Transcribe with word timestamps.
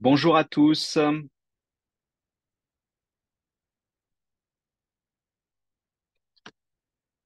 Bonjour 0.00 0.36
à 0.36 0.44
tous. 0.44 0.98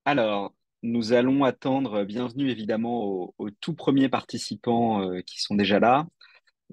Alors, 0.04 0.54
nous 0.82 1.12
allons 1.12 1.44
attendre, 1.44 2.04
bienvenue 2.04 2.50
évidemment 2.50 3.32
aux, 3.38 3.50
tout 3.60 3.74
premiers 3.74 4.08
participants 4.08 5.02
euh, 5.02 5.20
qui 5.22 5.40
sont 5.40 5.54
déjà 5.54 5.78
là. 5.78 6.06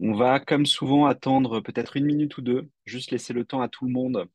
On 0.02 0.14
va, 0.14 0.39
comme 0.39 0.66
souvent, 0.66 1.06
attendre 1.06 1.61
peut-être 1.61 1.98
une 1.98 2.06
minute 2.06 2.38
ou 2.38 2.42
deux, 2.42 2.70
juste 2.86 3.11
laisser 3.11 3.33
le 3.33 3.46
temps 3.46 3.61
à 3.61 3.70
tout 3.70 3.86
le 3.86 3.92
monde 3.92 4.28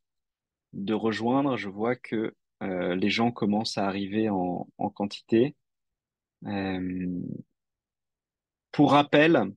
de 0.73 0.95
rejoindre. 0.95 1.57
Je 1.57 1.69
vois 1.69 1.97
que 1.97 2.35
euh, 2.63 2.95
les 2.97 3.11
gens 3.11 3.33
commencent 3.33 3.79
à 3.79 3.87
arriver 3.87 4.29
en, 4.31 4.67
quantité. 4.95 5.57
Euh, 6.47 7.21
pour 8.73 8.93
rappel, 8.93 9.53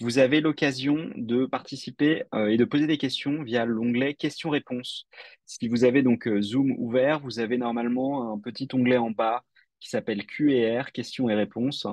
Vous 0.00 0.18
avez 0.18 0.40
l'occasion 0.40 1.10
de 1.16 1.44
participer 1.44 2.22
euh, 2.34 2.48
et 2.48 2.56
de 2.56 2.64
poser 2.64 2.86
des 2.86 2.98
questions 2.98 3.42
via 3.42 3.64
l'onglet 3.64 4.14
questions-réponses. 4.14 5.08
Si 5.44 5.66
vous 5.68 5.84
avez 5.84 6.02
donc 6.02 6.28
euh, 6.28 6.40
Zoom 6.40 6.72
ouvert, 6.78 7.18
vous 7.20 7.40
avez 7.40 7.58
normalement 7.58 8.32
un 8.32 8.38
petit 8.38 8.68
onglet 8.72 8.96
en 8.96 9.10
bas 9.10 9.44
qui 9.80 9.88
s'appelle 9.88 10.24
Q&R, 10.26 10.92
questions 10.92 11.28
et 11.28 11.34
réponses. 11.34 11.86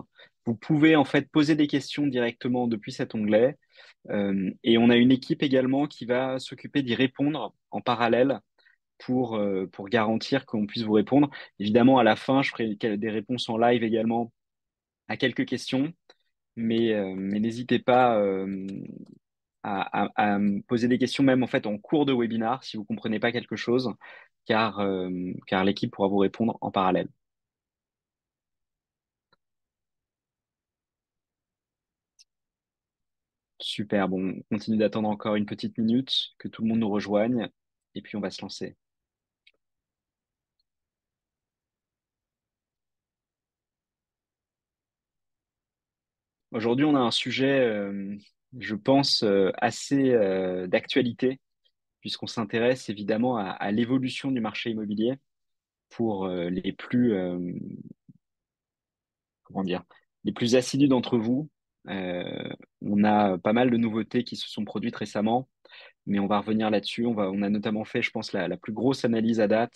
Vous 0.45 0.55
pouvez 0.55 0.95
en 0.95 1.05
fait 1.05 1.29
poser 1.31 1.55
des 1.55 1.67
questions 1.67 2.05
directement 2.05 2.67
depuis 2.67 2.91
cet 2.91 3.15
onglet. 3.15 3.57
Euh, 4.09 4.51
et 4.63 4.77
on 4.77 4.89
a 4.89 4.95
une 4.95 5.11
équipe 5.11 5.41
également 5.41 5.87
qui 5.87 6.05
va 6.05 6.39
s'occuper 6.39 6.83
d'y 6.83 6.95
répondre 6.95 7.55
en 7.71 7.81
parallèle 7.81 8.39
pour, 8.99 9.35
euh, 9.35 9.67
pour 9.67 9.89
garantir 9.89 10.45
qu'on 10.45 10.67
puisse 10.67 10.83
vous 10.83 10.93
répondre. 10.93 11.29
Évidemment, 11.59 11.97
à 11.97 12.03
la 12.03 12.15
fin, 12.15 12.43
je 12.43 12.51
ferai 12.51 12.75
des 12.75 13.09
réponses 13.09 13.49
en 13.49 13.57
live 13.57 13.83
également 13.83 14.31
à 15.07 15.17
quelques 15.17 15.45
questions 15.45 15.91
mais, 16.55 16.93
euh, 16.93 17.13
mais 17.15 17.39
n'hésitez 17.39 17.79
pas 17.79 18.17
euh, 18.19 18.67
à, 19.63 20.37
poser 20.67 20.87
des 20.87 20.97
questions 20.97 21.23
même 21.23 21.43
en 21.43 21.47
fait 21.47 21.65
en 21.67 21.77
cours 21.77 22.05
de 22.05 22.13
webinar 22.13 22.63
si 22.63 22.77
vous 22.77 22.85
comprenez 22.85 23.19
pas 23.19 23.31
quelque 23.31 23.55
chose, 23.55 23.91
car, 24.45 24.79
euh, 24.79 25.09
car 25.47 25.63
l'équipe 25.63 25.91
pourra 25.91 26.07
vous 26.07 26.17
répondre 26.17 26.57
en 26.61 26.71
parallèle. 26.71 27.07
Super, 33.59 34.07
bon, 34.07 34.29
on 34.49 34.55
continue 34.55 34.77
d'attendre 34.77 35.09
encore 35.09 35.35
une 35.35 35.45
petite 35.45 35.77
minute, 35.77 36.33
que 36.37 36.47
tout 36.47 36.61
le 36.61 36.69
monde 36.69 36.79
nous 36.79 36.89
rejoigne, 36.89 37.49
et 37.93 38.01
puis 38.01 38.15
on 38.15 38.21
va 38.21 38.29
se 38.31 38.41
lancer. 38.41 38.77
Aujourd'hui, 46.55 46.85
on 46.85 46.95
a 46.95 46.99
un 46.99 47.11
sujet, 47.11 47.59
euh, 47.59 48.15
je 48.57 48.75
pense, 48.75 49.23
euh, 49.23 49.51
assez 49.57 50.11
euh, 50.11 50.67
d'actualité, 50.67 51.41
puisqu'on 51.99 52.27
s'intéresse 52.27 52.87
évidemment 52.89 53.35
à, 53.35 53.71
l'évolution 53.73 54.31
du 54.31 54.39
marché 54.39 54.69
immobilier 54.69 55.15
pour 55.89 56.27
les 56.27 56.71
plus, 56.71 57.13
comment 59.43 59.63
dire, 59.63 59.83
les 60.23 60.31
plus 60.31 60.55
assidus 60.55 60.87
d'entre 60.87 61.17
vous. 61.17 61.49
On 61.87 63.03
a 63.03 63.37
pas 63.39 63.53
mal 63.53 63.71
de 63.71 63.77
nouveautés 63.77 64.23
qui 64.23 64.35
se 64.35 64.47
sont 64.47 64.65
produites 64.65 64.95
récemment, 64.95 65.49
mais 66.05 66.19
on 66.19 66.27
va 66.27 66.39
revenir 66.39 66.69
là-dessus. 66.69 67.05
On 67.05 67.41
a 67.41 67.49
notamment 67.49 67.85
fait, 67.85 68.01
je 68.01 68.11
pense, 68.11 68.33
la, 68.33 68.57
plus 68.57 68.73
grosse 68.73 69.03
analyse 69.03 69.39
à 69.41 69.47
date 69.47 69.73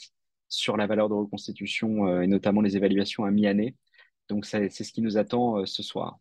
sur 0.49 0.77
la 0.77 0.87
valeur 0.87 1.09
de 1.09 1.15
reconstitution 1.15 2.21
et 2.21 2.27
notamment 2.27 2.61
les 2.61 2.77
évaluations 2.77 3.25
à 3.25 3.31
mi-année. 3.31 3.75
Donc, 4.29 4.45
c'est 4.45 4.69
ce 4.69 4.93
qui 4.93 5.01
nous 5.01 5.17
attend 5.17 5.65
ce 5.65 5.83
soir. 5.83 6.19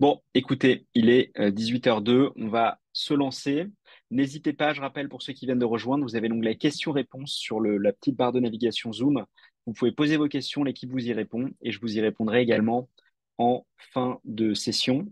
Bon, 0.00 0.22
écoutez, 0.32 0.86
il 0.94 1.10
est 1.10 1.30
euh, 1.38 1.50
18h02, 1.50 2.32
on 2.36 2.48
va 2.48 2.80
se 2.94 3.12
lancer. 3.12 3.66
N'hésitez 4.10 4.54
pas, 4.54 4.72
je 4.72 4.80
rappelle 4.80 5.10
pour 5.10 5.20
ceux 5.20 5.34
qui 5.34 5.44
viennent 5.44 5.58
de 5.58 5.66
rejoindre, 5.66 6.04
vous 6.04 6.16
avez 6.16 6.28
l'onglet 6.28 6.56
questions-réponses 6.56 7.32
sur 7.32 7.60
la 7.60 7.92
petite 7.92 8.16
barre 8.16 8.32
de 8.32 8.40
navigation 8.40 8.94
Zoom. 8.94 9.26
Vous 9.66 9.74
pouvez 9.74 9.92
poser 9.92 10.16
vos 10.16 10.26
questions, 10.26 10.64
l'équipe 10.64 10.90
vous 10.90 11.06
y 11.06 11.12
répond 11.12 11.50
et 11.60 11.70
je 11.70 11.78
vous 11.82 11.98
y 11.98 12.00
répondrai 12.00 12.40
également 12.40 12.88
en 13.36 13.66
fin 13.76 14.20
de 14.24 14.54
session. 14.54 15.06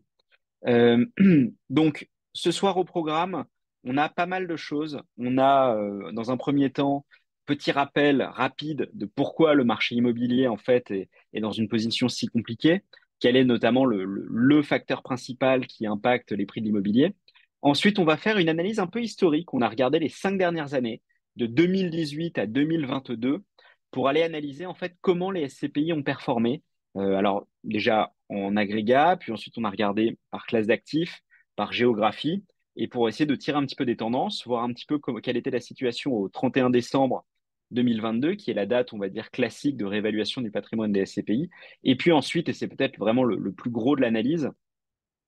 Euh, 0.66 1.04
donc, 1.68 2.08
ce 2.32 2.50
soir 2.50 2.78
au 2.78 2.84
programme, 2.84 3.44
on 3.84 3.98
a 3.98 4.08
pas 4.08 4.24
mal 4.24 4.46
de 4.48 4.56
choses. 4.56 5.02
On 5.18 5.36
a, 5.36 5.76
euh, 5.76 6.12
dans 6.12 6.30
un 6.30 6.38
premier 6.38 6.70
temps, 6.70 7.04
petit 7.44 7.72
rappel 7.72 8.22
rapide 8.22 8.88
de 8.94 9.04
pourquoi 9.04 9.52
le 9.52 9.64
marché 9.64 9.96
immobilier, 9.96 10.48
en 10.48 10.56
fait, 10.56 10.90
est 10.90 11.40
dans 11.40 11.52
une 11.52 11.68
position 11.68 12.08
si 12.08 12.26
compliquée, 12.26 12.84
quel 13.20 13.36
est 13.36 13.44
notamment 13.44 13.84
le, 13.84 14.62
facteur 14.62 15.02
principal 15.02 15.66
qui 15.66 15.86
impacte 15.86 16.32
les 16.32 16.46
prix 16.46 16.60
de 16.60 16.66
l'immobilier. 16.66 17.14
Ensuite, 17.62 17.98
on 17.98 18.04
va 18.04 18.16
faire 18.16 18.38
une 18.38 18.48
analyse 18.48 18.78
un 18.78 18.86
peu 18.86 19.02
historique. 19.02 19.52
On 19.54 19.62
a 19.62 19.68
regardé 19.68 19.98
les 19.98 20.08
cinq 20.08 20.38
dernières 20.38 20.74
années, 20.74 21.02
de 21.36 21.46
2018 21.46 22.38
à 22.38 22.46
2022, 22.46 23.42
pour 23.90 24.08
aller 24.08 24.22
analyser, 24.22 24.66
en 24.66 24.74
fait, 24.74 24.96
comment 25.00 25.30
les 25.30 25.48
SCPI 25.48 25.92
ont 25.92 26.02
performé. 26.02 26.62
Euh, 26.96 27.16
alors, 27.16 27.46
déjà, 27.64 28.12
en 28.28 28.56
agrégat, 28.56 29.16
puis 29.16 29.32
ensuite 29.32 29.56
on 29.58 29.64
a 29.64 29.70
regardé 29.70 30.18
par 30.30 30.46
classe 30.46 30.66
d'actifs, 30.66 31.22
par 31.56 31.72
géographie, 31.72 32.44
et 32.76 32.88
pour 32.88 33.08
essayer 33.08 33.26
de 33.26 33.34
tirer 33.34 33.58
un 33.58 33.66
petit 33.66 33.74
peu 33.74 33.84
des 33.84 33.96
tendances, 33.96 34.46
voir 34.46 34.62
un 34.62 34.72
petit 34.72 34.86
peu 34.86 34.98
comme, 34.98 35.20
quelle 35.20 35.36
était 35.36 35.50
la 35.50 35.60
situation 35.60 36.12
au 36.12 36.28
31 36.28 36.70
décembre 36.70 37.26
2022, 37.70 38.34
qui 38.34 38.50
est 38.50 38.54
la 38.54 38.66
date, 38.66 38.92
on 38.92 38.98
va 38.98 39.08
dire, 39.08 39.30
classique 39.30 39.76
de 39.76 39.84
réévaluation 39.84 40.40
du 40.40 40.50
patrimoine 40.50 40.92
des 40.92 41.04
SCPI. 41.04 41.50
Et 41.84 41.96
puis 41.96 42.12
ensuite, 42.12 42.48
et 42.48 42.52
c'est 42.52 42.68
peut-être 42.68 42.98
vraiment 42.98 43.24
le, 43.24 43.52
plus 43.52 43.70
gros 43.70 43.96
de 43.96 44.00
l'analyse, 44.00 44.50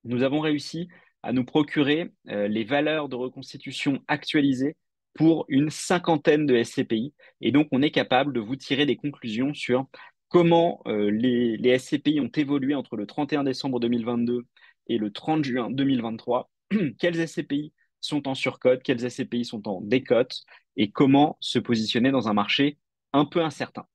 nous 0.04 0.22
avons 0.22 0.40
réussi 0.40 0.88
à 1.22 1.32
nous 1.32 1.44
procurer 1.44 2.10
euh, 2.28 2.48
les 2.48 2.64
valeurs 2.64 3.08
de 3.08 3.16
reconstitution 3.16 4.02
actualisées 4.08 4.76
pour 5.14 5.44
une 5.48 5.70
cinquantaine 5.70 6.46
de 6.46 6.62
SCPI. 6.62 7.12
Et 7.40 7.52
donc, 7.52 7.68
on 7.72 7.82
est 7.82 7.90
capable 7.90 8.32
de 8.32 8.40
vous 8.40 8.56
tirer 8.56 8.86
des 8.86 8.96
conclusions 8.96 9.52
sur 9.52 9.86
comment 10.28 10.80
euh, 10.86 11.10
les, 11.10 11.56
les, 11.56 11.78
SCPI 11.78 12.20
ont 12.20 12.30
évolué 12.34 12.74
entre 12.74 12.96
le 12.96 13.06
31 13.06 13.44
décembre 13.44 13.80
2022 13.80 14.46
et 14.86 14.98
le 14.98 15.10
30 15.10 15.44
juin 15.44 15.70
2023, 15.70 16.50
quels 16.98 17.28
SCPI 17.28 17.72
sont 18.00 18.28
en 18.28 18.34
surcote, 18.34 18.82
quels 18.82 19.10
SCPI 19.10 19.44
sont 19.44 19.68
en 19.68 19.80
décote? 19.82 20.42
Et 20.80 20.90
comment 20.90 21.36
se 21.40 21.58
positionner 21.58 22.10
dans 22.10 22.28
un 22.28 22.32
marché 22.32 22.78
un 23.12 23.26
peu 23.26 23.42
incertain. 23.42 23.86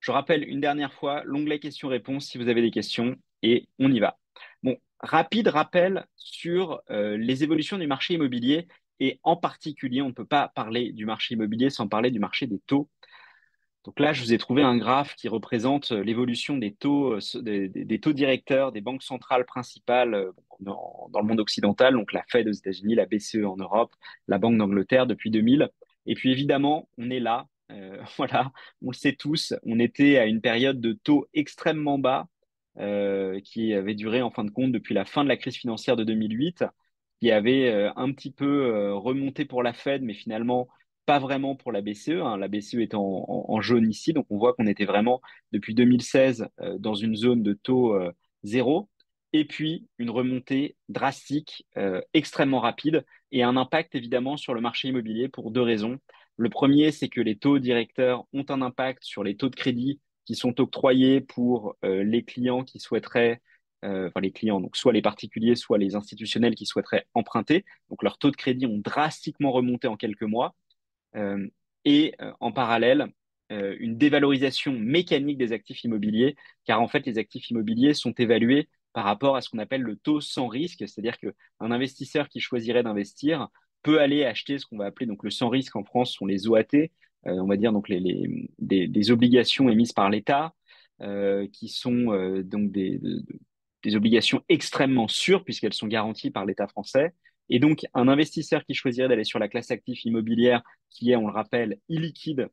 Je 0.00 0.10
rappelle 0.10 0.42
une 0.42 0.58
dernière 0.58 0.94
fois 0.94 1.22
l'onglet 1.26 1.58
questions-réponses 1.58 2.28
si 2.28 2.38
vous 2.38 2.48
avez 2.48 2.62
des 2.62 2.70
questions 2.70 3.14
et 3.42 3.68
on 3.78 3.92
y 3.92 4.00
va. 4.00 4.18
Bon, 4.62 4.78
rapide 5.00 5.48
rappel 5.48 6.06
sur 6.16 6.80
euh, 6.88 7.18
les 7.18 7.44
évolutions 7.44 7.76
du 7.76 7.86
marché 7.86 8.14
immobilier 8.14 8.68
et 9.00 9.20
en 9.22 9.36
particulier, 9.36 10.00
on 10.00 10.08
ne 10.08 10.14
peut 10.14 10.24
pas 10.24 10.48
parler 10.48 10.92
du 10.92 11.04
marché 11.04 11.34
immobilier 11.34 11.68
sans 11.68 11.88
parler 11.88 12.10
du 12.10 12.20
marché 12.20 12.46
des 12.46 12.60
taux. 12.60 12.88
Donc 13.84 14.00
là, 14.00 14.12
je 14.12 14.22
vous 14.22 14.32
ai 14.32 14.38
trouvé 14.38 14.62
un 14.62 14.76
graphe 14.76 15.14
qui 15.14 15.28
représente 15.28 15.92
l'évolution 15.92 16.58
des 16.58 16.74
taux, 16.74 17.14
euh, 17.14 17.40
des, 17.40 17.68
des, 17.68 18.00
taux 18.00 18.12
directeurs 18.12 18.72
des 18.72 18.80
banques 18.80 19.02
centrales 19.02 19.46
principales 19.46 20.14
euh, 20.14 20.32
dans, 20.60 21.08
le 21.14 21.26
monde 21.26 21.40
occidental, 21.40 21.94
donc 21.94 22.12
la 22.12 22.24
Fed 22.28 22.48
aux 22.48 22.52
États-Unis, 22.52 22.94
la 22.94 23.06
BCE 23.06 23.44
en 23.44 23.56
Europe, 23.56 23.94
la 24.26 24.38
Banque 24.38 24.58
d'Angleterre 24.58 25.06
depuis 25.06 25.30
2000. 25.30 25.70
Et 26.06 26.14
puis 26.14 26.32
évidemment, 26.32 26.88
on 26.98 27.10
est 27.10 27.20
là, 27.20 27.46
euh, 27.70 28.02
voilà, 28.16 28.52
on 28.82 28.90
le 28.90 28.96
sait 28.96 29.14
tous, 29.14 29.54
on 29.64 29.78
était 29.78 30.18
à 30.18 30.26
une 30.26 30.40
période 30.40 30.80
de 30.80 30.92
taux 30.92 31.28
extrêmement 31.34 31.98
bas 31.98 32.28
euh, 32.78 33.40
qui 33.40 33.74
avait 33.74 33.94
duré 33.94 34.22
en 34.22 34.30
fin 34.30 34.44
de 34.44 34.50
compte 34.50 34.72
depuis 34.72 34.94
la 34.94 35.04
fin 35.04 35.24
de 35.24 35.28
la 35.28 35.36
crise 35.36 35.56
financière 35.56 35.96
de 35.96 36.04
2008, 36.04 36.64
qui 37.20 37.30
avait 37.30 37.68
euh, 37.70 37.90
un 37.96 38.12
petit 38.12 38.32
peu 38.32 38.92
remonté 38.94 39.44
pour 39.44 39.62
la 39.62 39.72
Fed, 39.72 40.02
mais 40.02 40.14
finalement 40.14 40.68
pas 41.08 41.18
vraiment 41.18 41.56
pour 41.56 41.72
la 41.72 41.80
BCE. 41.80 42.20
Hein. 42.22 42.36
La 42.36 42.48
BCE 42.48 42.74
est 42.74 42.92
en, 42.94 43.60
jaune 43.62 43.88
ici, 43.88 44.12
donc 44.12 44.26
on 44.28 44.36
voit 44.36 44.52
qu'on 44.52 44.66
était 44.66 44.84
vraiment 44.84 45.22
depuis 45.52 45.74
2016 45.74 46.48
euh, 46.60 46.76
dans 46.78 46.94
une 46.94 47.16
zone 47.16 47.42
de 47.42 47.54
taux 47.54 47.94
euh, 47.94 48.12
zéro. 48.42 48.90
Et 49.32 49.46
puis 49.46 49.86
une 49.96 50.10
remontée 50.10 50.76
drastique, 50.90 51.66
euh, 51.78 52.02
extrêmement 52.12 52.60
rapide, 52.60 53.06
et 53.32 53.42
un 53.42 53.56
impact 53.56 53.94
évidemment 53.94 54.36
sur 54.36 54.52
le 54.52 54.60
marché 54.60 54.88
immobilier 54.88 55.28
pour 55.30 55.50
deux 55.50 55.62
raisons. 55.62 55.98
Le 56.36 56.50
premier, 56.50 56.92
c'est 56.92 57.08
que 57.08 57.22
les 57.22 57.38
taux 57.38 57.58
directeurs 57.58 58.26
ont 58.34 58.44
un 58.50 58.60
impact 58.60 59.02
sur 59.02 59.24
les 59.24 59.34
taux 59.34 59.48
de 59.48 59.56
crédit 59.56 60.00
qui 60.26 60.34
sont 60.34 60.60
octroyés 60.60 61.22
pour 61.22 61.74
les 61.82 62.22
clients 62.22 62.64
qui 62.64 62.80
souhaiteraient 62.80 63.40
enfin 63.82 64.20
les 64.20 64.32
clients, 64.32 64.60
donc 64.60 64.76
soit 64.76 64.92
les 64.92 65.02
particuliers, 65.02 65.56
soit 65.56 65.78
les 65.78 65.94
institutionnels 65.96 66.54
qui 66.54 66.66
souhaiteraient 66.66 67.06
emprunter. 67.14 67.64
Donc 67.88 68.02
leurs 68.02 68.18
taux 68.18 68.30
de 68.30 68.36
crédit 68.36 68.66
ont 68.66 68.78
drastiquement 68.78 69.52
remonté 69.52 69.88
en 69.88 69.96
quelques 69.96 70.22
mois. 70.22 70.54
Euh, 71.16 71.46
et 71.84 72.14
euh, 72.20 72.32
en 72.40 72.52
parallèle, 72.52 73.06
euh, 73.52 73.76
une 73.80 73.96
dévalorisation 73.96 74.72
mécanique 74.72 75.38
des 75.38 75.52
actifs 75.52 75.84
immobiliers, 75.84 76.36
car 76.64 76.80
en 76.82 76.88
fait, 76.88 77.06
les 77.06 77.18
actifs 77.18 77.50
immobiliers 77.50 77.94
sont 77.94 78.12
évalués 78.12 78.68
par 78.92 79.04
rapport 79.04 79.36
à 79.36 79.40
ce 79.40 79.48
qu'on 79.48 79.58
appelle 79.58 79.82
le 79.82 79.96
taux 79.96 80.20
sans 80.20 80.48
risque, 80.48 80.80
c'est-à-dire 80.86 81.18
qu'un 81.18 81.70
investisseur 81.70 82.28
qui 82.28 82.40
choisirait 82.40 82.82
d'investir 82.82 83.48
peut 83.82 84.00
aller 84.00 84.24
acheter 84.24 84.58
ce 84.58 84.66
qu'on 84.66 84.78
va 84.78 84.86
appeler 84.86 85.06
donc 85.06 85.22
le 85.22 85.30
sans 85.30 85.48
risque 85.48 85.76
en 85.76 85.84
France 85.84 86.12
sont 86.12 86.26
les 86.26 86.48
OAT, 86.48 86.88
on 87.24 87.46
va 87.46 87.56
dire 87.56 87.72
donc 87.72 87.88
les, 87.88 88.48
des, 88.58 89.10
obligations 89.10 89.68
émises 89.68 89.92
par 89.92 90.10
l'État, 90.10 90.52
qui 91.52 91.68
sont 91.68 92.42
donc 92.42 92.72
des, 92.72 92.98
de, 92.98 93.22
des 93.82 93.96
obligations 93.96 94.42
extrêmement 94.48 95.08
sûres 95.08 95.44
puisqu'elles 95.44 95.74
sont 95.74 95.86
garanties 95.86 96.30
par 96.30 96.44
l'État 96.44 96.66
français. 96.66 97.14
Et 97.50 97.58
donc, 97.58 97.86
un 97.94 98.08
investisseur 98.08 98.64
qui 98.64 98.74
choisirait 98.74 99.08
d'aller 99.08 99.24
sur 99.24 99.38
la 99.38 99.48
classe 99.48 99.70
active 99.70 99.98
immobilière, 100.04 100.62
qui 100.90 101.10
est, 101.10 101.16
on 101.16 101.26
le 101.26 101.32
rappelle, 101.32 101.78
illiquide, 101.88 102.48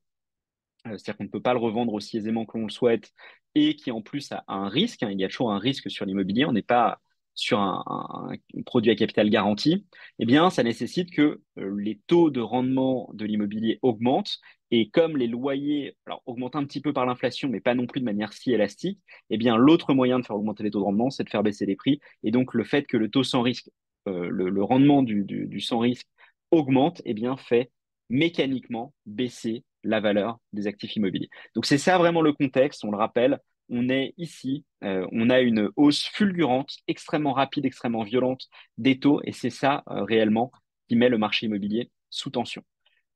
euh, 0.87 0.97
c'est-à-dire 0.97 1.17
qu'on 1.17 1.23
ne 1.25 1.29
peut 1.29 1.41
pas 1.41 1.53
le 1.53 1.59
revendre 1.59 1.93
aussi 1.93 2.17
aisément 2.17 2.45
que 2.45 2.57
l'on 2.57 2.65
le 2.65 2.71
souhaite, 2.71 3.11
et 3.55 3.75
qui 3.75 3.91
en 3.91 4.01
plus 4.01 4.31
a, 4.31 4.43
un 4.47 4.69
risque, 4.69 5.03
hein, 5.03 5.09
il 5.11 5.19
y 5.19 5.23
a 5.23 5.29
toujours 5.29 5.51
un 5.51 5.59
risque 5.59 5.89
sur 5.89 6.05
l'immobilier, 6.05 6.45
on 6.45 6.51
n'est 6.51 6.61
pas 6.61 6.99
sur 7.35 7.59
un, 7.59 8.31
produit 8.65 8.91
à 8.91 8.95
capital 8.95 9.29
garanti, 9.29 9.85
eh 10.19 10.25
bien, 10.25 10.49
ça 10.49 10.63
nécessite 10.63 11.11
que 11.11 11.41
euh, 11.59 11.75
les 11.77 11.99
taux 12.07 12.29
de 12.29 12.39
rendement 12.39 13.09
de 13.13 13.25
l'immobilier 13.25 13.79
augmentent. 13.81 14.39
Et 14.71 14.89
comme 14.89 15.17
les 15.17 15.27
loyers 15.27 15.95
alors, 16.05 16.23
augmentent 16.25 16.55
un 16.55 16.65
petit 16.65 16.81
peu 16.81 16.93
par 16.93 17.05
l'inflation, 17.05 17.49
mais 17.49 17.59
pas 17.59 17.75
non 17.75 17.87
plus 17.87 17.99
de 17.99 18.05
manière 18.05 18.33
si 18.33 18.51
élastique, 18.53 18.99
eh 19.29 19.37
bien, 19.37 19.57
l'autre 19.57 19.93
moyen 19.93 20.19
de 20.19 20.25
faire 20.25 20.35
augmenter 20.37 20.63
les 20.63 20.71
taux 20.71 20.79
de 20.79 20.85
rendement, 20.85 21.09
c'est 21.09 21.25
de 21.25 21.29
faire 21.29 21.43
baisser 21.43 21.65
les 21.65 21.75
prix. 21.75 21.99
Et 22.23 22.31
donc, 22.31 22.53
le 22.53 22.63
fait 22.63 22.83
que 22.87 22.97
le 22.97 23.09
taux 23.09 23.23
sans 23.23 23.41
risque, 23.41 23.69
le, 24.05 24.49
le, 24.49 24.63
rendement 24.63 25.03
du, 25.03 25.59
sans 25.59 25.79
risque 25.79 26.07
augmente, 26.51 27.01
eh 27.05 27.13
bien, 27.13 27.37
fait 27.37 27.71
mécaniquement 28.09 28.93
baisser 29.05 29.63
la 29.83 29.99
valeur 29.99 30.39
des 30.53 30.67
actifs 30.67 30.95
immobiliers. 30.95 31.29
Donc, 31.55 31.65
c'est 31.65 31.77
ça 31.77 31.97
vraiment 31.97 32.21
le 32.21 32.33
contexte. 32.33 32.83
On 32.83 32.91
le 32.91 32.97
rappelle, 32.97 33.39
on 33.69 33.89
est 33.89 34.13
ici, 34.17 34.65
euh, 34.83 35.07
on 35.11 35.29
a 35.29 35.39
une 35.41 35.69
hausse 35.75 36.03
fulgurante, 36.05 36.77
extrêmement 36.87 37.33
rapide, 37.33 37.65
extrêmement 37.65 38.03
violente 38.03 38.47
des 38.77 38.99
taux, 38.99 39.21
et 39.23 39.31
c'est 39.31 39.49
ça 39.49 39.83
euh, 39.89 40.03
réellement 40.03 40.51
qui 40.87 40.95
met 40.95 41.09
le 41.09 41.17
marché 41.17 41.47
immobilier 41.47 41.91
sous 42.09 42.29
tension. 42.29 42.63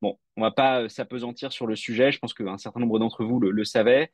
Bon, 0.02 0.18
on 0.38 0.42
va 0.42 0.52
pas 0.52 0.82
euh, 0.84 0.90
s'apesantir 0.90 1.52
sur 1.52 1.68
le 1.68 1.76
sujet, 1.76 2.12
je 2.12 2.20
pense 2.20 2.34
qu'un 2.34 2.58
certain 2.58 2.80
nombre 2.80 3.00
d'entre 3.00 3.24
vous 3.26 3.40
le, 3.40 3.52
le, 3.52 3.64
savaient. 3.66 4.12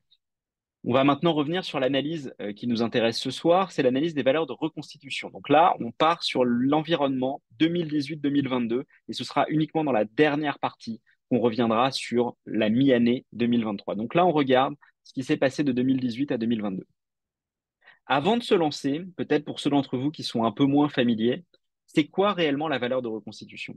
On 0.87 0.93
va 0.93 1.03
maintenant 1.03 1.33
revenir 1.33 1.65
sur 1.65 1.79
l'analyse 1.79 2.35
qui 2.55 2.67
nous 2.67 2.83
intéresse 2.83 3.17
ce 3.17 3.31
soir, 3.31 3.71
c'est 3.71 3.81
l'analyse 3.81 4.13
des 4.13 4.21
valeurs 4.21 4.45
de 4.45 4.53
reconstitution. 4.53 5.31
Donc 5.31 5.49
là, 5.49 5.75
on 5.79 5.91
part 5.91 6.21
sur 6.21 6.45
l'environnement 6.45 7.41
2018-2022, 7.59 8.83
et 9.07 9.13
ce 9.13 9.23
sera 9.23 9.47
uniquement 9.49 9.83
dans 9.83 9.91
la 9.91 10.05
dernière 10.05 10.59
partie 10.59 11.01
qu'on 11.31 11.39
reviendra 11.39 11.89
sur 11.89 12.37
la 12.45 12.69
mi-année 12.69 13.25
2023. 13.33 13.95
Donc 13.95 14.13
là, 14.13 14.27
on 14.27 14.31
regarde 14.31 14.75
ce 15.03 15.13
qui 15.13 15.23
s'est 15.23 15.37
passé 15.37 15.63
de 15.63 15.71
2018 15.71 16.31
à 16.31 16.37
2022. 16.37 16.85
Avant 18.05 18.37
de 18.37 18.43
se 18.43 18.53
lancer, 18.53 19.01
peut-être 19.17 19.43
pour 19.43 19.59
ceux 19.59 19.71
d'entre 19.71 19.97
vous 19.97 20.11
qui 20.11 20.21
sont 20.21 20.43
un 20.43 20.51
peu 20.51 20.65
moins 20.65 20.89
familiers, 20.89 21.45
c'est 21.87 22.05
quoi 22.05 22.33
réellement 22.33 22.67
la 22.67 22.77
valeur 22.77 23.01
de 23.01 23.07
reconstitution? 23.07 23.75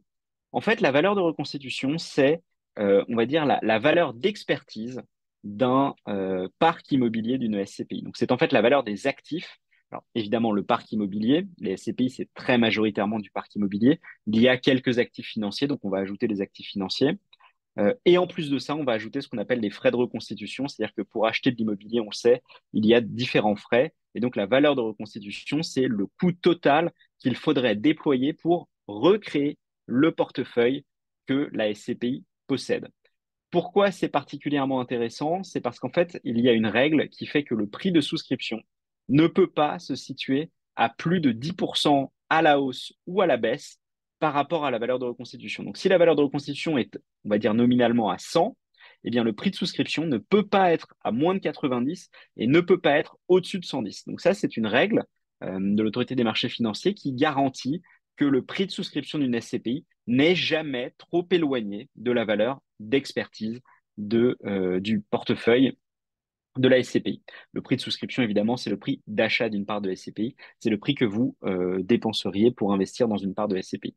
En 0.52 0.60
fait, 0.60 0.82
la 0.82 0.92
valeur 0.92 1.14
de 1.14 1.22
reconstitution, 1.22 1.96
c'est, 1.96 2.42
euh, 2.78 3.02
on 3.08 3.16
va 3.16 3.24
dire, 3.24 3.46
la 3.46 3.78
valeur 3.78 4.12
d'expertise 4.12 5.00
d'un 5.44 5.94
euh, 6.08 6.48
parc 6.58 6.90
immobilier 6.92 7.38
d'une 7.38 7.64
SCPI. 7.64 8.02
Donc, 8.02 8.16
c'est 8.16 8.32
en 8.32 8.38
fait 8.38 8.52
la 8.52 8.62
valeur 8.62 8.84
des 8.84 9.06
actifs. 9.06 9.58
Alors, 9.90 10.04
évidemment, 10.14 10.52
le 10.52 10.62
parc 10.62 10.92
immobilier, 10.92 11.46
les 11.58 11.76
SCPI, 11.76 12.10
c'est 12.10 12.28
très 12.34 12.58
majoritairement 12.58 13.18
du 13.18 13.30
parc 13.30 13.54
immobilier. 13.54 14.00
Il 14.26 14.40
y 14.40 14.48
a 14.48 14.58
quelques 14.58 14.98
actifs 14.98 15.28
financiers, 15.28 15.66
donc 15.66 15.80
on 15.82 15.90
va 15.90 15.98
ajouter 15.98 16.26
les 16.26 16.40
actifs 16.40 16.68
financiers. 16.68 17.18
Euh, 17.78 17.94
et 18.04 18.18
en 18.18 18.26
plus 18.26 18.50
de 18.50 18.58
ça, 18.58 18.74
on 18.74 18.84
va 18.84 18.92
ajouter 18.92 19.20
ce 19.20 19.28
qu'on 19.28 19.38
appelle 19.38 19.60
les 19.60 19.70
frais 19.70 19.90
de 19.90 19.96
reconstitution, 19.96 20.66
c'est-à-dire 20.68 20.94
que 20.94 21.02
pour 21.02 21.26
acheter 21.26 21.52
de 21.52 21.56
l'immobilier, 21.56 22.00
on 22.00 22.10
sait, 22.10 22.42
il 22.72 22.84
y 22.84 22.94
a 22.94 23.00
différents 23.00 23.56
frais. 23.56 23.94
Et 24.14 24.20
donc 24.20 24.36
la 24.36 24.46
valeur 24.46 24.74
de 24.74 24.80
reconstitution, 24.80 25.62
c'est 25.62 25.86
le 25.86 26.06
coût 26.06 26.32
total 26.32 26.92
qu'il 27.18 27.36
faudrait 27.36 27.76
déployer 27.76 28.32
pour 28.32 28.68
recréer 28.88 29.58
le 29.86 30.12
portefeuille 30.12 30.84
que 31.26 31.48
la 31.52 31.72
SCPI 31.72 32.24
possède. 32.46 32.88
Pourquoi 33.50 33.90
c'est 33.90 34.08
particulièrement 34.08 34.80
intéressant? 34.80 35.42
C'est 35.42 35.60
parce 35.60 35.78
qu'en 35.78 35.90
fait, 35.90 36.20
il 36.24 36.38
y 36.40 36.48
a 36.48 36.52
une 36.52 36.66
règle 36.66 37.08
qui 37.08 37.26
fait 37.26 37.44
que 37.44 37.54
le 37.54 37.66
prix 37.66 37.92
de 37.92 38.00
souscription 38.00 38.60
ne 39.08 39.26
peut 39.26 39.50
pas 39.50 39.78
se 39.78 39.94
situer 39.94 40.50
à 40.76 40.88
plus 40.90 41.20
de 41.20 41.32
10% 41.32 42.10
à 42.28 42.42
la 42.42 42.60
hausse 42.60 42.92
ou 43.06 43.22
à 43.22 43.26
la 43.26 43.36
baisse 43.36 43.80
par 44.18 44.34
rapport 44.34 44.64
à 44.64 44.70
la 44.70 44.78
valeur 44.78 44.98
de 44.98 45.06
reconstitution. 45.06 45.62
Donc, 45.62 45.76
si 45.76 45.88
la 45.88 45.98
valeur 45.98 46.16
de 46.16 46.22
reconstitution 46.22 46.76
est, 46.76 46.98
on 47.24 47.30
va 47.30 47.38
dire, 47.38 47.54
nominalement 47.54 48.10
à 48.10 48.18
100, 48.18 48.56
eh 49.04 49.10
le 49.10 49.32
prix 49.32 49.50
de 49.50 49.56
souscription 49.56 50.06
ne 50.06 50.18
peut 50.18 50.46
pas 50.46 50.72
être 50.72 50.94
à 51.02 51.12
moins 51.12 51.34
de 51.34 51.38
90 51.38 52.10
et 52.36 52.46
ne 52.46 52.60
peut 52.60 52.80
pas 52.80 52.98
être 52.98 53.16
au-dessus 53.28 53.60
de 53.60 53.64
110. 53.64 54.04
Donc, 54.06 54.20
ça, 54.20 54.34
c'est 54.34 54.56
une 54.56 54.66
règle 54.66 55.04
euh, 55.42 55.58
de 55.60 55.82
l'autorité 55.82 56.14
des 56.14 56.24
marchés 56.24 56.48
financiers 56.48 56.94
qui 56.94 57.12
garantit 57.12 57.82
que 58.16 58.24
le 58.24 58.44
prix 58.44 58.66
de 58.66 58.72
souscription 58.72 59.18
d'une 59.18 59.40
SCPI 59.40 59.86
n'est 60.06 60.34
jamais 60.34 60.94
trop 60.98 61.26
éloigné 61.30 61.88
de 61.96 62.10
la 62.10 62.24
valeur 62.24 62.60
d'expertise 62.80 63.60
de, 63.96 64.38
euh, 64.44 64.80
du 64.80 65.00
portefeuille 65.00 65.76
de 66.56 66.68
la 66.68 66.82
SCPI. 66.82 67.22
Le 67.52 67.62
prix 67.62 67.76
de 67.76 67.80
souscription, 67.80 68.22
évidemment, 68.22 68.56
c'est 68.56 68.70
le 68.70 68.76
prix 68.76 69.02
d'achat 69.06 69.48
d'une 69.48 69.64
part 69.64 69.80
de 69.80 69.94
SCPI. 69.94 70.34
C'est 70.60 70.70
le 70.70 70.78
prix 70.78 70.94
que 70.94 71.04
vous 71.04 71.36
euh, 71.44 71.82
dépenseriez 71.82 72.50
pour 72.50 72.72
investir 72.72 73.08
dans 73.08 73.16
une 73.16 73.34
part 73.34 73.48
de 73.48 73.60
SCPI. 73.60 73.94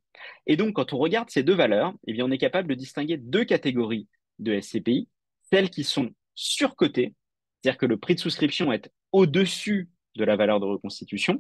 Et 0.48 0.58
donc, 0.58 0.74
quand 0.74 0.94
on 0.94 0.98
regarde 0.98 1.30
ces 1.30 1.44
deux 1.44 1.56
valeurs, 1.56 1.94
eh 2.08 2.14
bien, 2.14 2.26
on 2.26 2.32
est 2.32 2.38
capable 2.38 2.70
de 2.70 2.76
distinguer 2.76 3.18
deux 3.18 3.46
catégories 3.46 4.08
de 4.40 4.60
SCPI. 4.60 5.08
Celles 5.52 5.70
qui 5.70 5.84
sont 5.84 6.12
surcotées, 6.36 7.16
c'est-à-dire 7.62 7.78
que 7.78 7.86
le 7.86 7.98
prix 7.98 8.16
de 8.16 8.20
souscription 8.20 8.72
est 8.72 8.92
au-dessus 9.12 9.90
de 10.16 10.24
la 10.24 10.36
valeur 10.36 10.60
de 10.60 10.66
reconstitution. 10.66 11.40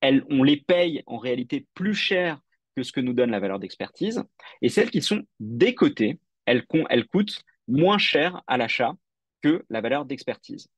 Elles, 0.00 0.24
on 0.30 0.42
les 0.42 0.56
paye 0.56 1.02
en 1.06 1.18
réalité 1.18 1.66
plus 1.74 1.94
cher 1.94 2.40
que 2.76 2.82
ce 2.82 2.92
que 2.92 3.00
nous 3.00 3.12
donne 3.12 3.30
la 3.30 3.40
valeur 3.40 3.58
d'expertise. 3.58 4.22
Et 4.62 4.68
celles 4.68 4.90
qui 4.90 5.02
sont 5.02 5.22
décotées, 5.40 6.20
elles 6.48 7.06
coûtent 7.06 7.42
moins 7.68 7.98
cher 7.98 8.42
à 8.46 8.56
l'achat 8.56 8.94
que 9.42 9.64
la 9.68 9.80
valeur 9.80 10.04
d'expertise. 10.04 10.68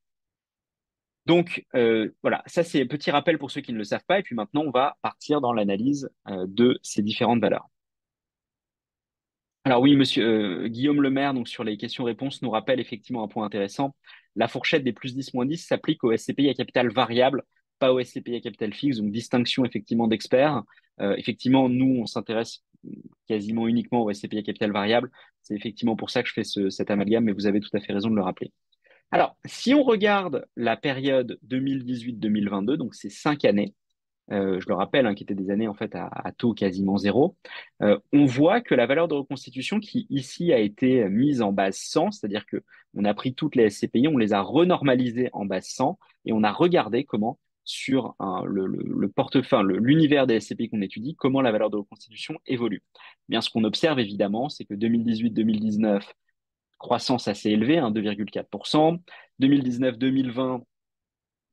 Donc 1.26 1.64
euh, 1.74 2.10
voilà, 2.22 2.42
ça 2.46 2.64
c'est 2.64 2.82
un 2.82 2.86
petit 2.86 3.10
rappel 3.10 3.38
pour 3.38 3.50
ceux 3.50 3.60
qui 3.60 3.72
ne 3.72 3.78
le 3.78 3.84
savent 3.84 4.04
pas. 4.06 4.18
Et 4.18 4.22
puis 4.22 4.34
maintenant, 4.34 4.62
on 4.62 4.70
va 4.70 4.96
partir 5.02 5.40
dans 5.40 5.52
l'analyse 5.52 6.10
euh, 6.28 6.44
de 6.48 6.78
ces 6.82 7.02
différentes 7.02 7.40
valeurs. 7.40 7.68
Alors 9.64 9.82
oui, 9.82 9.94
monsieur 9.94 10.64
euh, 10.64 10.68
Guillaume 10.68 11.02
Lemaire, 11.02 11.34
donc 11.34 11.46
sur 11.46 11.64
les 11.64 11.76
questions-réponses, 11.76 12.40
nous 12.42 12.50
rappelle 12.50 12.80
effectivement 12.80 13.22
un 13.22 13.28
point 13.28 13.44
intéressant. 13.44 13.94
La 14.34 14.48
fourchette 14.48 14.82
des 14.84 14.92
plus 14.92 15.14
10, 15.14 15.34
moins 15.34 15.44
10 15.44 15.58
s'applique 15.58 16.02
au 16.02 16.16
SCPI 16.16 16.48
à 16.48 16.54
capital 16.54 16.90
variable, 16.90 17.44
pas 17.78 17.92
au 17.92 18.02
SCPI 18.02 18.36
à 18.36 18.40
capital 18.40 18.72
fixe, 18.72 18.96
donc 18.96 19.12
distinction 19.12 19.64
effectivement 19.64 20.08
d'experts. 20.08 20.62
effectivement, 21.16 21.68
nous, 21.68 22.00
on 22.02 22.06
s'intéresse 22.06 22.62
quasiment 23.30 23.68
uniquement 23.68 24.02
au 24.02 24.12
SCPI 24.12 24.38
à 24.38 24.42
capital 24.42 24.72
variable. 24.72 25.10
C'est 25.42 25.54
effectivement 25.54 25.94
pour 25.94 26.10
ça 26.10 26.22
que 26.22 26.28
je 26.28 26.34
fais 26.34 26.44
ce, 26.44 26.68
cet 26.68 26.90
amalgame, 26.90 27.24
mais 27.24 27.32
vous 27.32 27.46
avez 27.46 27.60
tout 27.60 27.70
à 27.74 27.80
fait 27.80 27.92
raison 27.92 28.10
de 28.10 28.16
le 28.16 28.22
rappeler. 28.22 28.52
Alors, 29.12 29.36
si 29.44 29.72
on 29.72 29.84
regarde 29.84 30.46
la 30.56 30.76
période 30.76 31.38
2018-2022, 31.46 32.76
donc 32.76 32.94
ces 32.94 33.08
cinq 33.08 33.44
années, 33.44 33.74
euh, 34.32 34.60
je 34.60 34.68
le 34.68 34.74
rappelle, 34.74 35.06
hein, 35.06 35.14
qui 35.14 35.22
étaient 35.22 35.34
des 35.34 35.50
années 35.50 35.68
en 35.68 35.74
fait 35.74 35.94
à, 35.94 36.32
taux 36.36 36.54
quasiment 36.54 36.96
zéro, 36.96 37.36
euh, 37.82 37.98
on 38.12 38.26
voit 38.26 38.60
que 38.60 38.74
la 38.74 38.86
valeur 38.86 39.06
de 39.06 39.14
reconstitution 39.14 39.78
qui 39.78 40.06
ici 40.10 40.52
a 40.52 40.58
été 40.58 41.08
mise 41.08 41.40
en 41.40 41.52
base 41.52 41.76
100, 41.76 42.12
c'est-à-dire 42.12 42.46
que 42.46 42.62
on 42.94 43.04
a 43.04 43.14
pris 43.14 43.34
toutes 43.34 43.54
les 43.54 43.70
SCPI, 43.70 44.08
on 44.08 44.18
les 44.18 44.32
a 44.32 44.40
renormalisées 44.40 45.30
en 45.32 45.44
base 45.44 45.66
100 45.68 45.98
et 46.24 46.32
on 46.32 46.42
a 46.42 46.52
regardé 46.52 47.04
comment 47.04 47.38
sur 47.70 48.14
le, 48.46 48.66
le, 48.66 48.82
le 48.82 49.78
l'univers 49.78 50.26
des 50.26 50.40
SCPI 50.40 50.68
qu'on 50.68 50.82
étudie, 50.82 51.14
comment 51.14 51.40
la 51.40 51.52
valeur 51.52 51.70
de 51.70 51.76
reconstitution 51.76 52.38
évolue. 52.46 52.82
Bien, 53.28 53.40
ce 53.40 53.50
qu'on 53.50 53.64
observe 53.64 54.00
évidemment, 54.00 54.48
c'est 54.48 54.64
que 54.64 54.74
2018-2019, 54.74 56.02
croissance 56.78 57.28
assez 57.28 57.50
élevée, 57.50 57.78
hein, 57.78 57.90
2,4%. 57.92 58.98
2019-2020, 59.40 60.64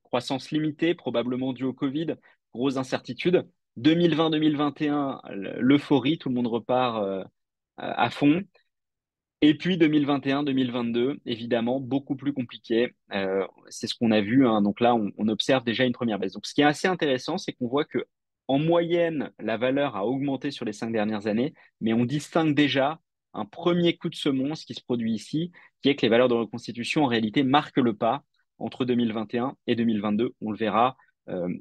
croissance 0.04 0.52
limitée, 0.52 0.96
probablement 0.96 1.54
due 1.54 1.66
au 1.66 1.74
Covid, 1.74 2.16
grosse 2.54 2.78
incertitude. 2.78 3.48
2020-2021, 3.78 5.22
l'euphorie, 5.60 6.18
tout 6.18 6.30
le 6.30 6.36
monde 6.36 6.48
repart 6.48 7.04
euh, 7.04 7.24
à 7.78 8.10
fond. 8.10 8.42
Et 9.42 9.56
puis 9.56 9.78
2021-2022, 9.78 11.20
évidemment, 11.26 11.80
beaucoup 11.80 12.16
plus 12.16 12.34
compliqué. 12.34 12.96
Euh, 13.14 13.46
c'est 13.70 13.88
ce 13.88 13.94
qu'on 13.96 14.12
a 14.12 14.22
vu. 14.22 14.48
Hein. 14.48 14.62
Donc 14.64 14.80
là, 14.80 14.96
on, 14.96 15.28
observe 15.28 15.64
déjà 15.64 15.86
une 15.86 15.94
première 15.94 16.18
baisse. 16.18 16.34
Donc 16.34 16.48
ce 16.48 16.54
qui 16.54 16.62
est 16.62 16.66
assez 16.66 16.88
intéressant, 16.88 17.38
c'est 17.38 17.54
qu'on 17.54 17.68
voit 17.68 17.86
que 17.86 18.06
en 18.48 18.60
moyenne, 18.60 19.32
la 19.40 19.58
valeur 19.58 19.96
a 19.96 20.06
augmenté 20.06 20.52
sur 20.52 20.66
les 20.66 20.74
cinq 20.74 20.92
dernières 20.92 21.28
années, 21.28 21.54
mais 21.82 21.94
on 21.94 22.06
distingue 22.06 22.56
déjà 22.56 23.00
un 23.34 23.46
premier 23.46 23.98
coup 23.98 24.10
de 24.10 24.16
semonce 24.16 24.64
qui 24.66 24.74
se 24.74 24.82
produit 24.82 25.14
ici, 25.14 25.52
qui 25.82 25.90
est 25.90 25.96
que 25.96 26.02
les 26.02 26.10
valeurs 26.10 26.30
de 26.30 26.34
reconstitution, 26.34 27.04
en 27.04 27.08
réalité, 27.08 27.44
marquent 27.44 27.78
le 27.78 27.94
pas 27.96 28.24
entre 28.58 28.86
2021 28.86 29.56
et 29.68 29.76
2022. 29.76 30.34
On 30.42 30.52
le 30.52 30.58
verra. 30.58 30.98
Euh, 31.30 31.54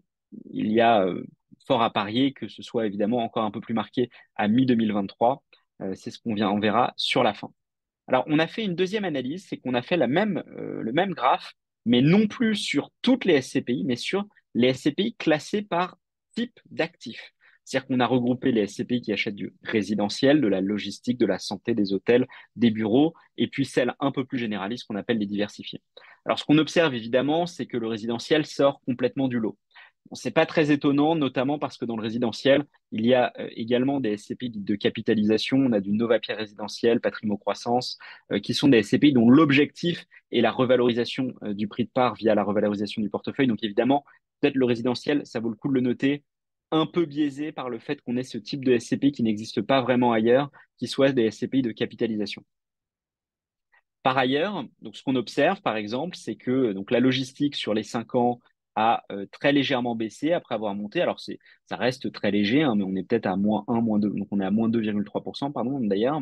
il 0.51 0.73
y 0.73 0.81
a 0.81 1.05
euh, 1.05 1.25
fort 1.67 1.83
à 1.83 1.93
parier 1.93 2.33
que 2.33 2.49
ce 2.49 2.63
soit 2.63 2.87
évidemment 2.87 3.19
encore 3.19 3.45
un 3.45 3.51
peu 3.51 3.61
plus 3.61 3.75
marqué 3.75 4.11
à 4.37 4.49
mi-2023. 4.49 5.43
Euh, 5.83 5.95
c'est 5.95 6.11
ce 6.11 6.19
qu'on 6.19 6.35
vient, 6.35 6.51
on 6.51 6.61
verra 6.61 6.95
sur 6.97 7.23
la 7.23 7.35
fin. 7.35 7.51
Alors, 8.09 8.25
on 8.27 8.39
a 8.39 8.47
fait 8.47 8.65
une 8.65 8.77
deuxième 8.77 9.05
analyse, 9.05 9.47
c'est 9.49 9.57
qu'on 9.57 9.75
a 9.75 9.83
fait 9.83 10.01
euh, 10.01 10.83
le 10.83 10.93
même 10.93 11.13
graphe, 11.13 11.55
mais 11.85 12.03
non 12.03 12.27
plus 12.27 12.55
sur 12.55 12.91
toutes 13.03 13.25
les 13.25 13.41
SCPI, 13.41 13.85
mais 13.85 13.97
sur 13.97 14.25
les 14.55 14.73
SCPI 14.73 15.15
classées 15.19 15.63
par 15.63 15.97
type 16.35 16.59
d'actifs. 16.71 17.33
C'est-à-dire 17.65 17.89
qu'on 17.89 17.99
a 17.99 18.07
regroupé 18.07 18.53
les 18.53 18.69
SCPI 18.69 19.03
qui 19.03 19.13
achètent 19.13 19.35
du 19.35 19.53
résidentiel, 19.65 20.41
de 20.41 20.47
la 20.47 20.61
logistique, 20.61 21.19
de 21.19 21.27
la 21.27 21.41
santé, 21.41 21.75
des 21.75 21.93
hôtels, 21.93 22.29
des 22.55 22.71
bureaux, 22.71 23.13
et 23.37 23.49
puis 23.49 23.65
celles 23.65 23.93
un 23.99 24.13
peu 24.13 24.25
plus 24.25 24.39
généralistes 24.39 24.87
qu'on 24.87 24.95
appelle 24.95 25.19
les 25.19 25.27
diversifiés. 25.27 25.83
Alors, 26.25 26.39
ce 26.39 26.45
qu'on 26.45 26.59
observe 26.59 26.95
évidemment, 26.95 27.47
c'est 27.47 27.67
que 27.67 27.77
le 27.77 27.89
résidentiel 27.89 28.47
sort 28.47 28.81
complètement 28.83 29.27
du 29.27 29.41
lot. 29.41 29.59
C'est 30.13 30.31
pas 30.31 30.47
très 30.47 30.71
étonnant, 30.71 31.17
notamment 31.17 31.59
parce 31.59 31.79
que 31.79 31.85
dans 31.85 31.97
le 31.97 32.03
résidentiel, 32.03 32.65
il 32.93 33.07
y 33.07 33.15
a 33.15 33.33
euh, 33.39 33.49
également 33.53 34.01
des 34.01 34.17
SCPI 34.17 34.51
de 34.51 34.75
capitalisation. 34.75 35.59
On 35.59 35.73
a 35.73 35.81
du 35.81 35.93
Novapierre 35.93 36.39
résidentiel, 36.39 37.01
Patrimo 37.01 37.37
Croissance, 37.37 37.99
euh, 38.33 38.39
qui 38.39 38.55
sont 38.55 38.69
des 38.69 38.83
SCPI 38.83 39.13
dont 39.13 39.29
l'objectif 39.29 40.07
est 40.33 40.41
la 40.41 40.51
revalorisation 40.51 41.35
euh, 41.43 41.55
du 41.55 41.69
prix 41.69 41.85
de 41.85 41.91
part 41.91 42.15
via 42.15 42.35
la 42.35 42.45
revalorisation 42.45 43.03
du 43.03 43.11
portefeuille. 43.11 43.47
Donc 43.47 43.63
évidemment, 43.63 44.05
peut-être 44.41 44.57
le 44.57 44.65
résidentiel, 44.65 45.23
ça 45.25 45.41
vaut 45.41 45.51
le 45.51 45.57
coup 45.57 45.69
de 45.69 45.75
le 45.75 45.81
noter, 45.81 46.25
un 46.71 46.87
peu 46.87 47.05
biaisé 47.05 47.53
par 47.53 47.71
le 47.71 47.79
fait 47.79 48.01
qu'on 48.03 48.17
ait 48.17 48.23
ce 48.23 48.39
type 48.39 48.65
de 48.65 48.79
SCPI 48.79 49.13
qui 49.13 49.23
n'existe 49.23 49.63
pas 49.63 49.81
vraiment 49.81 50.13
ailleurs, 50.13 50.51
qui 50.79 50.89
soit 50.89 51.13
des 51.13 51.31
SCPI 51.31 51.63
de 51.63 51.73
capitalisation. 51.73 52.45
Par 54.03 54.19
ailleurs, 54.19 54.65
donc 54.83 54.97
ce 54.97 55.03
qu'on 55.03 55.17
observe, 55.17 55.61
par 55.63 55.77
exemple, 55.77 56.17
c'est 56.17 56.37
que 56.37 56.73
donc 56.73 56.93
la 56.93 57.01
logistique 57.01 57.57
sur 57.57 57.75
les 57.75 57.83
cinq 57.83 58.15
ans 58.15 58.41
a 58.77 59.03
euh, 59.11 59.27
très 59.33 59.53
légèrement 59.53 59.97
baissé 59.97 60.33
après 60.33 60.55
avoir 60.55 60.75
monté. 60.75 61.01
Alors, 61.01 61.19
c'est, 61.19 61.39
ça 61.65 61.77
reste 61.77 62.13
très 62.13 62.31
léger, 62.31 62.63
hein, 62.63 62.75
mais 62.77 62.85
on 62.85 62.95
est 62.95 63.03
peut-être 63.03 63.27
à 63.27 63.37
moins 63.37 63.65
1, 63.69 63.81
moins 63.81 63.99
2, 63.99 64.11
donc 64.11 64.29
on 64.31 64.41
est 64.41 64.45
à 64.45 64.51
moins 64.51 64.69
2,3%, 64.69 65.51
pardon, 65.51 65.81
d'ailleurs. 65.81 66.21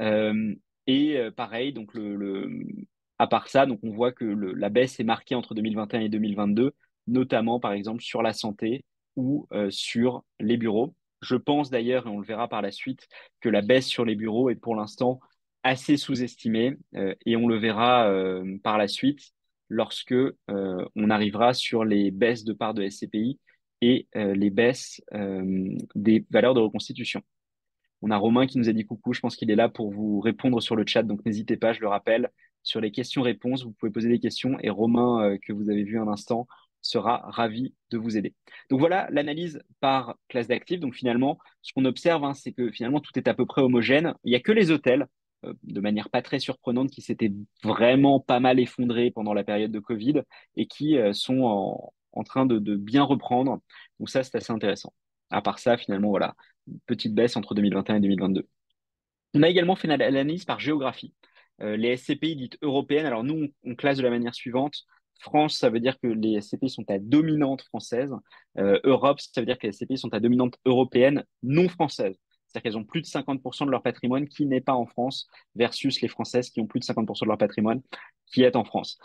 Euh, 0.00 0.54
et 0.88 1.16
euh, 1.16 1.30
pareil, 1.30 1.72
donc 1.72 1.94
le, 1.94 2.50
à 3.18 3.28
part 3.28 3.48
ça, 3.48 3.66
donc 3.66 3.80
on 3.82 3.92
voit 3.92 4.12
que 4.12 4.24
la 4.24 4.68
baisse 4.68 5.00
est 5.00 5.04
marquée 5.04 5.36
entre 5.36 5.54
2021 5.54 6.00
et 6.00 6.08
2022, 6.08 6.72
notamment 7.06 7.60
par 7.60 7.72
exemple 7.72 8.02
sur 8.02 8.20
la 8.22 8.32
santé 8.32 8.84
ou 9.14 9.48
sur 9.70 10.24
les 10.40 10.58
bureaux. 10.58 10.94
Je 11.22 11.36
pense 11.36 11.70
d'ailleurs, 11.70 12.06
et 12.06 12.10
on 12.10 12.18
le 12.18 12.26
verra 12.26 12.48
par 12.48 12.60
la 12.60 12.70
suite, 12.70 13.08
que 13.40 13.48
la 13.48 13.62
baisse 13.62 13.86
sur 13.86 14.04
les 14.04 14.14
bureaux 14.14 14.50
est 14.50 14.56
pour 14.56 14.76
l'instant 14.76 15.20
assez 15.62 15.96
sous-estimée 15.96 16.76
et 17.24 17.36
on 17.36 17.48
le 17.48 17.56
verra 17.56 18.12
par 18.62 18.76
la 18.76 18.88
suite 18.88 19.32
lorsque 19.68 20.12
euh, 20.12 20.34
on 20.94 21.10
arrivera 21.10 21.54
sur 21.54 21.84
les 21.84 22.10
baisses 22.10 22.44
de 22.44 22.52
parts 22.52 22.74
de 22.74 22.88
SCPI 22.88 23.38
et 23.82 24.08
euh, 24.16 24.34
les 24.34 24.50
baisses 24.50 25.02
euh, 25.14 25.76
des 25.94 26.24
valeurs 26.30 26.54
de 26.54 26.60
reconstitution. 26.60 27.22
On 28.02 28.10
a 28.10 28.16
Romain 28.16 28.46
qui 28.46 28.58
nous 28.58 28.68
a 28.68 28.72
dit 28.72 28.84
coucou, 28.84 29.12
je 29.12 29.20
pense 29.20 29.36
qu'il 29.36 29.50
est 29.50 29.56
là 29.56 29.68
pour 29.68 29.90
vous 29.90 30.20
répondre 30.20 30.60
sur 30.60 30.76
le 30.76 30.84
chat, 30.86 31.02
donc 31.02 31.24
n'hésitez 31.24 31.56
pas, 31.56 31.72
je 31.72 31.80
le 31.80 31.88
rappelle, 31.88 32.30
sur 32.62 32.80
les 32.80 32.90
questions-réponses, 32.90 33.64
vous 33.64 33.72
pouvez 33.72 33.92
poser 33.92 34.08
des 34.08 34.18
questions 34.18 34.58
et 34.60 34.70
Romain, 34.70 35.36
que 35.42 35.52
vous 35.52 35.70
avez 35.70 35.84
vu 35.84 35.98
un 35.98 36.08
instant, 36.08 36.46
sera 36.82 37.18
ravi 37.30 37.74
de 37.90 37.98
vous 37.98 38.16
aider. 38.16 38.34
Donc 38.70 38.80
voilà 38.80 39.08
l'analyse 39.10 39.60
par 39.80 40.16
classe 40.28 40.48
d'actifs. 40.48 40.80
Donc 40.80 40.94
finalement, 40.94 41.38
ce 41.62 41.72
qu'on 41.72 41.84
observe, 41.84 42.24
hein, 42.24 42.34
c'est 42.34 42.52
que 42.52 42.70
finalement 42.70 43.00
tout 43.00 43.16
est 43.16 43.28
à 43.28 43.34
peu 43.34 43.46
près 43.46 43.62
homogène. 43.62 44.14
Il 44.24 44.30
n'y 44.30 44.36
a 44.36 44.40
que 44.40 44.52
les 44.52 44.70
hôtels 44.70 45.06
de 45.62 45.80
manière 45.80 46.10
pas 46.10 46.22
très 46.22 46.38
surprenante, 46.38 46.90
qui 46.90 47.02
s'étaient 47.02 47.32
vraiment 47.62 48.20
pas 48.20 48.40
mal 48.40 48.60
effondrés 48.60 49.10
pendant 49.10 49.34
la 49.34 49.44
période 49.44 49.72
de 49.72 49.78
Covid 49.78 50.22
et 50.56 50.66
qui 50.66 50.98
euh, 50.98 51.12
sont 51.12 51.92
en, 52.12 52.24
train 52.24 52.46
de, 52.46 52.58
bien 52.76 53.02
reprendre. 53.02 53.60
Donc 53.98 54.10
ça, 54.10 54.22
c'est 54.22 54.36
assez 54.36 54.52
intéressant. 54.52 54.92
À 55.30 55.42
part 55.42 55.58
ça, 55.58 55.76
finalement, 55.76 56.08
voilà, 56.08 56.34
petite 56.86 57.14
baisse 57.14 57.36
entre 57.36 57.54
2021 57.54 57.96
et 57.96 58.00
2022. 58.00 58.48
On 59.34 59.42
a 59.42 59.48
également 59.48 59.76
fait 59.76 59.88
l'analyse 59.88 60.44
par 60.44 60.60
géographie. 60.60 61.12
Euh, 61.60 61.76
les 61.76 61.96
SCPI 61.96 62.36
dites 62.36 62.58
européennes, 62.62 63.06
alors 63.06 63.24
nous, 63.24 63.48
on, 63.64 63.74
classe 63.74 63.98
de 63.98 64.02
la 64.02 64.10
manière 64.10 64.34
suivante. 64.34 64.84
France, 65.18 65.56
ça 65.56 65.70
veut 65.70 65.80
dire 65.80 65.98
que 65.98 66.08
les 66.08 66.40
SCPI 66.40 66.68
sont 66.68 66.84
à 66.90 66.98
dominante 66.98 67.62
française. 67.62 68.12
Europe, 68.56 69.18
ça 69.20 69.40
veut 69.40 69.46
dire 69.46 69.58
que 69.58 69.66
les 69.66 69.72
SCPI 69.72 69.96
sont 69.96 70.12
à 70.12 70.20
dominante 70.20 70.58
européenne 70.66 71.24
non 71.42 71.68
française. 71.68 72.18
C'est-à-dire 72.56 72.72
qu'elles 72.72 72.78
ont 72.78 72.84
plus 72.84 73.02
de 73.02 73.06
50% 73.06 73.66
de 73.66 73.70
leur 73.70 73.82
patrimoine 73.82 74.26
qui 74.26 74.46
n'est 74.46 74.62
pas 74.62 74.72
en 74.72 74.86
France 74.86 75.28
versus 75.56 76.00
les 76.00 76.08
Françaises 76.08 76.48
qui 76.48 76.60
ont 76.60 76.66
plus 76.66 76.80
de 76.80 76.86
50% 76.86 77.24
de 77.24 77.28
leur 77.28 77.36
patrimoine 77.36 77.82
qui 78.26 78.44
est 78.44 78.56
en 78.56 78.64
France. 78.64 78.98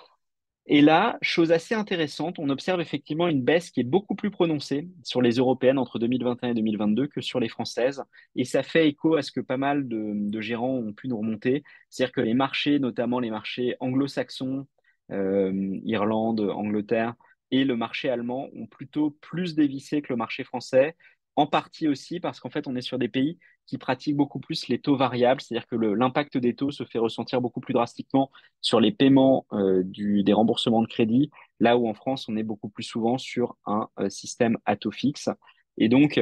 Et 0.67 0.81
là, 0.81 1.17
chose 1.21 1.51
assez 1.51 1.75
intéressante, 1.75 2.39
on 2.39 2.49
observe 2.49 2.79
effectivement 2.79 3.27
une 3.27 3.43
baisse 3.43 3.71
qui 3.71 3.81
est 3.81 3.83
beaucoup 3.83 4.15
plus 4.15 4.31
prononcée 4.31 4.87
sur 5.03 5.21
les 5.21 5.33
européennes 5.33 5.79
entre 5.79 5.99
2021 5.99 6.51
et 6.51 6.53
2022 6.53 7.07
que 7.07 7.19
sur 7.19 7.41
les 7.41 7.49
françaises. 7.49 8.03
Et 8.37 8.45
ça 8.45 8.63
fait 8.63 8.87
écho 8.87 9.15
à 9.15 9.21
ce 9.21 9.33
que 9.33 9.41
pas 9.41 9.57
mal 9.57 9.89
de, 9.89 10.39
gérants 10.39 10.77
ont 10.77 10.93
pu 10.93 11.09
nous 11.09 11.17
remonter. 11.17 11.63
C'est-à-dire 11.89 12.13
que 12.13 12.21
les 12.21 12.35
marchés, 12.35 12.79
notamment 12.79 13.19
les 13.19 13.31
marchés 13.31 13.75
anglo-saxons, 13.81 14.65
euh, 15.11 15.79
Irlande, 15.83 16.39
Angleterre, 16.39 17.15
et 17.49 17.65
le 17.65 17.75
marché 17.75 18.09
allemand 18.09 18.47
ont 18.55 18.67
plutôt 18.67 19.11
plus 19.19 19.55
dévissé 19.55 20.01
que 20.01 20.13
le 20.13 20.15
marché 20.15 20.45
français 20.45 20.95
en 21.35 21.47
partie 21.47 21.87
aussi 21.87 22.19
parce 22.19 22.39
qu'en 22.39 22.49
fait, 22.49 22.67
on 22.67 22.75
est 22.75 22.81
sur 22.81 22.99
des 22.99 23.07
pays 23.07 23.39
qui 23.65 23.77
pratiquent 23.77 24.17
beaucoup 24.17 24.39
plus 24.39 24.67
les 24.67 24.79
taux 24.79 24.97
variables, 24.97 25.41
c'est-à-dire 25.41 25.67
que 25.67 25.75
l'impact 25.75 26.37
des 26.37 26.55
taux 26.55 26.71
se 26.71 26.83
fait 26.83 26.99
ressentir 26.99 27.41
beaucoup 27.41 27.61
plus 27.61 27.73
drastiquement 27.73 28.31
sur 28.59 28.79
les 28.79 28.91
paiements 28.91 29.45
euh, 29.53 29.83
des 29.85 30.33
remboursements 30.33 30.81
de 30.81 30.87
crédit, 30.87 31.31
là 31.59 31.77
où 31.77 31.87
en 31.87 31.93
France, 31.93 32.27
on 32.27 32.35
est 32.35 32.43
beaucoup 32.43 32.69
plus 32.69 32.83
souvent 32.83 33.17
sur 33.17 33.55
un 33.65 33.89
euh, 33.99 34.09
système 34.09 34.57
à 34.65 34.75
taux 34.75 34.91
fixe. 34.91 35.29
Et 35.77 35.89
donc, 35.89 36.19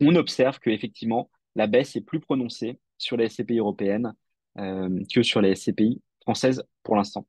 on 0.00 0.14
observe 0.16 0.58
qu'effectivement, 0.58 1.30
la 1.54 1.66
baisse 1.66 1.96
est 1.96 2.00
plus 2.00 2.20
prononcée 2.20 2.78
sur 2.98 3.16
les 3.16 3.28
SCPI 3.28 3.58
européennes 3.58 4.14
euh, 4.58 5.02
que 5.12 5.22
sur 5.22 5.40
les 5.40 5.54
SCPI 5.54 6.02
françaises 6.20 6.62
pour 6.82 6.96
l'instant. 6.96 7.26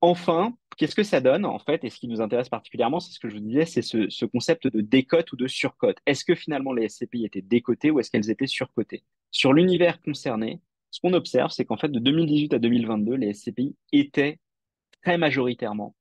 Enfin, 0.00 0.54
qu'est-ce 0.76 0.94
que 0.94 1.02
ça 1.02 1.20
donne 1.20 1.44
en 1.44 1.58
fait 1.58 1.84
Et 1.84 1.90
ce 1.90 1.98
qui 1.98 2.08
nous 2.08 2.20
intéresse 2.20 2.48
particulièrement, 2.48 3.00
c'est 3.00 3.12
ce 3.12 3.20
que 3.20 3.28
je 3.28 3.34
vous 3.34 3.40
disais, 3.40 3.64
c'est 3.66 3.82
ce, 3.82 4.24
concept 4.24 4.66
de 4.66 4.80
décote 4.80 5.32
ou 5.32 5.36
de 5.36 5.46
surcote. 5.46 5.98
Est-ce 6.06 6.24
que 6.24 6.34
finalement 6.34 6.72
les 6.72 6.88
SCPI 6.88 7.24
étaient 7.24 7.42
décotées 7.42 7.90
ou 7.90 8.00
est-ce 8.00 8.10
qu'elles 8.10 8.30
étaient 8.30 8.46
surcotées? 8.46 9.04
Sur 9.30 9.52
l'univers 9.52 10.00
concerné, 10.00 10.60
ce 10.90 11.00
qu'on 11.00 11.12
observe, 11.12 11.50
c'est 11.50 11.64
qu'en 11.64 11.76
fait 11.76 11.88
de 11.88 11.98
2018 11.98 12.54
à 12.54 12.58
2022, 12.58 13.14
les 13.14 13.34
SCPI 13.34 13.76
étaient 13.92 14.38
très 15.02 15.18
majoritairement 15.18 15.94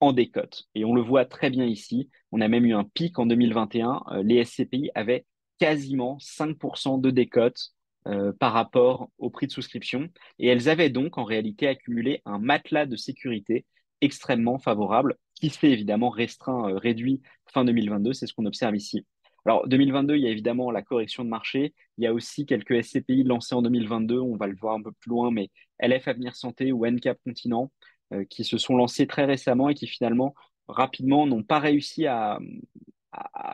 en 0.00 0.12
décote. 0.12 0.64
Et 0.74 0.84
on 0.84 0.94
le 0.94 1.00
voit 1.00 1.24
très 1.24 1.50
bien 1.50 1.64
ici. 1.64 2.10
On 2.32 2.40
a 2.40 2.48
même 2.48 2.66
eu 2.66 2.74
un 2.74 2.84
pic 2.84 3.18
en 3.18 3.26
2021. 3.26 4.02
Euh, 4.12 4.22
les 4.22 4.44
SCPI 4.44 4.90
avaient 4.94 5.24
quasiment 5.58 6.18
5% 6.18 7.00
de 7.00 7.10
décote 7.10 7.72
euh, 8.06 8.32
par 8.38 8.52
rapport 8.52 9.08
au 9.18 9.30
prix 9.30 9.46
de 9.46 9.52
souscription. 9.52 10.08
Et 10.38 10.48
elles 10.48 10.68
avaient 10.68 10.90
donc 10.90 11.18
en 11.18 11.24
réalité 11.24 11.66
accumulé 11.66 12.20
un 12.24 12.38
matelas 12.38 12.86
de 12.86 12.96
sécurité 12.96 13.64
extrêmement 14.00 14.58
favorable 14.58 15.16
qui 15.34 15.50
s'est 15.50 15.70
évidemment 15.70 16.10
restreint, 16.10 16.70
euh, 16.70 16.78
réduit 16.78 17.20
fin 17.46 17.64
2022. 17.64 18.12
C'est 18.12 18.26
ce 18.26 18.34
qu'on 18.34 18.46
observe 18.46 18.76
ici. 18.76 19.06
Alors 19.44 19.68
2022, 19.68 20.16
il 20.16 20.22
y 20.22 20.26
a 20.26 20.30
évidemment 20.30 20.70
la 20.70 20.82
correction 20.82 21.24
de 21.24 21.28
marché. 21.28 21.74
Il 21.98 22.04
y 22.04 22.06
a 22.06 22.12
aussi 22.12 22.46
quelques 22.46 22.82
SCPI 22.82 23.22
lancés 23.22 23.54
en 23.54 23.62
2022. 23.62 24.18
On 24.18 24.36
va 24.36 24.48
le 24.48 24.56
voir 24.56 24.74
un 24.74 24.82
peu 24.82 24.92
plus 24.92 25.10
loin, 25.10 25.30
mais 25.30 25.50
LF 25.78 26.08
Avenir 26.08 26.34
Santé 26.34 26.72
ou 26.72 26.84
NCAP 26.84 27.18
Continent 27.24 27.70
euh, 28.12 28.24
qui 28.24 28.44
se 28.44 28.58
sont 28.58 28.76
lancés 28.76 29.06
très 29.06 29.24
récemment 29.24 29.68
et 29.68 29.74
qui 29.74 29.86
finalement 29.86 30.34
rapidement 30.68 31.26
n'ont 31.26 31.42
pas 31.42 31.58
réussi 31.60 32.06
à, 32.06 32.38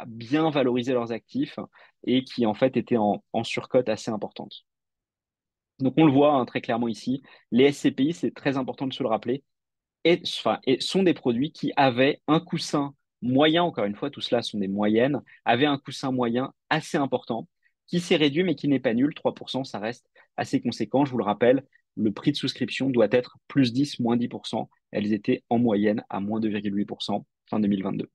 bien 0.06 0.50
valoriser 0.50 0.92
leurs 0.92 1.12
actifs 1.12 1.58
et 2.04 2.25
qui 2.25 2.46
en 2.46 2.54
fait 2.54 2.76
étaient 2.76 2.96
en, 2.96 3.22
surcote 3.44 3.88
assez 3.88 4.11
importante. 4.11 4.64
Donc 5.78 5.94
on 5.96 6.04
le 6.04 6.12
voit 6.12 6.34
hein, 6.34 6.44
très 6.44 6.61
clairement 6.61 6.88
ici, 6.88 7.22
les 7.50 7.70
SCPI, 7.72 8.12
c'est 8.12 8.34
très 8.34 8.56
important 8.56 8.87
de 8.87 8.92
se 8.92 9.02
le 9.02 9.08
rappeler, 9.08 9.44
et, 10.04 10.21
enfin, 10.25 10.61
sont 10.80 11.02
des 11.02 11.14
produits 11.14 11.52
qui 11.52 11.73
avaient 11.76 12.21
un 12.26 12.40
coussin 12.40 12.94
moyen, 13.23 13.62
encore 13.62 13.85
une 13.85 13.94
fois, 13.94 14.11
tout 14.11 14.21
cela 14.21 14.42
sont 14.42 14.59
des 14.59 14.68
moyennes, 14.68 15.23
avaient 15.44 15.66
un 15.66 15.78
coussin 15.78 16.11
moyen 16.11 16.52
assez 16.71 16.99
important, 16.99 17.49
qui 17.87 18.00
s'est 18.00 18.16
réduit 18.16 18.42
mais 18.42 18.54
qui 18.54 18.68
n'est 18.68 18.80
pas 18.80 18.94
nul, 18.94 19.14
3%, 19.14 19.64
ça 19.64 19.78
reste 19.78 20.11
assez 20.37 20.61
conséquent, 20.61 21.04
je 21.04 21.12
vous 21.12 21.18
le 21.18 21.25
rappelle, 21.25 21.64
le 21.97 22.12
prix 22.12 22.32
de 22.32 22.37
souscription 22.37 22.90
doit 22.90 23.09
être 23.11 23.37
plus 23.49 23.73
10, 23.73 24.00
moins 24.00 24.16
10%, 24.16 24.68
elles 24.90 25.12
étaient 25.12 25.44
en 25.50 25.59
moyenne 25.59 26.04
à 26.09 26.21
moins 26.21 26.40
2,8% 26.40 27.25
fin 27.49 27.61
2022. 27.61 28.11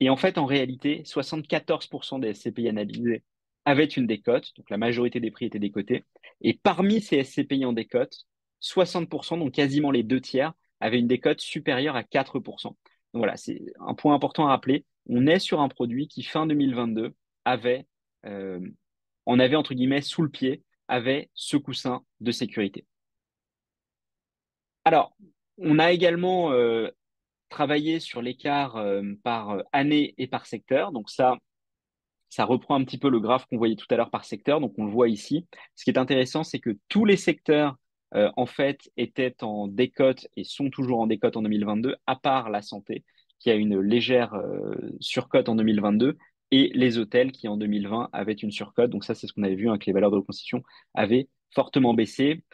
Et 0.00 0.08
en 0.08 0.16
fait, 0.16 0.38
en 0.38 0.46
réalité, 0.46 1.02
74% 1.04 2.20
des 2.20 2.32
SCPI 2.34 2.68
analysés 2.68 3.22
avaient 3.64 3.84
une 3.84 4.06
décote, 4.06 4.52
donc 4.56 4.70
la 4.70 4.78
majorité 4.78 5.20
des 5.20 5.30
prix 5.30 5.46
étaient 5.46 5.58
décotés. 5.58 6.04
Et 6.40 6.54
parmi 6.54 7.02
ces 7.02 7.22
SCPI 7.22 7.64
en 7.66 7.72
décote, 7.72 8.26
60%, 8.62 9.38
donc 9.38 9.52
quasiment 9.52 9.90
les 9.90 10.02
deux 10.02 10.20
tiers, 10.20 10.54
avaient 10.80 10.98
une 10.98 11.06
décote 11.06 11.40
supérieure 11.40 11.96
à 11.96 12.02
4%. 12.02 12.62
Donc 12.64 12.76
voilà, 13.12 13.36
c'est 13.36 13.60
un 13.80 13.94
point 13.94 14.14
important 14.14 14.46
à 14.46 14.50
rappeler. 14.50 14.84
On 15.08 15.26
est 15.26 15.38
sur 15.38 15.60
un 15.60 15.68
produit 15.68 16.08
qui, 16.08 16.22
fin 16.22 16.46
2022, 16.46 17.14
avait, 17.44 17.86
euh, 18.26 18.60
on 19.26 19.38
avait 19.38 19.56
entre 19.56 19.74
guillemets 19.74 20.02
sous 20.02 20.22
le 20.22 20.28
pied, 20.28 20.62
avait 20.88 21.30
ce 21.34 21.56
coussin 21.56 22.02
de 22.20 22.32
sécurité. 22.32 22.86
Alors, 24.84 25.16
on 25.58 25.78
a 25.78 25.92
également 25.92 26.52
euh, 26.52 26.88
travailler 27.48 28.00
sur 28.00 28.22
l'écart 28.22 28.76
euh, 28.76 29.02
par 29.22 29.50
euh, 29.50 29.62
année 29.72 30.14
et 30.16 30.26
par 30.26 30.46
secteur. 30.46 30.92
Donc 30.92 31.10
ça, 31.10 31.36
ça 32.30 32.44
reprend 32.44 32.76
un 32.76 32.84
petit 32.84 32.98
peu 32.98 33.10
le 33.10 33.20
graphe 33.20 33.46
qu'on 33.46 33.58
voyait 33.58 33.76
tout 33.76 33.86
à 33.90 33.96
l'heure 33.96 34.10
par 34.10 34.24
secteur. 34.24 34.60
Donc 34.60 34.74
on 34.78 34.86
le 34.86 34.90
voit 34.90 35.08
ici. 35.08 35.46
Ce 35.74 35.84
qui 35.84 35.90
est 35.90 35.98
intéressant, 35.98 36.44
c'est 36.44 36.60
que 36.60 36.78
tous 36.88 37.04
les 37.04 37.16
secteurs 37.16 37.76
euh, 38.14 38.30
en 38.36 38.46
fait 38.46 38.90
étaient 38.96 39.42
en 39.42 39.68
décote 39.68 40.26
et 40.36 40.44
sont 40.44 40.70
toujours 40.70 41.00
en 41.00 41.06
décote 41.06 41.36
en 41.36 41.42
2022, 41.42 41.96
à 42.06 42.16
part 42.16 42.50
la 42.50 42.62
santé 42.62 43.04
qui 43.38 43.50
a 43.50 43.54
une 43.54 43.80
légère 43.80 44.34
surcote 45.00 45.48
en 45.48 45.54
2022 45.54 46.18
et 46.50 46.70
les 46.74 46.98
hôtels 46.98 47.32
qui 47.32 47.48
en 47.48 47.56
2020 47.56 48.10
avaient 48.12 48.34
une 48.34 48.50
surcote. 48.50 48.90
Donc 48.90 49.04
ça, 49.04 49.14
c'est 49.14 49.26
ce 49.26 49.32
qu'on 49.32 49.42
avait 49.44 49.54
vu, 49.54 49.70
hein, 49.70 49.78
que 49.78 49.86
les 49.86 49.92
valeurs 49.92 50.10
de 50.10 50.16
reconstitution 50.16 50.62
avaient 50.94 51.28
fortement 51.54 51.94
baissé. 51.94 52.44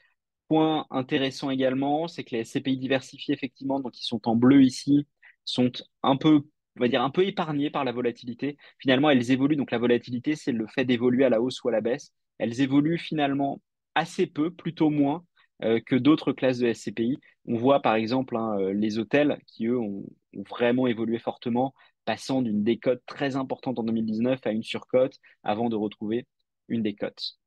Point 0.49 0.87
intéressant 0.91 1.51
également, 1.51 2.07
c'est 2.07 2.23
que 2.23 2.37
les 2.37 2.45
SCPI 2.45 2.77
diversifiés, 2.79 3.35
effectivement, 3.35 3.81
donc 3.81 3.93
qui 3.93 4.05
sont 4.05 4.29
en 4.29 4.37
bleu 4.37 4.63
ici, 4.63 5.07
sont 5.45 5.73
un 6.03 6.17
peu 6.17 6.45
on 6.77 6.81
va 6.81 6.89
dire, 6.89 7.03
un 7.03 7.11
peu 7.11 7.25
épargnées 7.27 7.71
par 7.71 7.85
la 7.85 7.93
volatilité. 7.93 8.59
Finalement, 8.79 9.11
elles 9.11 9.31
évoluent. 9.31 9.57
Donc, 9.57 9.71
la 9.71 9.79
volatilité, 9.79 10.37
c'est 10.37 10.53
le 10.53 10.67
fait 10.67 10.85
d'évoluer 10.85 11.25
à 11.25 11.31
la 11.31 11.41
hausse 11.41 11.63
ou 11.65 11.69
à 11.69 11.73
la 11.73 11.81
baisse. 11.81 12.13
Elles 12.39 12.61
évoluent 12.61 12.99
finalement 12.99 13.63
assez 13.95 14.27
peu, 14.27 14.51
plutôt 14.51 14.91
moins 14.91 15.25
euh, 15.63 15.81
que 15.81 15.97
d'autres 15.97 16.33
classes 16.33 16.59
de 16.59 16.71
SCPI. 16.73 17.19
On 17.47 17.57
voit 17.57 17.81
par 17.81 17.95
exemple 17.95 18.37
hein, 18.37 18.59
euh, 18.59 18.73
les 18.75 18.99
hôtels 18.99 19.39
qui, 19.47 19.67
eux, 19.67 19.79
ont, 19.79 20.05
vraiment 20.51 20.87
évolué 20.87 21.19
fortement, 21.19 21.75
passant 22.05 22.43
d'une 22.43 22.63
décote 22.63 23.03
très 23.07 23.37
importante 23.37 23.79
en 23.79 23.85
2019 23.85 24.47
à 24.47 24.51
une 24.51 24.63
surcote 24.63 25.17
avant 25.43 25.71
de 25.71 25.77
retrouver 25.77 26.27
une 26.69 26.83
décote. 26.83 27.39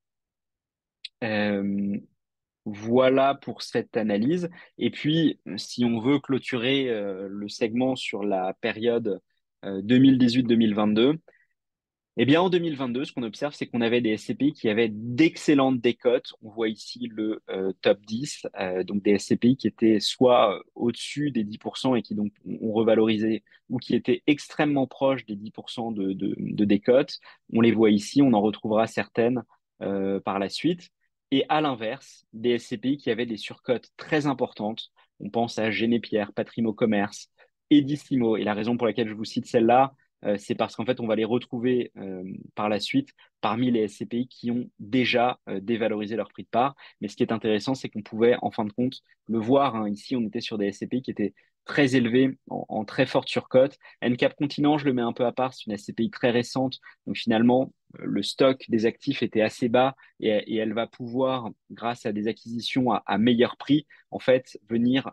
Euh, 1.23 1.99
voilà 2.65 3.35
pour 3.35 3.61
cette 3.61 3.95
analyse. 3.95 4.49
Et 4.79 4.89
puis, 4.89 5.39
si 5.57 5.85
on 5.85 5.99
veut 5.99 6.19
clôturer 6.19 6.87
le 7.29 7.47
segment 7.47 7.95
sur 7.95 8.23
la 8.23 8.53
période 8.61 9.21
2018-2022, 9.63 11.19
eh 12.17 12.25
bien, 12.25 12.41
en 12.41 12.49
2022, 12.49 13.05
ce 13.05 13.13
qu'on 13.13 13.23
observe, 13.23 13.53
c'est 13.53 13.67
qu'on 13.67 13.81
avait 13.81 14.01
des 14.01 14.17
SCPI 14.17 14.53
qui 14.53 14.67
avaient 14.67 14.89
d'excellentes 14.91 15.79
décotes. 15.79 16.33
On 16.41 16.49
voit 16.49 16.67
ici 16.67 17.07
le 17.09 17.41
euh, 17.49 17.71
top 17.81 18.01
10, 18.01 18.45
euh, 18.59 18.83
donc 18.83 19.03
des 19.03 19.17
SCPI 19.17 19.55
qui 19.55 19.67
étaient 19.67 19.99
soit 19.99 20.55
euh, 20.55 20.59
au-dessus 20.75 21.31
des 21.31 21.45
10% 21.45 21.97
et 21.97 22.01
qui 22.01 22.15
donc 22.15 22.33
ont 22.45 22.73
revalorisé, 22.73 23.43
ou 23.69 23.77
qui 23.77 23.95
étaient 23.95 24.21
extrêmement 24.27 24.85
proches 24.85 25.25
des 25.25 25.35
10% 25.35 25.93
de, 25.93 26.13
de, 26.13 26.65
décotes. 26.65 27.19
On 27.53 27.61
les 27.61 27.71
voit 27.71 27.91
ici, 27.91 28.21
on 28.21 28.33
en 28.33 28.41
retrouvera 28.41 28.87
certaines 28.87 29.43
par 30.25 30.39
la 30.39 30.49
suite. 30.49 30.89
Et 31.31 31.45
à 31.47 31.61
l'inverse, 31.61 32.25
des 32.33 32.59
SCPI 32.59 32.97
qui 32.97 33.11
avaient 33.11 33.25
des 33.25 33.37
surcotes 33.37 33.87
très 33.95 34.25
importantes. 34.25 34.91
On 35.21 35.29
pense 35.29 35.57
à 35.57 35.71
Génépierre, 35.71 36.33
Patrimo 36.33 36.73
Commerce, 36.73 37.29
Edissimo. 37.69 38.35
Et 38.35 38.43
la 38.43 38.53
raison 38.53 38.75
pour 38.75 38.87
laquelle 38.87 39.07
je 39.07 39.13
vous 39.13 39.25
cite 39.25 39.45
celle-là, 39.45 39.93
euh, 40.25 40.37
c'est 40.37 40.55
parce 40.55 40.75
qu'en 40.75 40.85
fait, 40.85 40.99
on 40.99 41.07
va 41.07 41.15
les 41.15 41.25
retrouver 41.25 41.91
euh, 41.97 42.23
par 42.55 42.69
la 42.69 42.79
suite 42.79 43.09
parmi 43.41 43.71
les 43.71 43.87
SCPI 43.87 44.27
qui 44.27 44.51
ont 44.51 44.69
déjà 44.79 45.39
euh, 45.47 45.59
dévalorisé 45.61 46.15
leur 46.15 46.29
prix 46.29 46.43
de 46.43 46.49
part. 46.49 46.75
Mais 47.01 47.07
ce 47.07 47.15
qui 47.15 47.23
est 47.23 47.31
intéressant, 47.31 47.75
c'est 47.75 47.89
qu'on 47.89 48.01
pouvait, 48.01 48.35
en 48.41 48.51
fin 48.51 48.65
de 48.65 48.71
compte, 48.73 49.01
le 49.27 49.39
voir. 49.39 49.75
Hein. 49.75 49.89
Ici, 49.89 50.15
on 50.15 50.21
était 50.21 50.41
sur 50.41 50.57
des 50.57 50.71
SCPI 50.71 51.01
qui 51.01 51.11
étaient 51.11 51.33
très 51.65 51.95
élevés, 51.95 52.37
en, 52.49 52.83
très 52.83 53.05
forte 53.05 53.29
surcote. 53.29 53.77
NCAP 54.01 54.35
Continent, 54.35 54.79
je 54.79 54.85
le 54.85 54.93
mets 54.93 55.03
un 55.03 55.13
peu 55.13 55.25
à 55.25 55.31
part, 55.31 55.53
c'est 55.53 55.67
une 55.67 55.77
SCPI 55.77 56.09
très 56.09 56.31
récente. 56.31 56.79
Donc 57.05 57.15
finalement, 57.15 57.71
le 57.93 58.23
stock 58.23 58.65
des 58.69 58.87
actifs 58.87 59.21
était 59.21 59.41
assez 59.41 59.69
bas 59.69 59.95
et, 60.19 60.55
elle 60.55 60.73
va 60.73 60.87
pouvoir, 60.87 61.51
grâce 61.69 62.07
à 62.07 62.11
des 62.11 62.27
acquisitions 62.27 62.91
à, 62.91 63.17
meilleur 63.19 63.55
prix, 63.55 63.85
en 64.09 64.17
fait, 64.17 64.57
venir 64.67 65.11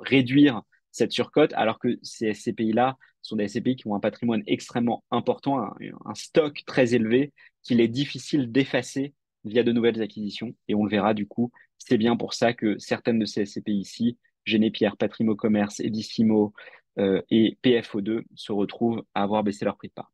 réduire 0.00 0.62
cette 0.94 1.10
surcote, 1.10 1.52
alors 1.54 1.80
que 1.80 1.98
ces 2.02 2.32
SCPI-là 2.32 2.96
sont 3.20 3.34
des 3.34 3.48
SCPI 3.48 3.74
qui 3.74 3.88
ont 3.88 3.96
un 3.96 4.00
patrimoine 4.00 4.44
extrêmement 4.46 5.02
important, 5.10 5.60
un, 5.60 6.14
stock 6.14 6.62
très 6.66 6.94
élevé 6.94 7.32
qu'il 7.64 7.80
est 7.80 7.88
difficile 7.88 8.52
d'effacer 8.52 9.12
via 9.44 9.64
de 9.64 9.72
nouvelles 9.72 10.00
acquisitions. 10.00 10.54
Et 10.68 10.76
on 10.76 10.84
le 10.84 10.90
verra 10.90 11.12
du 11.12 11.26
coup, 11.26 11.50
c'est 11.78 11.98
bien 11.98 12.16
pour 12.16 12.32
ça 12.32 12.52
que 12.52 12.78
certaines 12.78 13.18
de 13.18 13.24
ces 13.24 13.44
SCPI 13.44 13.72
ici, 13.72 14.18
Génépierre, 14.44 14.96
Patrimo 14.96 15.34
Commerce, 15.34 15.80
Edissimo 15.80 16.54
euh, 17.00 17.20
et 17.28 17.58
PFO2 17.64 18.22
se 18.36 18.52
retrouvent 18.52 19.04
à 19.14 19.24
avoir 19.24 19.42
baissé 19.42 19.64
leur 19.64 19.76
prix 19.76 19.88
de 19.88 19.94
part. 19.94 20.12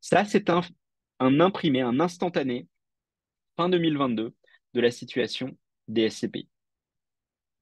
Ça, 0.00 0.24
c'est 0.24 0.50
un, 0.50 0.62
un 1.20 1.38
imprimé, 1.38 1.80
un 1.80 2.00
instantané, 2.00 2.66
fin 3.56 3.68
2022, 3.68 4.34
de 4.74 4.80
la 4.80 4.90
situation 4.90 5.56
des 5.86 6.10
SCPI. 6.10 6.48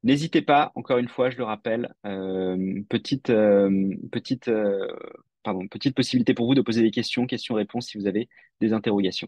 N'hésitez 0.07 0.41
pas, 0.41 0.71
encore 0.77 0.99
une 0.99 1.09
fois, 1.09 1.31
je 1.31 1.37
le 1.37 1.43
rappelle, 1.43 1.93
euh, 2.07 2.81
petite, 2.89 3.29
euh, 3.29 3.69
euh, 4.15 5.67
petite 5.69 5.97
possibilité 5.97 6.33
pour 6.33 6.47
vous 6.47 6.55
de 6.55 6.61
poser 6.61 6.81
des 6.81 6.93
questions, 6.93 7.27
questions-réponses 7.27 7.89
si 7.89 7.99
vous 7.99 8.07
avez 8.07 8.29
des 8.61 8.73
interrogations. 8.73 9.27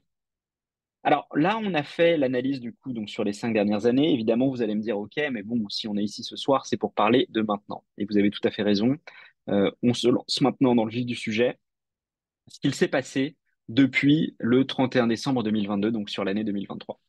Alors 1.03 1.27
là, 1.35 1.59
on 1.61 1.75
a 1.75 1.83
fait 1.83 2.17
l'analyse 2.17 2.61
du 2.61 2.73
coup 2.73 2.93
donc 2.93 3.11
sur 3.11 3.25
les 3.25 3.33
cinq 3.33 3.55
dernières 3.55 3.87
années. 3.87 4.13
Évidemment, 4.13 4.49
vous 4.51 4.63
allez 4.63 4.77
me 4.77 4.81
dire, 4.81 4.97
ok, 4.97 5.17
mais 5.33 5.43
bon, 5.43 5.69
si 5.69 5.89
on 5.89 5.97
est 5.97 6.05
ici 6.05 6.23
ce 6.23 6.37
soir, 6.37 6.65
c'est 6.65 6.77
pour 6.77 6.95
parler 6.95 7.27
de 7.31 7.43
maintenant. 7.43 7.83
Et 7.99 8.05
vous 8.05 8.17
avez 8.17 8.31
tout 8.31 8.41
à 8.45 8.53
fait 8.53 8.63
raison. 8.63 8.97
on 9.49 9.95
se 9.95 10.07
lance 10.07 10.41
maintenant 10.41 10.77
dans 10.77 10.85
le 10.85 10.93
vif 10.93 11.07
du 11.07 11.17
sujet. 11.17 11.59
Ce 12.47 12.61
qu'il 12.61 12.75
s'est 12.75 12.87
passé 12.87 13.37
depuis 13.69 14.37
le 14.39 14.65
31 14.65 15.09
décembre 15.09 15.43
2022, 15.43 15.91
donc 15.91 16.09
sur 16.09 16.25
l'année 16.25 16.45
2023. 16.45 17.01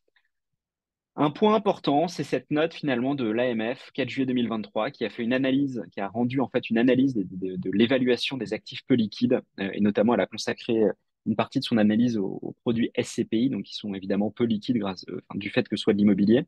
Un 1.22 1.32
point 1.32 1.54
important, 1.54 2.08
c'est 2.08 2.24
cette 2.24 2.50
note 2.50 2.74
finalement 2.74 3.14
de 3.14 3.30
l'AMF, 3.30 3.92
4 3.94 4.08
juillet 4.08 4.26
2023, 4.26 4.90
qui 4.90 5.04
a 5.04 5.10
fait 5.10 5.22
une 5.22 5.34
analyse, 5.34 5.84
qui 5.92 6.00
a 6.00 6.08
rendu 6.08 6.40
en 6.40 6.48
fait 6.48 6.70
une 6.70 6.78
analyse 6.78 7.14
de, 7.14 7.70
l'évaluation 7.74 8.38
des 8.38 8.54
actifs 8.54 8.86
peu 8.88 8.94
liquides, 8.94 9.42
euh, 9.60 9.70
et 9.74 9.82
notamment 9.82 10.14
elle 10.14 10.22
a 10.22 10.28
consacré 10.28 10.82
une 11.26 11.36
partie 11.36 11.60
de 11.60 11.66
son 11.66 11.78
analyse 11.78 12.18
aux, 12.18 12.56
produits 12.62 12.90
SCPI, 12.98 13.50
donc 13.50 13.64
qui 13.64 13.76
sont 13.76 13.94
évidemment 13.94 14.32
peu 14.32 14.46
liquides 14.46 14.78
grâce, 14.78 15.04
euh, 15.10 15.20
du 15.36 15.50
fait 15.50 15.68
que 15.68 15.76
ce 15.76 15.84
soit 15.84 15.94
de 15.94 15.98
l'immobilier, 15.98 16.46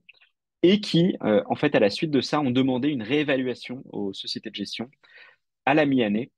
et 0.64 0.80
qui, 0.80 1.18
euh, 1.24 1.44
en 1.48 1.56
fait, 1.56 1.76
à 1.76 1.82
la 1.82 1.90
suite 1.90 2.12
de 2.12 2.22
ça, 2.22 2.40
ont 2.40 2.52
demandé 2.52 2.88
une 2.90 3.04
réévaluation 3.04 3.84
aux 3.92 4.14
sociétés 4.14 4.52
de 4.52 4.56
gestion 4.56 4.90
à 5.66 5.74
la 5.74 5.86
mi-année 5.86 6.32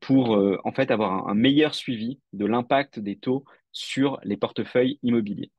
pour 0.00 0.38
en 0.64 0.72
fait 0.72 0.90
avoir 0.90 1.28
un 1.28 1.34
meilleur 1.34 1.74
suivi 1.74 2.20
de 2.34 2.44
l'impact 2.44 2.98
des 2.98 3.16
taux 3.16 3.44
sur 3.72 4.20
les 4.22 4.36
portefeuilles 4.36 4.98
immobiliers. 5.02 5.50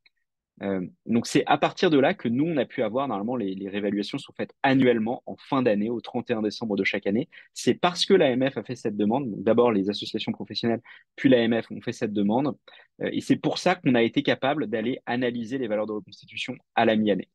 Euh, 0.62 0.86
donc 1.08 1.26
c'est 1.26 1.44
à 1.48 1.58
partir 1.58 1.90
de 1.90 1.98
là 1.98 2.14
que 2.14 2.28
nous, 2.28 2.46
on 2.46 2.58
a 2.58 2.66
pu 2.66 2.84
avoir, 2.84 3.08
normalement, 3.08 3.36
les, 3.36 3.70
réévaluations 3.70 4.18
sont 4.18 4.34
faites 4.34 4.54
annuellement 4.64 5.24
en 5.26 5.36
fin 5.38 5.62
d'année, 5.64 5.90
au 5.90 6.02
31 6.02 6.42
décembre 6.42 6.76
de 6.76 6.84
chaque 6.84 7.08
année. 7.08 7.30
C'est 7.54 7.74
parce 7.74 8.06
que 8.06 8.14
l'AMF 8.14 8.58
a 8.58 8.64
fait 8.64 8.76
cette 8.76 8.96
demande, 8.96 9.32
d'abord 9.44 9.72
les 9.72 9.90
associations 9.90 10.32
professionnelles, 10.32 10.82
puis 11.16 11.30
l'AMF 11.30 11.72
ont 11.72 11.82
fait 11.82 11.94
cette 11.94 12.14
demande, 12.14 12.56
euh, 13.02 13.10
et 13.12 13.22
c'est 13.22 13.38
pour 13.38 13.58
ça 13.58 13.76
qu'on 13.76 13.96
a 13.96 14.04
été 14.04 14.24
capable 14.24 14.68
d'aller 14.68 15.00
analyser 15.06 15.58
les 15.58 15.68
valeurs 15.68 15.88
de 15.88 15.94
reconstitution 15.94 16.56
à 16.76 16.86
la 16.86 16.96
mi-année. 16.96 17.30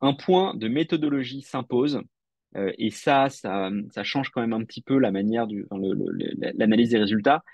Un 0.00 0.14
point 0.14 0.54
de 0.54 0.68
méthodologie 0.68 1.42
s'impose, 1.42 2.00
euh, 2.56 2.72
et 2.78 2.90
ça, 2.90 3.28
ça, 3.28 3.70
change 4.02 4.30
quand 4.30 4.40
même 4.40 4.54
un 4.54 4.64
petit 4.64 4.82
peu 4.82 4.98
la 4.98 5.12
manière 5.12 5.46
du, 5.46 5.66
l'analyse 6.54 6.90
des 6.90 6.98
résultats. 6.98 7.44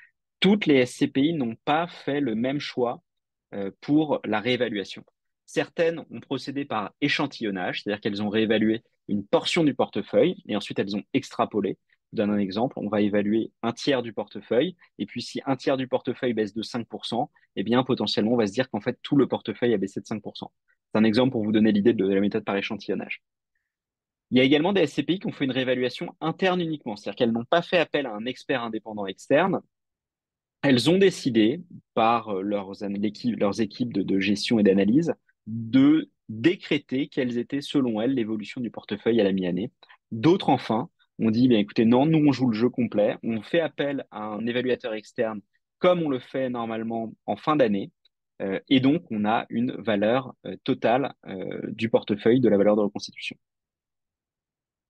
Toutes 0.40 0.66
les 0.66 0.86
SCPI 0.86 1.34
n'ont 1.34 1.56
pas 1.64 1.86
fait 1.86 2.20
le 2.20 2.34
même 2.34 2.60
choix 2.60 3.02
pour 3.80 4.20
la 4.24 4.40
réévaluation. 4.40 5.04
Certaines 5.46 6.04
ont 6.10 6.20
procédé 6.20 6.64
par 6.64 6.92
échantillonnage, 7.00 7.82
c'est-à-dire 7.82 8.00
qu'elles 8.00 8.22
ont 8.22 8.28
réévalué 8.28 8.82
une 9.08 9.24
portion 9.24 9.62
du 9.62 9.74
portefeuille 9.74 10.42
et 10.48 10.56
ensuite 10.56 10.78
elles 10.78 10.96
ont 10.96 11.04
extrapolé. 11.14 11.78
Je 12.12 12.16
donne 12.16 12.30
un 12.30 12.38
exemple, 12.38 12.78
on 12.78 12.88
va 12.88 13.00
évaluer 13.00 13.52
un 13.62 13.72
tiers 13.72 14.02
du 14.02 14.12
portefeuille 14.12 14.76
et 14.98 15.06
puis 15.06 15.22
si 15.22 15.40
un 15.46 15.56
tiers 15.56 15.76
du 15.76 15.86
portefeuille 15.86 16.34
baisse 16.34 16.54
de 16.54 16.62
5%, 16.62 17.28
eh 17.56 17.62
bien 17.62 17.82
potentiellement 17.84 18.32
on 18.32 18.36
va 18.36 18.46
se 18.46 18.52
dire 18.52 18.68
qu'en 18.70 18.80
fait 18.80 18.98
tout 19.02 19.16
le 19.16 19.28
portefeuille 19.28 19.74
a 19.74 19.78
baissé 19.78 20.00
de 20.00 20.06
5%. 20.06 20.50
C'est 20.92 20.98
un 20.98 21.04
exemple 21.04 21.32
pour 21.32 21.44
vous 21.44 21.52
donner 21.52 21.72
l'idée 21.72 21.92
de 21.92 22.06
la 22.06 22.20
méthode 22.20 22.44
par 22.44 22.56
échantillonnage. 22.56 23.22
Il 24.32 24.38
y 24.38 24.40
a 24.40 24.44
également 24.44 24.72
des 24.72 24.86
SCPI 24.86 25.20
qui 25.20 25.26
ont 25.28 25.32
fait 25.32 25.44
une 25.44 25.52
réévaluation 25.52 26.16
interne 26.20 26.60
uniquement, 26.60 26.96
c'est-à-dire 26.96 27.16
qu'elles 27.16 27.32
n'ont 27.32 27.44
pas 27.44 27.62
fait 27.62 27.78
appel 27.78 28.06
à 28.06 28.12
un 28.12 28.26
expert 28.26 28.62
indépendant 28.62 29.06
externe, 29.06 29.60
elles 30.66 30.90
ont 30.90 30.98
décidé, 30.98 31.62
par 31.94 32.28
euh, 32.28 32.42
leurs, 32.42 32.82
équipes 32.82 33.92
de, 33.92 34.20
gestion 34.20 34.58
et 34.58 34.62
d'analyse, 34.62 35.14
de 35.46 36.10
décréter 36.28 37.08
quelles 37.08 37.38
étaient, 37.38 37.60
selon 37.60 38.00
elles, 38.00 38.14
l'évolution 38.14 38.60
du 38.60 38.70
portefeuille 38.70 39.20
à 39.20 39.24
la 39.24 39.32
mi-année. 39.32 39.70
D'autres, 40.10 40.50
enfin, 40.50 40.88
ont 41.18 41.30
dit, 41.30 41.48
bien 41.48 41.58
écoutez, 41.58 41.84
non, 41.84 42.04
nous, 42.06 42.18
on 42.26 42.32
joue 42.32 42.48
le 42.48 42.56
jeu 42.56 42.68
complet, 42.68 43.16
on 43.22 43.42
fait 43.42 43.60
appel 43.60 44.04
à 44.10 44.24
un 44.24 44.46
évaluateur 44.46 44.94
externe 44.94 45.40
comme 45.78 46.02
on 46.02 46.08
le 46.08 46.18
fait 46.18 46.48
normalement 46.48 47.12
en 47.26 47.36
fin 47.36 47.54
d'année, 47.54 47.92
euh, 48.40 48.58
et 48.70 48.80
donc 48.80 49.04
on 49.10 49.26
a 49.26 49.44
une 49.50 49.72
valeur 49.72 50.34
euh, 50.46 50.56
totale 50.64 51.12
du 51.68 51.90
portefeuille, 51.90 52.40
de 52.40 52.48
la 52.48 52.56
valeur 52.56 52.76
de 52.76 52.80
reconstitution. 52.80 53.36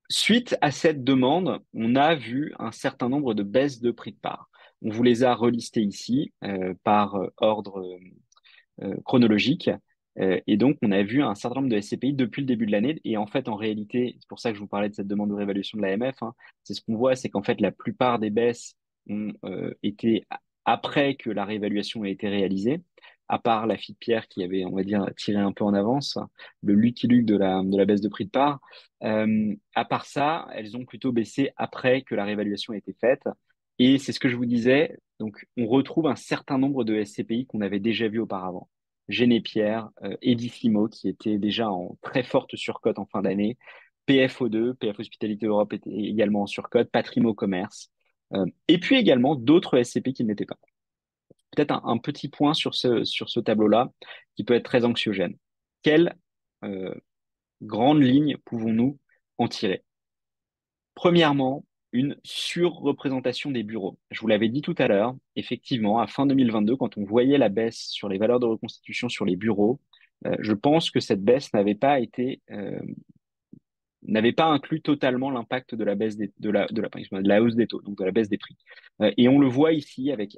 Suite 0.09 0.57
à 0.61 0.71
cette 0.71 1.03
demande, 1.03 1.61
on 1.75 1.97
a 1.97 2.15
vu 2.15 2.55
un 2.61 2.71
certain 2.71 3.09
nombre 3.09 3.35
de 3.35 3.43
baisses 3.43 3.81
de 3.81 3.91
prix 3.91 4.13
de 4.13 4.19
part. 4.19 4.49
On 4.83 4.91
vous 4.91 5.03
les 5.03 5.25
a 5.25 5.35
relistés 5.35 5.83
ici 5.83 6.33
euh, 6.45 6.75
par 6.85 7.17
euh, 7.17 7.29
ordre 7.39 7.99
euh, 8.83 8.97
chronologique. 9.05 9.71
et 10.19 10.57
donc, 10.57 10.79
on 10.83 10.93
a 10.93 11.03
vu 11.03 11.23
un 11.23 11.35
certain 11.35 11.61
nombre 11.61 11.75
de 11.75 11.81
SCPI 11.81 12.15
depuis 12.15 12.41
le 12.41 12.47
début 12.47 12.67
de 12.67 12.73
l'année. 12.73 13.01
Et 13.05 13.19
en 13.19 13.27
fait, 13.27 13.49
en 13.49 13.55
réalité, 13.55 14.17
c'est 14.19 14.29
pour 14.29 14.39
ça 14.39 14.51
que 14.51 14.57
je 14.57 14.61
vous 14.61 14.67
parlais 14.67 14.89
de 14.89 14.95
cette 14.95 15.07
demande 15.07 15.29
de 15.29 15.35
réévaluation 15.35 15.77
de 15.79 15.83
l'AMF. 15.83 16.23
Hein, 16.23 16.33
c'est 16.63 16.73
ce 16.73 16.81
qu'on 16.81 16.97
voit, 16.97 17.17
c'est 17.17 17.29
qu'en 17.29 17.43
fait, 17.43 17.61
la 17.61 17.71
plupart 17.71 18.19
des 18.19 18.31
baisses 18.31 18.77
ont 19.11 19.33
été 19.83 20.27
après 20.65 21.17
que 21.17 21.31
la 21.31 21.45
réévaluation 21.45 22.03
a 22.03 22.09
été 22.09 22.29
réalisée, 22.29 22.81
à 23.29 23.39
part 23.39 23.67
la 23.67 23.77
fille 23.77 23.95
de 23.95 23.99
Pierre 23.99 24.27
qui 24.27 24.43
avait, 24.43 24.65
on 24.65 24.75
va 24.75 24.85
dire, 24.85 25.07
tiré 25.19 25.39
un 25.39 25.53
peu 25.53 25.65
en 25.65 25.75
avance, 25.75 26.19
le 26.63 26.75
Lucky 26.75 27.09
Luke 27.09 27.27
de 27.27 27.37
la, 27.37 27.63
de 27.63 27.77
la 27.77 27.85
baisse 27.85 28.01
de 28.01 28.09
prix 28.09 28.25
de 28.25 28.31
part. 28.31 28.61
à 29.03 29.85
part 29.85 30.07
ça, 30.07 30.49
elles 30.55 30.77
ont 30.79 30.87
plutôt 30.87 31.13
baissé 31.13 31.51
après 31.57 32.03
que 32.03 32.15
la 32.15 32.25
réévaluation 32.25 32.73
a 32.73 32.79
été 32.79 32.95
faite. 32.95 33.29
Et 33.79 33.99
c'est 33.99 34.13
ce 34.13 34.21
que 34.21 34.29
je 34.29 34.37
vous 34.37 34.47
disais. 34.47 34.99
Donc, 35.19 35.47
on 35.57 35.67
retrouve 35.67 36.07
un 36.07 36.17
certain 36.17 36.59
nombre 36.59 36.85
de 36.85 37.03
SCPI 37.03 37.47
qu'on 37.47 37.61
avait 37.61 37.81
déjà 37.81 38.09
vu 38.09 38.19
auparavant. 38.19 38.69
Génépierre, 39.09 39.91
euh, 40.03 40.17
Edifimo, 40.23 40.89
qui 40.89 41.09
était 41.09 41.39
déjà 41.39 41.71
en 41.71 41.97
très 42.03 42.23
forte 42.23 42.57
surcote 42.57 42.99
en 42.99 43.07
fin 43.07 43.23
d'année. 43.23 43.57
PFO2, 44.09 44.75
PF 44.75 44.99
Hospitalité 45.01 45.47
Europe 45.47 45.73
était 45.73 45.91
également 45.91 46.43
en 46.43 46.47
surcote. 46.47 46.91
Patrimo 46.91 47.35
Commerce. 47.35 47.91
et 48.69 48.79
puis 48.79 48.97
également 48.97 49.37
d'autres 49.37 49.81
SCPI 49.83 50.13
qui 50.13 50.25
ne 50.25 50.29
l'étaient 50.31 50.47
pas. 50.47 50.59
Peut-être 51.53 51.81
un, 51.85 51.99
petit 51.99 52.29
point 52.29 52.55
sur 52.55 52.75
ce, 52.75 53.05
sur 53.05 53.29
ce 53.31 53.41
tableau-là 53.41 53.93
qui 54.35 54.45
peut 54.45 54.55
être 54.55 54.65
très 54.65 54.85
anxiogène. 54.85 55.37
Quelle 55.83 56.17
grande 57.63 58.03
ligne 58.03 58.37
pouvons-nous 58.45 58.99
en 59.39 59.49
tirer? 59.49 59.85
Premièrement, 60.95 61.65
une 61.97 62.17
surreprésentation 62.25 63.51
des 63.51 63.63
bureaux. 63.63 63.99
Je 64.11 64.21
vous 64.21 64.27
l'avais 64.27 64.51
dit 64.51 64.61
tout 64.61 64.75
à 64.77 64.87
l'heure, 64.87 65.17
effectivement, 65.35 65.99
à 65.99 66.07
fin 66.07 66.27
2022, 66.27 66.77
quand 66.77 66.99
on 66.99 67.05
voyait 67.05 67.39
la 67.39 67.49
baisse 67.49 67.89
sur 67.89 68.11
les 68.11 68.19
valeurs 68.19 68.39
de 68.39 68.45
reconstitution 68.45 69.09
sur 69.09 69.25
les 69.25 69.37
bureaux, 69.37 69.81
euh, 70.27 70.37
je 70.41 70.53
pense 70.53 70.91
que 70.91 71.01
cette 71.01 71.23
baisse 71.23 71.53
n'avait 71.55 71.75
pas 71.75 71.99
été 72.01 72.43
euh, 72.51 72.81
n'avait 74.03 74.33
pas 74.33 74.45
inclus 74.45 74.83
totalement 74.83 75.31
l'impact 75.31 75.75
de 75.75 75.85
la 75.85 75.95
baisse 75.95 76.17
des, 76.17 76.33
de 76.39 76.51
la 76.51 76.67
de 76.67 76.83
la, 76.83 76.89
de 76.89 77.29
la 77.29 77.43
hausse 77.43 77.57
des 77.57 77.67
taux, 77.67 77.81
donc 77.81 77.97
de 77.99 78.05
la 78.05 78.13
baisse 78.13 78.29
des 78.29 78.39
prix. 78.39 78.57
Euh, 79.01 79.11
et 79.17 79.29
on 79.29 79.39
le 79.39 79.49
voit 79.49 79.73
ici 79.73 80.13
avec 80.13 80.37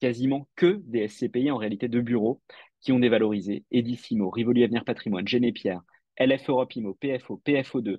quasiment 0.00 0.48
que 0.54 0.80
des 0.86 1.08
SCPI 1.08 1.50
en 1.50 1.56
réalité 1.56 1.88
de 1.88 2.00
bureaux 2.00 2.40
qui 2.80 2.92
ont 2.92 3.00
dévalorisé 3.00 3.64
Edissimo, 3.72 4.30
Rivoli 4.30 4.62
Avenir 4.62 4.84
Patrimoine, 4.84 5.26
Génépierre, 5.26 5.82
LF 6.18 6.48
Europe 6.48 6.76
Imo, 6.76 6.94
PFO, 6.94 7.40
PFO2, 7.44 7.98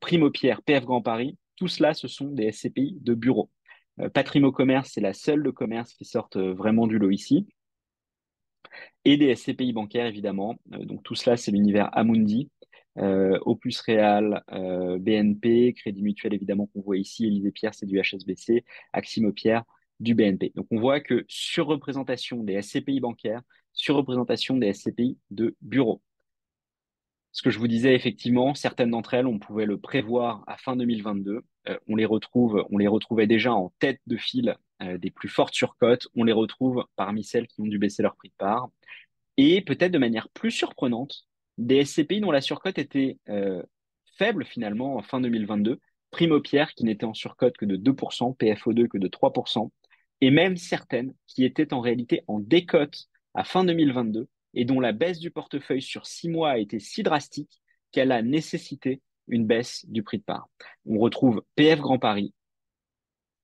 Primo 0.00 0.30
Pierre, 0.30 0.62
PF 0.62 0.84
Grand 0.84 1.02
Paris, 1.02 1.36
tout 1.56 1.68
cela, 1.68 1.94
ce 1.94 2.08
sont 2.08 2.28
des 2.28 2.50
SCPI 2.52 2.98
de 3.00 3.14
bureau. 3.14 3.50
Euh, 4.00 4.08
Patrimo 4.08 4.52
Commerce, 4.52 4.90
c'est 4.92 5.00
la 5.00 5.12
seule 5.12 5.42
de 5.42 5.50
commerce 5.50 5.92
qui 5.94 6.04
sortent 6.04 6.36
euh, 6.36 6.54
vraiment 6.54 6.86
du 6.86 6.98
lot 6.98 7.10
ici. 7.10 7.46
Et 9.04 9.16
des 9.16 9.34
SCPI 9.34 9.72
bancaires, 9.72 10.06
évidemment. 10.06 10.56
Euh, 10.72 10.84
donc 10.84 11.02
tout 11.02 11.14
cela, 11.14 11.36
c'est 11.36 11.50
l'univers 11.50 11.90
Amundi, 11.96 12.50
Opus 12.96 13.80
Real, 13.80 14.42
BNP, 15.00 15.72
Crédit 15.72 16.02
Mutuel, 16.02 16.34
évidemment, 16.34 16.66
qu'on 16.66 16.82
voit 16.82 16.98
ici. 16.98 17.26
Élysée 17.26 17.50
Pierre, 17.50 17.74
c'est 17.74 17.86
du 17.86 17.98
HSBC. 17.98 18.64
Aximo 18.92 19.32
Pierre, 19.32 19.64
du 19.98 20.14
BNP. 20.14 20.52
Donc 20.54 20.66
on 20.70 20.78
voit 20.78 21.00
que 21.00 21.24
surreprésentation 21.26 22.42
des 22.44 22.60
SCPI 22.60 23.00
bancaires, 23.00 23.40
surreprésentation 23.72 24.58
des 24.58 24.74
SCPI 24.74 25.16
de 25.30 25.56
bureau 25.62 26.02
ce 27.32 27.42
que 27.42 27.50
je 27.50 27.58
vous 27.58 27.66
disais, 27.66 27.94
effectivement, 27.94 28.54
certaines 28.54 28.90
d'entre 28.90 29.14
elles, 29.14 29.26
on 29.26 29.38
pouvait 29.38 29.64
le 29.64 29.78
prévoir 29.78 30.44
à 30.46 30.58
fin 30.58 30.76
2022. 30.76 31.40
Euh, 31.68 31.78
on 31.88 31.96
les 31.96 32.04
retrouve, 32.04 32.66
on 32.70 32.76
les 32.76 32.86
retrouvait 32.86 33.26
déjà 33.26 33.54
en 33.54 33.72
tête 33.78 34.00
de 34.06 34.18
file 34.18 34.56
euh, 34.82 34.98
des 34.98 35.10
plus 35.10 35.30
fortes 35.30 35.54
surcotes. 35.54 36.08
On 36.14 36.24
les 36.24 36.32
retrouve 36.32 36.84
parmi 36.94 37.24
celles 37.24 37.46
qui 37.46 37.62
ont 37.62 37.66
dû 37.66 37.78
baisser 37.78 38.02
leur 38.02 38.16
prix 38.16 38.28
de 38.28 38.34
part. 38.36 38.68
Et 39.38 39.62
peut-être 39.62 39.92
de 39.92 39.98
manière 39.98 40.28
plus 40.28 40.50
surprenante, 40.50 41.26
des 41.56 41.84
SCPI 41.84 42.20
dont 42.20 42.30
la 42.30 42.42
surcote 42.42 42.78
était 42.78 43.18
euh, 43.30 43.62
faible 44.18 44.44
finalement 44.44 44.96
en 44.96 45.02
fin 45.02 45.20
2022. 45.20 45.80
Primo 46.10 46.40
Pierre 46.40 46.74
qui 46.74 46.84
n'était 46.84 47.06
en 47.06 47.14
surcote 47.14 47.56
que 47.56 47.64
de 47.64 47.78
2%, 47.78 48.36
PFO2 48.36 48.88
que 48.88 48.98
de 48.98 49.08
3%, 49.08 49.70
et 50.20 50.30
même 50.30 50.58
certaines 50.58 51.14
qui 51.26 51.44
étaient 51.46 51.72
en 51.72 51.80
réalité 51.80 52.22
en 52.26 52.40
décote 52.40 53.08
à 53.32 53.44
fin 53.44 53.64
2022 53.64 54.28
et 54.54 54.64
dont 54.64 54.80
la 54.80 54.92
baisse 54.92 55.18
du 55.18 55.30
portefeuille 55.30 55.82
sur 55.82 56.06
six 56.06 56.28
mois 56.28 56.50
a 56.50 56.58
été 56.58 56.78
si 56.78 57.02
drastique 57.02 57.62
qu'elle 57.90 58.12
a 58.12 58.22
nécessité 58.22 59.00
une 59.28 59.46
baisse 59.46 59.84
du 59.88 60.02
prix 60.02 60.18
de 60.18 60.24
part. 60.24 60.48
On 60.86 60.98
retrouve 60.98 61.42
PF 61.56 61.80
Grand 61.80 61.98
Paris, 61.98 62.34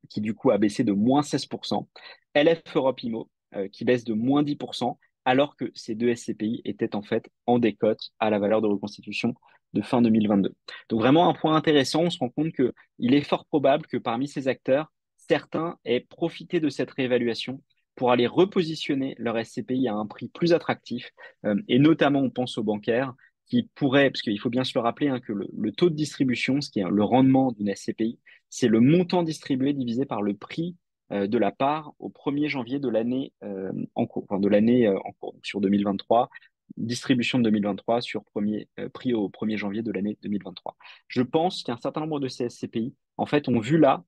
qui 0.08 0.20
du 0.20 0.34
coup 0.34 0.50
a 0.50 0.58
baissé 0.58 0.84
de 0.84 0.92
moins 0.92 1.20
16%, 1.20 1.86
LF 2.34 2.62
Europe 2.74 3.02
Imo, 3.02 3.30
euh, 3.54 3.68
qui 3.68 3.84
baisse 3.84 4.04
de 4.04 4.14
moins 4.14 4.42
10%, 4.42 4.98
alors 5.24 5.56
que 5.56 5.70
ces 5.74 5.94
deux 5.94 6.14
SCPI 6.14 6.62
étaient 6.64 6.94
en 6.94 7.02
fait 7.02 7.28
en 7.46 7.58
décote 7.58 8.00
à 8.18 8.30
la 8.30 8.38
valeur 8.38 8.62
de 8.62 8.66
reconstitution 8.66 9.34
de 9.74 9.82
fin 9.82 10.00
2022. 10.00 10.54
Donc 10.88 11.00
vraiment 11.00 11.28
un 11.28 11.34
point 11.34 11.54
intéressant, 11.54 12.04
on 12.04 12.10
se 12.10 12.18
rend 12.18 12.30
compte 12.30 12.52
qu'il 12.52 13.14
est 13.14 13.22
fort 13.22 13.44
probable 13.46 13.86
que 13.86 13.98
parmi 13.98 14.26
ces 14.26 14.48
acteurs, 14.48 14.90
certains 15.16 15.76
aient 15.84 16.00
profité 16.00 16.60
de 16.60 16.70
cette 16.70 16.90
réévaluation 16.90 17.62
pour 17.98 18.12
aller 18.12 18.28
repositionner 18.28 19.16
leur 19.18 19.44
SCPI 19.44 19.88
à 19.88 19.94
un 19.94 20.06
prix 20.06 20.28
plus 20.28 20.52
attractif. 20.52 21.10
Euh, 21.44 21.56
et 21.66 21.80
notamment, 21.80 22.20
on 22.20 22.30
pense 22.30 22.56
aux 22.56 22.62
bancaires 22.62 23.12
qui 23.46 23.68
pourraient, 23.74 24.10
parce 24.10 24.22
qu'il 24.22 24.38
faut 24.38 24.50
bien 24.50 24.62
se 24.62 24.72
le 24.76 24.80
rappeler 24.80 25.08
hein, 25.08 25.18
que 25.18 25.32
le, 25.32 25.72
taux 25.72 25.90
de 25.90 25.96
distribution, 25.96 26.60
ce 26.60 26.70
qui 26.70 26.78
est 26.78 26.88
le 26.88 27.02
rendement 27.02 27.50
d'une 27.50 27.74
SCPI, 27.74 28.20
c'est 28.50 28.68
le 28.68 28.78
montant 28.78 29.24
distribué 29.24 29.72
divisé 29.72 30.06
par 30.06 30.22
le 30.22 30.34
prix 30.34 30.76
euh, 31.10 31.26
de 31.26 31.38
la 31.38 31.50
part 31.50 31.92
au 31.98 32.08
1er 32.08 32.48
janvier 32.48 32.78
de 32.78 32.88
l'année 32.88 33.32
euh, 33.42 33.72
en 33.96 34.06
cours, 34.06 34.24
enfin 34.28 34.38
de 34.38 34.48
l'année 34.48 34.88
en 34.88 35.12
cours, 35.18 35.34
sur 35.42 35.60
2023 35.60 36.30
distribution 36.76 37.38
de 37.38 37.44
2023 37.44 38.02
sur 38.02 38.22
premier, 38.24 38.68
prix 38.92 39.14
au 39.14 39.30
1er 39.30 39.56
janvier 39.56 39.82
de 39.82 39.90
l'année 39.90 40.18
2023. 40.22 40.76
Je 41.08 41.22
pense 41.22 41.62
qu'un 41.64 41.78
certain 41.78 42.02
nombre 42.02 42.20
de 42.20 42.28
ces 42.28 42.50
SCPI, 42.50 42.94
en 43.16 43.24
fait, 43.24 43.48
ont 43.48 43.58
vu 43.58 43.78
là 43.78 44.04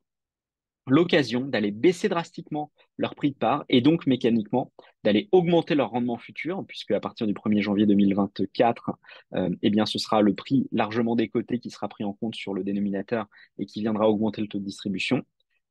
l'occasion 0.91 1.41
d'aller 1.41 1.71
baisser 1.71 2.09
drastiquement 2.09 2.73
leur 2.99 3.15
prix 3.15 3.31
de 3.31 3.37
part 3.37 3.65
et 3.69 3.81
donc 3.81 4.07
mécaniquement 4.07 4.73
d'aller 5.05 5.29
augmenter 5.33 5.75
leur 5.75 5.91
rendement 5.91 6.19
futur, 6.19 6.65
puisque 6.67 6.91
à 6.91 7.01
partir 7.01 7.27
du 7.27 7.33
1er 7.33 7.63
janvier 7.63 7.87
2024, 7.87 8.91
euh, 9.35 9.51
eh 9.63 9.71
bien, 9.71 9.87
ce 9.87 9.99
sera 9.99 10.21
le 10.21 10.35
prix 10.35 10.69
largement 10.73 11.17
décoté 11.17 11.59
qui 11.59 11.71
sera 11.71 11.89
pris 11.89 12.05
en 12.05 12.13
compte 12.13 12.35
sur 12.35 12.55
le 12.55 12.65
dénominateur 12.65 13.27
et 13.59 13.67
qui 13.67 13.81
viendra 13.81 14.09
augmenter 14.09 14.43
le 14.43 14.49
taux 14.49 14.59
de 14.59 14.65
distribution. 14.65 15.23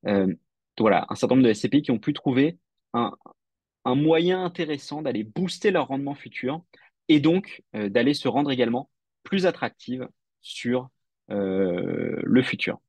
Euh, 0.07 0.33
voilà, 0.79 1.05
un 1.09 1.15
certain 1.15 1.35
nombre 1.35 1.47
de 1.47 1.53
SCPI 1.53 1.81
qui 1.81 1.91
ont 1.91 1.99
pu 1.99 2.13
trouver 2.13 2.57
un, 2.93 3.11
moyen 3.85 4.43
intéressant 4.43 5.01
d'aller 5.01 5.23
booster 5.23 5.71
leur 5.71 5.87
rendement 5.87 6.13
futur 6.13 6.63
et 7.07 7.19
donc 7.19 7.63
euh, 7.75 7.89
d'aller 7.89 8.13
se 8.13 8.27
rendre 8.27 8.51
également 8.51 8.89
plus 9.23 9.45
attractive 9.45 10.07
sur 10.41 10.89
le 11.31 12.41
futur. 12.41 12.79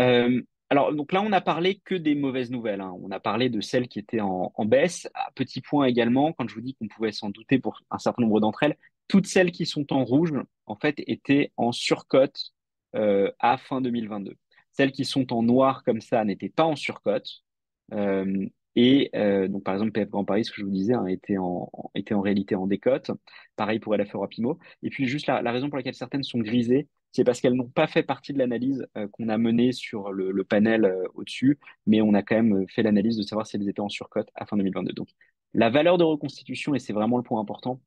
Euh, 0.00 0.42
alors, 0.68 0.92
donc 0.92 1.12
là, 1.12 1.22
on 1.22 1.32
a 1.32 1.40
parlé 1.40 1.80
que 1.84 1.94
des 1.94 2.14
mauvaises 2.14 2.50
nouvelles. 2.50 2.80
Hein. 2.80 2.94
On 3.00 3.10
a 3.10 3.20
parlé 3.20 3.48
de 3.48 3.60
celles 3.60 3.88
qui 3.88 3.98
étaient 3.98 4.20
en, 4.20 4.50
baisse. 4.64 5.08
petit 5.34 5.60
point 5.60 5.86
également, 5.86 6.32
quand 6.32 6.48
je 6.48 6.54
vous 6.54 6.60
dis 6.60 6.74
qu'on 6.74 6.88
pouvait 6.88 7.12
s'en 7.12 7.30
douter 7.30 7.58
pour 7.58 7.80
un 7.90 7.98
certain 7.98 8.22
nombre 8.22 8.40
d'entre 8.40 8.64
elles, 8.64 8.76
toutes 9.08 9.26
celles 9.26 9.52
qui 9.52 9.66
sont 9.66 9.92
en 9.92 10.04
rouge, 10.04 10.32
en 10.66 10.74
fait, 10.74 10.96
étaient 11.06 11.52
en 11.56 11.70
surcote 11.70 12.52
euh, 12.96 13.30
à 13.38 13.58
fin 13.58 13.80
2022. 13.80 14.34
Celles 14.72 14.92
qui 14.92 15.04
sont 15.04 15.32
en 15.32 15.42
noir 15.42 15.84
comme 15.84 16.00
ça 16.00 16.24
n'étaient 16.24 16.48
pas 16.48 16.64
en 16.64 16.76
surcote. 16.76 17.44
Euh, 17.92 18.46
et 18.74 19.10
donc, 19.48 19.64
par 19.64 19.72
exemple, 19.72 19.92
PF 19.92 20.10
Grand 20.10 20.24
Paris, 20.24 20.44
ce 20.44 20.50
que 20.50 20.58
je 20.58 20.64
vous 20.64 20.70
disais, 20.70 20.92
hein, 20.92 21.06
était, 21.06 21.38
en, 21.38 21.70
était 21.94 22.12
en 22.12 22.20
réalité 22.20 22.56
en 22.56 22.66
décote. 22.66 23.10
Pareil 23.56 23.78
pour 23.78 23.94
LF 23.94 24.14
Europe 24.14 24.34
Et 24.82 24.90
puis, 24.90 25.06
juste 25.06 25.28
la, 25.28 25.50
raison 25.50 25.70
pour 25.70 25.78
laquelle 25.78 25.94
certaines 25.94 26.22
sont 26.22 26.40
grisées, 26.40 26.86
c'est 27.16 27.24
parce 27.24 27.40
qu'elles 27.40 27.54
n'ont 27.54 27.68
pas 27.68 27.86
fait 27.86 28.02
partie 28.02 28.34
de 28.34 28.38
l'analyse 28.38 28.86
euh, 28.98 29.08
qu'on 29.08 29.30
a 29.30 29.38
menée 29.38 29.72
sur 29.72 30.12
le, 30.12 30.44
panel 30.44 30.84
euh, 30.84 31.04
au-dessus, 31.14 31.58
mais 31.86 32.02
on 32.02 32.12
a 32.12 32.22
quand 32.22 32.36
même 32.36 32.68
fait 32.68 32.82
l'analyse 32.82 33.16
de 33.16 33.22
savoir 33.22 33.46
si 33.46 33.56
elles 33.56 33.68
étaient 33.68 33.80
en 33.80 33.88
surcote 33.88 34.28
à 34.34 34.44
fin 34.44 34.58
2022. 34.58 34.92
Donc, 34.92 35.08
la 35.54 35.70
valeur 35.70 35.96
de 35.96 36.04
reconstitution, 36.04 36.74
et 36.74 36.78
c'est 36.78 36.92
vraiment 36.92 37.16
le 37.16 37.22
point 37.22 37.40
important, 37.40 37.80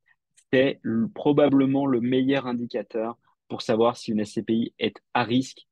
c'est 0.52 0.80
probablement 1.14 1.86
le 1.86 2.00
meilleur 2.00 2.48
indicateur 2.48 3.16
pour 3.46 3.62
savoir 3.62 3.96
si 3.96 4.10
une 4.10 4.24
SCPI 4.24 4.74
est 4.80 5.00
à 5.14 5.22
risque 5.22 5.68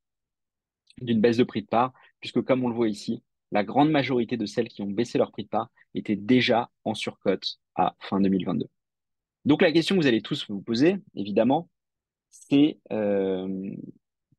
d'une 1.00 1.20
baisse 1.20 1.38
de 1.38 1.44
prix 1.44 1.62
de 1.62 1.66
part, 1.66 1.92
puisque 2.20 2.42
comme 2.42 2.64
on 2.64 2.68
le 2.68 2.76
voit 2.76 2.88
ici, 2.88 3.24
la 3.50 3.64
grande 3.64 3.90
majorité 3.90 4.36
de 4.36 4.46
celles 4.46 4.68
qui 4.68 4.82
ont 4.82 4.90
baissé 4.90 5.18
leur 5.18 5.32
prix 5.32 5.44
de 5.44 5.48
part 5.48 5.70
étaient 5.94 6.16
déjà 6.16 6.70
en 6.84 6.94
surcote 6.94 7.58
à 7.74 7.96
fin 7.98 8.20
2022. 8.20 8.66
Donc 9.46 9.62
la 9.62 9.72
question 9.72 9.96
que 9.96 10.02
vous 10.02 10.06
allez 10.06 10.22
tous 10.22 10.46
vous 10.48 10.60
poser, 10.60 10.98
évidemment, 11.16 11.68
c'est 12.30 12.78
euh, 12.92 13.70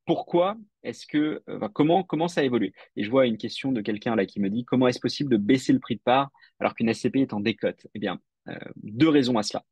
pourquoi 0.06 0.56
est-ce 0.82 1.06
que 1.06 1.42
euh, 1.48 1.68
comment 1.72 2.02
comment 2.02 2.28
ça 2.28 2.42
évolue 2.42 2.72
Et 2.96 3.04
je 3.04 3.10
vois 3.10 3.26
une 3.26 3.36
question 3.36 3.72
de 3.72 3.80
quelqu'un 3.80 4.16
là 4.16 4.26
qui 4.26 4.40
me 4.40 4.50
dit 4.50 4.64
comment 4.64 4.88
est-ce 4.88 5.00
possible 5.00 5.30
de 5.30 5.36
baisser 5.36 5.72
le 5.72 5.78
prix 5.78 5.96
de 5.96 6.00
part 6.00 6.30
alors 6.58 6.74
qu'une 6.74 6.92
SCP 6.92 7.16
est 7.16 7.32
en 7.32 7.40
décote? 7.40 7.86
Eh 7.94 7.98
bien, 7.98 8.20
euh, 8.48 8.58
deux 8.76 9.08
raisons 9.08 9.38
à 9.38 9.42
cela. 9.42 9.64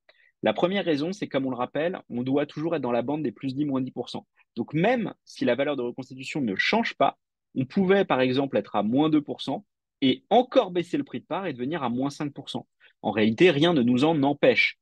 La 0.43 0.53
première 0.53 0.85
raison, 0.85 1.13
c'est 1.13 1.27
comme 1.27 1.47
on 1.47 1.51
le 1.51 1.57
rappelle, 1.57 2.01
on 2.09 2.23
doit 2.23 2.47
toujours 2.47 2.77
être 2.77 2.83
dans 2.83 2.93
la 2.93 3.03
bande 3.03 3.25
des 3.25 3.33
plus 3.33 3.55
10 3.55 3.65
moins 3.65 3.81
10%. 3.81 4.25
Donc 4.55 4.75
même 4.75 5.13
si 5.25 5.45
la 5.45 5.57
valeur 5.57 5.77
de 5.77 5.83
reconstitution 5.83 6.41
ne 6.41 6.55
change 6.55 6.95
pas, 6.95 7.19
on 7.57 7.65
pouvait 7.65 8.05
par 8.05 8.21
exemple 8.21 8.57
être 8.57 8.77
à 8.77 8.83
moins 8.83 9.11
2% 9.11 9.65
et 10.01 10.25
encore 10.31 10.71
baisser 10.71 10.97
le 10.97 11.05
prix 11.05 11.21
de 11.21 11.27
part 11.27 11.47
et 11.47 11.53
devenir 11.53 11.83
à 11.83 11.89
moins 11.89 12.11
5%. 12.11 12.65
En 13.03 13.11
réalité, 13.11 13.51
rien 13.51 13.73
ne 13.73 13.83
nous 13.83 14.05
en 14.05 14.23
empêche. 14.23 14.79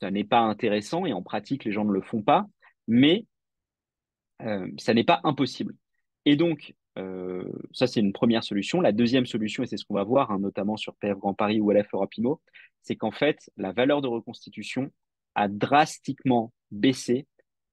Ça 0.00 0.10
n'est 0.10 0.24
pas 0.24 0.40
intéressant 0.40 1.04
et 1.04 1.12
en 1.12 1.22
pratique, 1.22 1.64
les 1.64 1.72
gens 1.72 1.84
ne 1.84 1.92
le 1.92 2.00
font 2.00 2.22
pas, 2.22 2.46
mais 2.86 3.26
euh, 4.42 4.68
ça 4.78 4.94
n'est 4.94 5.04
pas 5.04 5.20
impossible. 5.24 5.74
Et 6.24 6.36
donc, 6.36 6.74
euh, 6.98 7.44
ça, 7.72 7.86
c'est 7.86 8.00
une 8.00 8.12
première 8.12 8.44
solution. 8.44 8.80
La 8.80 8.92
deuxième 8.92 9.26
solution, 9.26 9.62
et 9.62 9.66
c'est 9.66 9.76
ce 9.76 9.84
qu'on 9.84 9.94
va 9.94 10.04
voir, 10.04 10.30
hein, 10.30 10.38
notamment 10.38 10.76
sur 10.76 10.94
PF 10.96 11.18
Grand 11.18 11.34
Paris 11.34 11.60
ou 11.60 11.70
LF 11.70 11.88
Europe 11.92 12.12
c'est 12.82 12.96
qu'en 12.96 13.10
fait, 13.10 13.50
la 13.56 13.72
valeur 13.72 14.02
de 14.02 14.08
reconstitution 14.08 14.90
a 15.34 15.48
drastiquement 15.48 16.52
baissé 16.70 17.26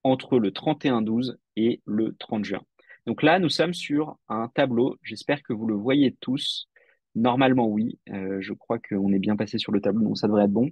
entre 0.04 0.40
le 0.40 0.52
31-12 0.52 1.36
et 1.58 1.82
le 1.86 2.16
30 2.18 2.46
juin. 2.46 2.62
Donc 3.06 3.24
là, 3.24 3.40
nous 3.40 3.50
sommes 3.50 3.74
sur 3.74 4.18
un 4.30 4.48
tableau. 4.48 4.98
J'espère 5.04 5.44
que 5.44 5.54
vous 5.54 5.68
le 5.68 5.76
voyez 5.76 6.16
tous. 6.22 6.70
Normalement, 7.16 7.68
oui. 7.68 8.00
Euh, 8.10 8.38
je 8.42 8.54
crois 8.54 8.80
qu'on 8.80 9.12
est 9.12 9.20
bien 9.20 9.36
passé 9.36 9.58
sur 9.58 9.72
le 9.72 9.82
tableau, 9.82 10.04
donc 10.04 10.18
ça 10.18 10.28
devrait 10.28 10.46
être 10.46 10.52
bon. 10.52 10.70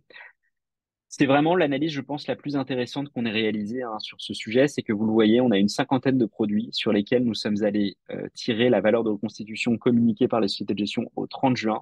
C'est 1.10 1.26
vraiment 1.26 1.56
l'analyse, 1.56 1.92
je 1.92 2.02
pense, 2.02 2.28
la 2.28 2.36
plus 2.36 2.56
intéressante 2.56 3.10
qu'on 3.10 3.26
ait 3.26 3.32
réalisée 3.32 3.82
hein, 3.82 3.98
sur 4.00 4.22
ce 4.22 4.34
sujet. 4.34 4.68
C'est 4.68 4.84
que 4.84 4.94
vous 4.94 5.06
le 5.06 5.12
voyez, 5.12 5.42
on 5.42 5.50
a 5.50 5.58
une 5.58 5.68
cinquantaine 5.68 6.20
de 6.20 6.26
produits 6.26 6.70
sur 6.72 6.94
lesquels 6.94 7.24
nous 7.24 7.34
sommes 7.34 7.64
allés 7.64 7.98
euh, 8.12 8.28
tirer 8.36 8.70
la 8.70 8.80
valeur 8.80 9.04
de 9.04 9.10
reconstitution 9.10 9.78
communiquée 9.78 10.28
par 10.28 10.40
les 10.40 10.48
sociétés 10.48 10.76
de 10.76 10.80
gestion 10.80 11.12
au 11.16 11.26
30 11.26 11.58
juin 11.58 11.82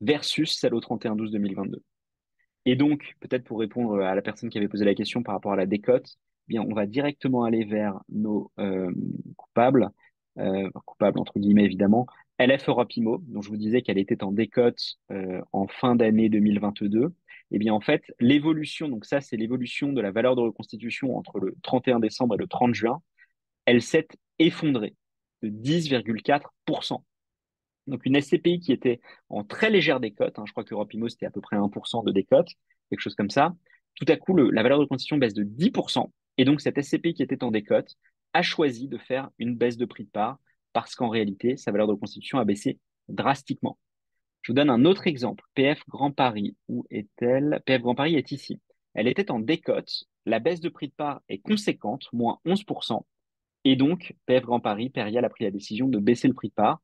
versus 0.00 0.58
celle 0.58 0.74
au 0.74 0.80
31-12-2022. 0.80 1.76
Et 2.66 2.76
donc, 2.76 3.14
peut-être 3.20 3.44
pour 3.44 3.60
répondre 3.60 4.00
à 4.00 4.14
la 4.14 4.22
personne 4.22 4.50
qui 4.50 4.58
avait 4.58 4.68
posé 4.68 4.84
la 4.84 4.94
question 4.94 5.22
par 5.22 5.34
rapport 5.34 5.52
à 5.52 5.56
la 5.56 5.66
décote, 5.66 6.16
eh 6.48 6.54
bien, 6.54 6.62
on 6.62 6.74
va 6.74 6.86
directement 6.86 7.44
aller 7.44 7.64
vers 7.64 8.00
nos 8.08 8.50
euh, 8.58 8.92
coupables, 9.36 9.90
euh, 10.38 10.68
coupables 10.84 11.18
entre 11.18 11.38
guillemets 11.38 11.64
évidemment, 11.64 12.06
LF 12.38 12.68
Europe 12.68 12.96
IMO, 12.96 13.18
dont 13.28 13.42
je 13.42 13.48
vous 13.48 13.56
disais 13.56 13.82
qu'elle 13.82 13.98
était 13.98 14.24
en 14.24 14.32
décote 14.32 14.96
euh, 15.12 15.40
en 15.52 15.66
fin 15.66 15.94
d'année 15.94 16.28
2022. 16.28 17.12
Eh 17.52 17.58
bien, 17.58 17.74
en 17.74 17.80
fait, 17.80 18.02
l'évolution, 18.20 18.88
donc 18.88 19.04
ça, 19.04 19.20
c'est 19.20 19.36
l'évolution 19.36 19.92
de 19.92 20.00
la 20.00 20.10
valeur 20.12 20.36
de 20.36 20.40
reconstitution 20.40 21.16
entre 21.16 21.40
le 21.40 21.56
31 21.62 21.98
décembre 21.98 22.34
et 22.34 22.38
le 22.38 22.46
30 22.46 22.74
juin, 22.74 23.02
elle 23.66 23.82
s'est 23.82 24.08
effondrée 24.38 24.94
de 25.42 25.48
10,4%. 25.48 27.02
Donc 27.86 28.06
une 28.06 28.20
SCPI 28.20 28.60
qui 28.60 28.72
était 28.72 29.00
en 29.28 29.42
très 29.42 29.70
légère 29.70 30.00
décote, 30.00 30.38
hein, 30.38 30.44
je 30.46 30.52
crois 30.52 30.64
que 30.64 30.74
Imo 30.94 31.08
c'était 31.08 31.26
à 31.26 31.30
peu 31.30 31.40
près 31.40 31.56
1% 31.56 32.04
de 32.04 32.12
décote, 32.12 32.48
quelque 32.88 33.00
chose 33.00 33.14
comme 33.14 33.30
ça. 33.30 33.54
Tout 33.96 34.04
à 34.08 34.16
coup, 34.16 34.36
la 34.36 34.62
valeur 34.62 34.78
de 34.78 34.84
reconstitution 34.84 35.16
baisse 35.16 35.34
de 35.34 35.44
10%, 35.44 36.10
et 36.38 36.44
donc 36.44 36.60
cette 36.60 36.80
SCPI 36.80 37.14
qui 37.14 37.22
était 37.22 37.42
en 37.42 37.50
décote 37.50 37.96
a 38.32 38.42
choisi 38.42 38.86
de 38.86 38.96
faire 38.96 39.30
une 39.38 39.56
baisse 39.56 39.76
de 39.76 39.84
prix 39.86 40.04
de 40.04 40.10
part 40.10 40.38
parce 40.72 40.94
qu'en 40.94 41.08
réalité, 41.08 41.56
sa 41.56 41.72
valeur 41.72 41.88
de 41.88 41.92
reconstitution 41.92 42.38
a 42.38 42.44
baissé 42.44 42.78
drastiquement. 43.08 43.76
Je 44.42 44.52
vous 44.52 44.56
donne 44.56 44.70
un 44.70 44.84
autre 44.84 45.06
exemple. 45.06 45.44
PF 45.54 45.82
Grand 45.88 46.10
Paris, 46.10 46.56
où 46.68 46.84
est-elle? 46.90 47.60
PF 47.66 47.82
Grand 47.82 47.94
Paris 47.94 48.16
est 48.16 48.32
ici. 48.32 48.60
Elle 48.94 49.08
était 49.08 49.30
en 49.30 49.38
décote, 49.38 50.04
la 50.26 50.40
baisse 50.40 50.60
de 50.60 50.68
prix 50.68 50.88
de 50.88 50.94
part 50.94 51.20
est 51.28 51.38
conséquente, 51.38 52.08
moins 52.12 52.38
11%, 52.44 53.04
et 53.64 53.76
donc 53.76 54.14
PF 54.26 54.44
Grand 54.44 54.60
Paris, 54.60 54.90
Perial 54.90 55.24
a 55.24 55.28
pris 55.28 55.44
la 55.44 55.50
décision 55.50 55.88
de 55.88 55.98
baisser 55.98 56.28
le 56.28 56.34
prix 56.34 56.48
de 56.48 56.54
part 56.54 56.80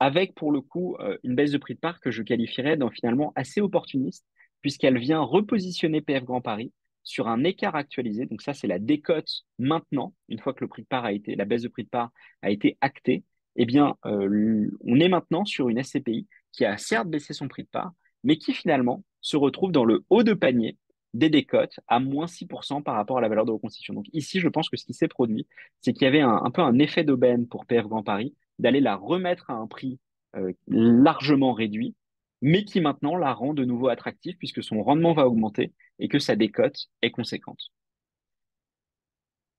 avec 0.00 0.34
pour 0.34 0.52
le 0.52 0.60
coup 0.60 0.96
euh, 1.00 1.18
une 1.24 1.34
baisse 1.34 1.50
de 1.50 1.58
prix 1.58 1.74
de 1.74 1.80
part 1.80 2.00
que 2.00 2.10
je 2.10 2.22
qualifierais 2.22 2.76
d'un 2.76 2.90
finalement 2.90 3.32
assez 3.34 3.60
opportuniste, 3.60 4.24
puisqu'elle 4.60 4.98
vient 4.98 5.20
repositionner 5.20 6.00
PF 6.00 6.24
Grand 6.24 6.40
Paris 6.40 6.72
sur 7.02 7.28
un 7.28 7.42
écart 7.44 7.74
actualisé. 7.74 8.26
Donc 8.26 8.42
ça, 8.42 8.54
c'est 8.54 8.66
la 8.66 8.78
décote 8.78 9.44
maintenant, 9.58 10.14
une 10.28 10.38
fois 10.38 10.52
que 10.52 10.62
le 10.62 10.68
prix 10.68 10.82
de 10.82 10.88
part 10.88 11.04
a 11.04 11.12
été, 11.12 11.36
la 11.36 11.44
baisse 11.44 11.62
de 11.62 11.68
prix 11.68 11.84
de 11.84 11.88
part 11.88 12.10
a 12.42 12.50
été 12.50 12.76
actée. 12.80 13.24
Eh 13.56 13.66
bien, 13.66 13.96
euh, 14.06 14.70
on 14.84 15.00
est 15.00 15.08
maintenant 15.08 15.44
sur 15.44 15.68
une 15.68 15.82
SCPI 15.82 16.28
qui 16.52 16.64
a 16.64 16.76
certes 16.78 17.08
baissé 17.08 17.32
son 17.34 17.48
prix 17.48 17.64
de 17.64 17.68
part, 17.68 17.92
mais 18.24 18.36
qui 18.36 18.52
finalement 18.52 19.04
se 19.20 19.36
retrouve 19.36 19.72
dans 19.72 19.84
le 19.84 20.04
haut 20.10 20.22
de 20.22 20.34
panier 20.34 20.76
des 21.14 21.30
décotes 21.30 21.80
à 21.88 22.00
moins 22.00 22.26
6% 22.26 22.82
par 22.82 22.94
rapport 22.94 23.18
à 23.18 23.20
la 23.20 23.28
valeur 23.28 23.46
de 23.46 23.52
reconstitution. 23.52 23.94
Donc 23.94 24.06
ici, 24.12 24.40
je 24.40 24.48
pense 24.48 24.68
que 24.68 24.76
ce 24.76 24.84
qui 24.84 24.94
s'est 24.94 25.08
produit, 25.08 25.46
c'est 25.80 25.92
qu'il 25.92 26.02
y 26.02 26.06
avait 26.06 26.20
un, 26.20 26.50
peu 26.50 26.62
un 26.62 26.78
effet 26.78 27.04
d'aubaine 27.04 27.46
pour 27.48 27.66
PF 27.66 27.86
Grand 27.86 28.02
Paris 28.02 28.34
d'aller 28.58 28.80
la 28.80 28.96
remettre 28.96 29.50
à 29.50 29.54
un 29.54 29.66
prix 29.66 29.98
euh, 30.36 30.52
largement 30.66 31.52
réduit, 31.52 31.94
mais 32.42 32.64
qui 32.64 32.80
maintenant 32.80 33.16
la 33.16 33.32
rend 33.32 33.54
de 33.54 33.64
nouveau 33.64 33.88
attractive 33.88 34.36
puisque 34.36 34.62
son 34.62 34.82
rendement 34.82 35.14
va 35.14 35.26
augmenter 35.26 35.72
et 35.98 36.08
que 36.08 36.18
sa 36.18 36.36
décote 36.36 36.88
est 37.02 37.10
conséquente. 37.10 37.70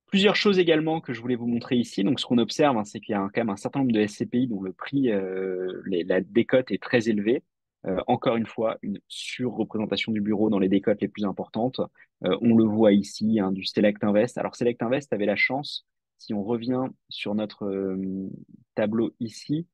Plusieurs 0.09 0.35
choses 0.35 0.59
également 0.59 1.01
que 1.01 1.13
je 1.13 1.21
voulais 1.21 1.35
vous 1.35 1.47
montrer 1.47 1.75
ici. 1.77 2.03
Donc, 2.03 2.19
ce 2.19 2.25
qu'on 2.25 2.37
observe, 2.37 2.77
hein, 2.77 2.83
c'est 2.83 2.99
qu'il 2.99 3.13
y 3.13 3.15
a 3.15 3.21
quand 3.33 3.41
même 3.41 3.49
un 3.49 3.57
certain 3.57 3.79
nombre 3.79 3.91
de 3.91 4.05
SCPI 4.05 4.47
dont 4.47 4.61
le 4.61 4.73
prix, 4.73 5.11
euh, 5.11 5.81
la 5.85 6.21
décote 6.21 6.71
est 6.71 6.81
très 6.81 7.09
élevée. 7.09 7.43
Euh, 7.85 8.01
encore 8.07 8.35
une 8.35 8.47
fois, 8.47 8.77
une 8.81 8.99
surreprésentation 9.07 10.11
du 10.11 10.19
bureau 10.19 10.49
dans 10.49 10.59
les 10.59 10.67
décotes 10.67 11.01
les 11.01 11.07
plus 11.07 11.25
importantes. 11.25 11.79
on 12.21 12.55
le 12.55 12.65
voit 12.65 12.91
ici, 12.91 13.39
hein, 13.39 13.51
du 13.51 13.63
Select 13.63 14.03
Invest. 14.03 14.37
Alors, 14.37 14.55
Select 14.55 14.81
Invest 14.81 15.13
avait 15.13 15.25
la 15.25 15.37
chance 15.37 15.85
si 16.19 16.33
on 16.33 16.43
revient 16.43 16.83
sur 17.07 17.33
notre 17.33 17.65
euh, 17.65 18.29
tableau 18.75 19.15
ici, 19.19 19.67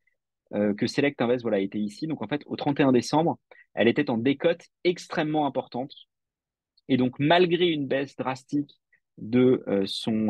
euh, 0.53 0.73
que 0.73 0.87
Select 0.87 1.19
Invest 1.21 1.41
voilà, 1.41 1.59
était 1.59 1.79
ici. 1.79 2.07
Donc 2.07 2.21
en 2.21 2.27
fait, 2.27 2.43
au 2.45 2.55
31 2.55 2.91
décembre, 2.91 3.37
elle 3.73 3.87
était 3.87 4.09
en 4.09 4.17
décote 4.17 4.63
extrêmement 4.83 5.47
importante. 5.47 5.93
Et 6.87 6.97
donc, 6.97 7.15
malgré 7.19 7.65
une 7.65 7.87
baisse 7.87 8.15
drastique 8.15 8.79
de, 9.17 9.63
euh, 9.67 9.83
son, 9.85 10.27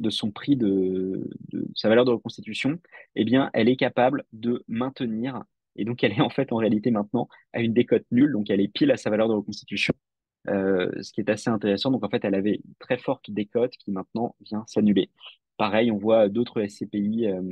de 0.00 0.10
son 0.10 0.30
prix 0.30 0.56
de, 0.56 1.28
sa 1.74 1.88
valeur 1.88 2.04
de 2.04 2.10
reconstitution, 2.10 2.78
eh 3.14 3.24
bien, 3.24 3.50
elle 3.52 3.68
est 3.68 3.76
capable 3.76 4.24
de 4.32 4.64
maintenir. 4.68 5.42
Et 5.76 5.84
donc, 5.84 6.04
elle 6.04 6.12
est 6.12 6.20
en 6.20 6.30
fait 6.30 6.52
en 6.52 6.56
réalité 6.56 6.90
maintenant 6.90 7.28
à 7.52 7.60
une 7.60 7.72
décote 7.72 8.06
nulle. 8.10 8.32
Donc, 8.32 8.50
elle 8.50 8.60
est 8.60 8.68
pile 8.68 8.90
à 8.90 8.96
sa 8.96 9.10
valeur 9.10 9.28
de 9.28 9.34
reconstitution. 9.34 9.94
Euh, 10.48 10.90
ce 11.00 11.12
qui 11.12 11.20
est 11.20 11.30
assez 11.30 11.48
intéressant. 11.48 11.90
Donc 11.90 12.04
en 12.04 12.08
fait, 12.10 12.22
elle 12.24 12.34
avait 12.34 12.56
une 12.56 12.74
très 12.78 12.98
forte 12.98 13.30
décote 13.30 13.72
qui 13.78 13.90
maintenant 13.90 14.36
vient 14.42 14.64
s'annuler. 14.66 15.10
Pareil, 15.56 15.90
on 15.90 15.96
voit 15.96 16.28
d'autres 16.28 16.62
SCPI 16.66 17.28
euh, 17.28 17.42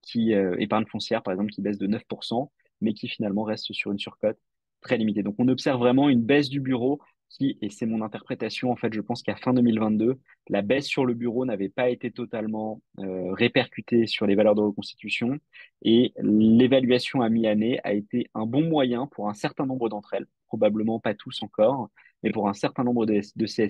qui, 0.00 0.32
euh, 0.32 0.56
épargne 0.58 0.86
foncière 0.86 1.22
par 1.22 1.32
exemple, 1.32 1.50
qui 1.50 1.60
baissent 1.60 1.78
de 1.78 1.86
9%, 1.86 2.50
mais 2.80 2.94
qui 2.94 3.08
finalement 3.08 3.42
restent 3.42 3.72
sur 3.74 3.92
une 3.92 3.98
surcote 3.98 4.38
très 4.80 4.96
limitée. 4.96 5.22
Donc 5.22 5.34
on 5.38 5.48
observe 5.48 5.78
vraiment 5.78 6.08
une 6.08 6.22
baisse 6.22 6.48
du 6.48 6.60
bureau 6.60 6.98
et 7.40 7.70
c'est 7.70 7.86
mon 7.86 8.02
interprétation, 8.02 8.70
en 8.70 8.76
fait, 8.76 8.92
je 8.92 9.00
pense 9.00 9.22
qu'à 9.22 9.36
fin 9.36 9.54
2022, 9.54 10.18
la 10.48 10.62
baisse 10.62 10.86
sur 10.86 11.06
le 11.06 11.14
bureau 11.14 11.44
n'avait 11.44 11.68
pas 11.68 11.88
été 11.88 12.10
totalement 12.10 12.82
euh, 12.98 13.32
répercutée 13.32 14.06
sur 14.06 14.26
les 14.26 14.34
valeurs 14.34 14.54
de 14.54 14.60
reconstitution 14.60 15.38
et 15.82 16.12
l'évaluation 16.18 17.22
à 17.22 17.28
mi-année 17.28 17.80
a 17.84 17.94
été 17.94 18.28
un 18.34 18.46
bon 18.46 18.68
moyen 18.68 19.06
pour 19.06 19.28
un 19.28 19.34
certain 19.34 19.66
nombre 19.66 19.88
d'entre 19.88 20.14
elles, 20.14 20.26
probablement 20.46 21.00
pas 21.00 21.14
tous 21.14 21.42
encore, 21.42 21.90
mais 22.22 22.30
pour 22.30 22.48
un 22.48 22.54
certain 22.54 22.84
nombre 22.84 23.06
de, 23.06 23.20
de 23.36 23.46
ces 23.46 23.68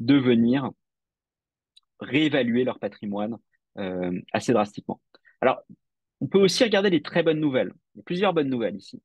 de 0.00 0.14
venir 0.14 0.70
réévaluer 2.00 2.64
leur 2.64 2.78
patrimoine 2.78 3.38
euh, 3.78 4.20
assez 4.32 4.52
drastiquement. 4.52 5.00
Alors, 5.40 5.62
on 6.20 6.26
peut 6.26 6.40
aussi 6.40 6.64
regarder 6.64 6.90
les 6.90 7.02
très 7.02 7.22
bonnes 7.22 7.40
nouvelles. 7.40 7.72
Plusieurs 8.04 8.32
bonnes 8.34 8.50
nouvelles 8.50 8.76
ici. 8.76 9.00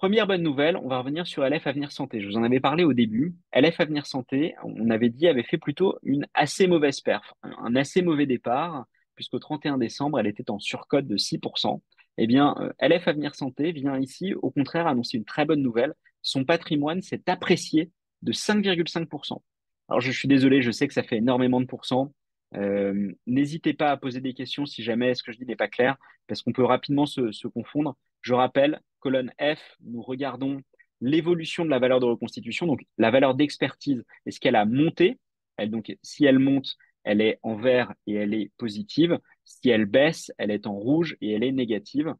Première 0.00 0.26
bonne 0.26 0.42
nouvelle, 0.42 0.78
on 0.78 0.88
va 0.88 0.96
revenir 0.96 1.26
sur 1.26 1.44
LF 1.44 1.66
Avenir 1.66 1.92
Santé. 1.92 2.22
Je 2.22 2.26
vous 2.26 2.38
en 2.38 2.42
avais 2.42 2.58
parlé 2.58 2.84
au 2.84 2.94
début. 2.94 3.34
LF 3.52 3.80
Avenir 3.80 4.06
Santé, 4.06 4.54
on 4.64 4.88
avait 4.88 5.10
dit, 5.10 5.28
avait 5.28 5.42
fait 5.42 5.58
plutôt 5.58 5.98
une 6.02 6.26
assez 6.32 6.66
mauvaise 6.66 7.02
perf, 7.02 7.34
un 7.42 7.76
assez 7.76 8.00
mauvais 8.00 8.24
départ, 8.24 8.86
puisqu'au 9.14 9.38
31 9.38 9.76
décembre, 9.76 10.18
elle 10.18 10.26
était 10.26 10.50
en 10.50 10.58
surcote 10.58 11.06
de 11.06 11.18
6%. 11.18 11.82
Eh 12.16 12.26
bien, 12.26 12.54
euh, 12.60 12.72
LF 12.80 13.08
Avenir 13.08 13.34
Santé 13.34 13.72
vient 13.72 13.98
ici, 13.98 14.32
au 14.32 14.50
contraire, 14.50 14.86
annoncer 14.86 15.18
une 15.18 15.26
très 15.26 15.44
bonne 15.44 15.60
nouvelle. 15.60 15.92
Son 16.22 16.46
patrimoine 16.46 17.02
s'est 17.02 17.28
apprécié 17.28 17.90
de 18.22 18.32
5,5%. 18.32 19.42
Alors, 19.90 20.00
je 20.00 20.12
suis 20.12 20.28
désolé, 20.28 20.62
je 20.62 20.70
sais 20.70 20.88
que 20.88 20.94
ça 20.94 21.02
fait 21.02 21.18
énormément 21.18 21.60
de 21.60 21.66
pourcents. 21.66 22.14
Euh, 22.54 23.12
n'hésitez 23.26 23.74
pas 23.74 23.90
à 23.90 23.98
poser 23.98 24.22
des 24.22 24.32
questions 24.32 24.64
si 24.64 24.82
jamais 24.82 25.14
ce 25.14 25.22
que 25.22 25.30
je 25.30 25.36
dis 25.36 25.44
n'est 25.44 25.56
pas 25.56 25.68
clair, 25.68 25.98
parce 26.26 26.40
qu'on 26.40 26.52
peut 26.52 26.64
rapidement 26.64 27.04
se, 27.04 27.32
se 27.32 27.48
confondre. 27.48 27.98
Je 28.22 28.34
rappelle, 28.34 28.80
colonne 29.00 29.32
F, 29.40 29.76
nous 29.80 30.02
regardons 30.02 30.60
l'évolution 31.00 31.64
de 31.64 31.70
la 31.70 31.78
valeur 31.78 32.00
de 32.00 32.06
reconstitution, 32.06 32.66
donc 32.66 32.82
la 32.98 33.10
valeur 33.10 33.34
d'expertise, 33.34 34.04
est-ce 34.26 34.38
qu'elle 34.40 34.56
a 34.56 34.64
monté 34.64 35.18
donc, 35.66 35.94
Si 36.02 36.24
elle 36.24 36.38
monte, 36.38 36.76
elle 37.04 37.20
est 37.20 37.38
en 37.42 37.56
vert 37.56 37.94
et 38.06 38.14
elle 38.14 38.34
est 38.34 38.50
positive. 38.58 39.18
Si 39.44 39.68
elle 39.68 39.86
baisse, 39.86 40.32
elle 40.38 40.50
est 40.50 40.66
en 40.66 40.74
rouge 40.74 41.16
et 41.20 41.32
elle 41.32 41.44
est 41.44 41.52
négative. 41.52 42.14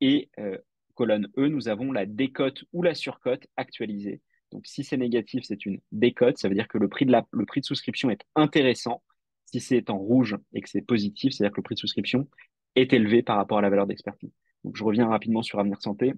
Et 0.00 0.30
euh, 0.38 0.58
colonne 0.94 1.28
E, 1.36 1.48
nous 1.48 1.68
avons 1.68 1.92
la 1.92 2.06
décote 2.06 2.64
ou 2.72 2.82
la 2.82 2.94
surcote 2.94 3.46
actualisée. 3.56 4.20
Donc 4.52 4.66
si 4.66 4.84
c'est 4.84 4.96
négatif, 4.96 5.44
c'est 5.44 5.66
une 5.66 5.80
décote, 5.92 6.38
ça 6.38 6.48
veut 6.48 6.54
dire 6.54 6.68
que 6.68 6.78
le 6.78 6.88
prix 6.88 7.06
de, 7.06 7.12
la, 7.12 7.26
le 7.32 7.46
prix 7.46 7.60
de 7.60 7.66
souscription 7.66 8.10
est 8.10 8.24
intéressant. 8.34 9.02
Si 9.46 9.60
c'est 9.60 9.90
en 9.90 9.98
rouge 9.98 10.36
et 10.52 10.60
que 10.60 10.68
c'est 10.68 10.82
positif, 10.82 11.32
c'est-à-dire 11.32 11.52
que 11.52 11.60
le 11.60 11.64
prix 11.64 11.74
de 11.74 11.80
souscription 11.80 12.28
est 12.74 12.92
élevé 12.92 13.22
par 13.22 13.36
rapport 13.36 13.58
à 13.58 13.62
la 13.62 13.70
valeur 13.70 13.86
d'expertise. 13.86 14.32
Je 14.72 14.84
reviens 14.84 15.08
rapidement 15.08 15.42
sur 15.42 15.58
Avenir 15.58 15.80
Santé, 15.80 16.14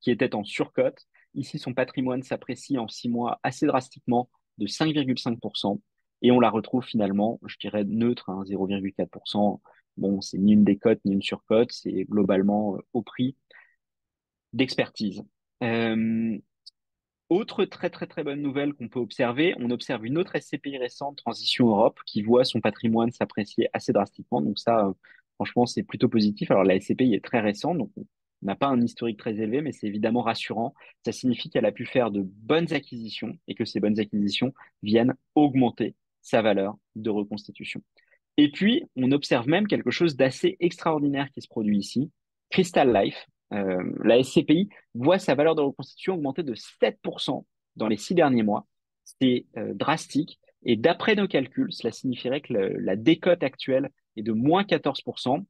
qui 0.00 0.10
était 0.10 0.34
en 0.34 0.44
surcote. 0.44 1.06
Ici, 1.34 1.58
son 1.58 1.74
patrimoine 1.74 2.22
s'apprécie 2.22 2.78
en 2.78 2.88
six 2.88 3.08
mois 3.08 3.40
assez 3.42 3.66
drastiquement 3.66 4.30
de 4.58 4.66
5,5%. 4.66 5.80
Et 6.22 6.30
on 6.30 6.40
la 6.40 6.50
retrouve 6.50 6.84
finalement, 6.84 7.40
je 7.44 7.56
dirais, 7.58 7.84
neutre 7.84 8.30
à 8.30 8.42
0,4%. 8.44 9.60
Bon, 9.96 10.20
c'est 10.20 10.38
ni 10.38 10.52
une 10.52 10.64
décote 10.64 11.00
ni 11.04 11.12
une 11.12 11.22
surcote, 11.22 11.70
c'est 11.70 12.04
globalement 12.04 12.76
euh, 12.76 12.78
au 12.92 13.02
prix 13.02 13.36
d'expertise. 14.52 15.22
Euh, 15.62 16.38
autre 17.28 17.64
très 17.64 17.90
très 17.90 18.06
très 18.06 18.24
bonne 18.24 18.42
nouvelle 18.42 18.74
qu'on 18.74 18.88
peut 18.88 19.00
observer, 19.00 19.54
on 19.58 19.70
observe 19.70 20.04
une 20.04 20.18
autre 20.18 20.38
SCPI 20.38 20.78
récente, 20.78 21.18
Transition 21.18 21.68
Europe, 21.68 21.98
qui 22.06 22.22
voit 22.22 22.44
son 22.44 22.60
patrimoine 22.60 23.12
s'apprécier 23.12 23.68
assez 23.72 23.92
drastiquement. 23.92 24.40
Donc 24.40 24.58
ça, 24.58 24.86
euh, 24.86 24.92
Franchement, 25.36 25.66
c'est 25.66 25.82
plutôt 25.82 26.08
positif. 26.08 26.50
Alors, 26.50 26.64
la 26.64 26.78
SCPI 26.78 27.14
est 27.14 27.24
très 27.24 27.40
récente, 27.40 27.78
donc 27.78 27.90
on 27.96 28.04
n'a 28.42 28.54
pas 28.54 28.68
un 28.68 28.80
historique 28.80 29.18
très 29.18 29.40
élevé, 29.40 29.62
mais 29.62 29.72
c'est 29.72 29.86
évidemment 29.86 30.22
rassurant. 30.22 30.74
Ça 31.04 31.12
signifie 31.12 31.50
qu'elle 31.50 31.66
a 31.66 31.72
pu 31.72 31.86
faire 31.86 32.10
de 32.10 32.22
bonnes 32.22 32.72
acquisitions 32.72 33.38
et 33.48 33.54
que 33.54 33.64
ces 33.64 33.80
bonnes 33.80 33.98
acquisitions 33.98 34.52
viennent 34.82 35.14
augmenter 35.34 35.94
sa 36.20 36.42
valeur 36.42 36.76
de 36.94 37.10
reconstitution. 37.10 37.82
Et 38.36 38.50
puis, 38.50 38.84
on 38.96 39.12
observe 39.12 39.48
même 39.48 39.66
quelque 39.66 39.90
chose 39.90 40.16
d'assez 40.16 40.56
extraordinaire 40.60 41.30
qui 41.30 41.40
se 41.40 41.48
produit 41.48 41.78
ici. 41.78 42.10
Crystal 42.50 42.92
Life, 42.92 43.26
la 43.50 44.22
SCPI 44.22 44.68
voit 44.94 45.18
sa 45.18 45.34
valeur 45.34 45.54
de 45.54 45.62
reconstitution 45.62 46.14
augmenter 46.14 46.42
de 46.42 46.54
7% 46.54 47.44
dans 47.76 47.88
les 47.88 47.96
six 47.96 48.14
derniers 48.14 48.42
mois. 48.42 48.66
C'est 49.20 49.46
drastique. 49.54 50.38
Et 50.64 50.76
d'après 50.76 51.14
nos 51.14 51.28
calculs, 51.28 51.72
cela 51.72 51.92
signifierait 51.92 52.40
que 52.40 52.52
la 52.52 52.96
décote 52.96 53.42
actuelle 53.42 53.90
est 54.16 54.22
de 54.22 54.32
moins 54.32 54.62
14%. 54.62 55.44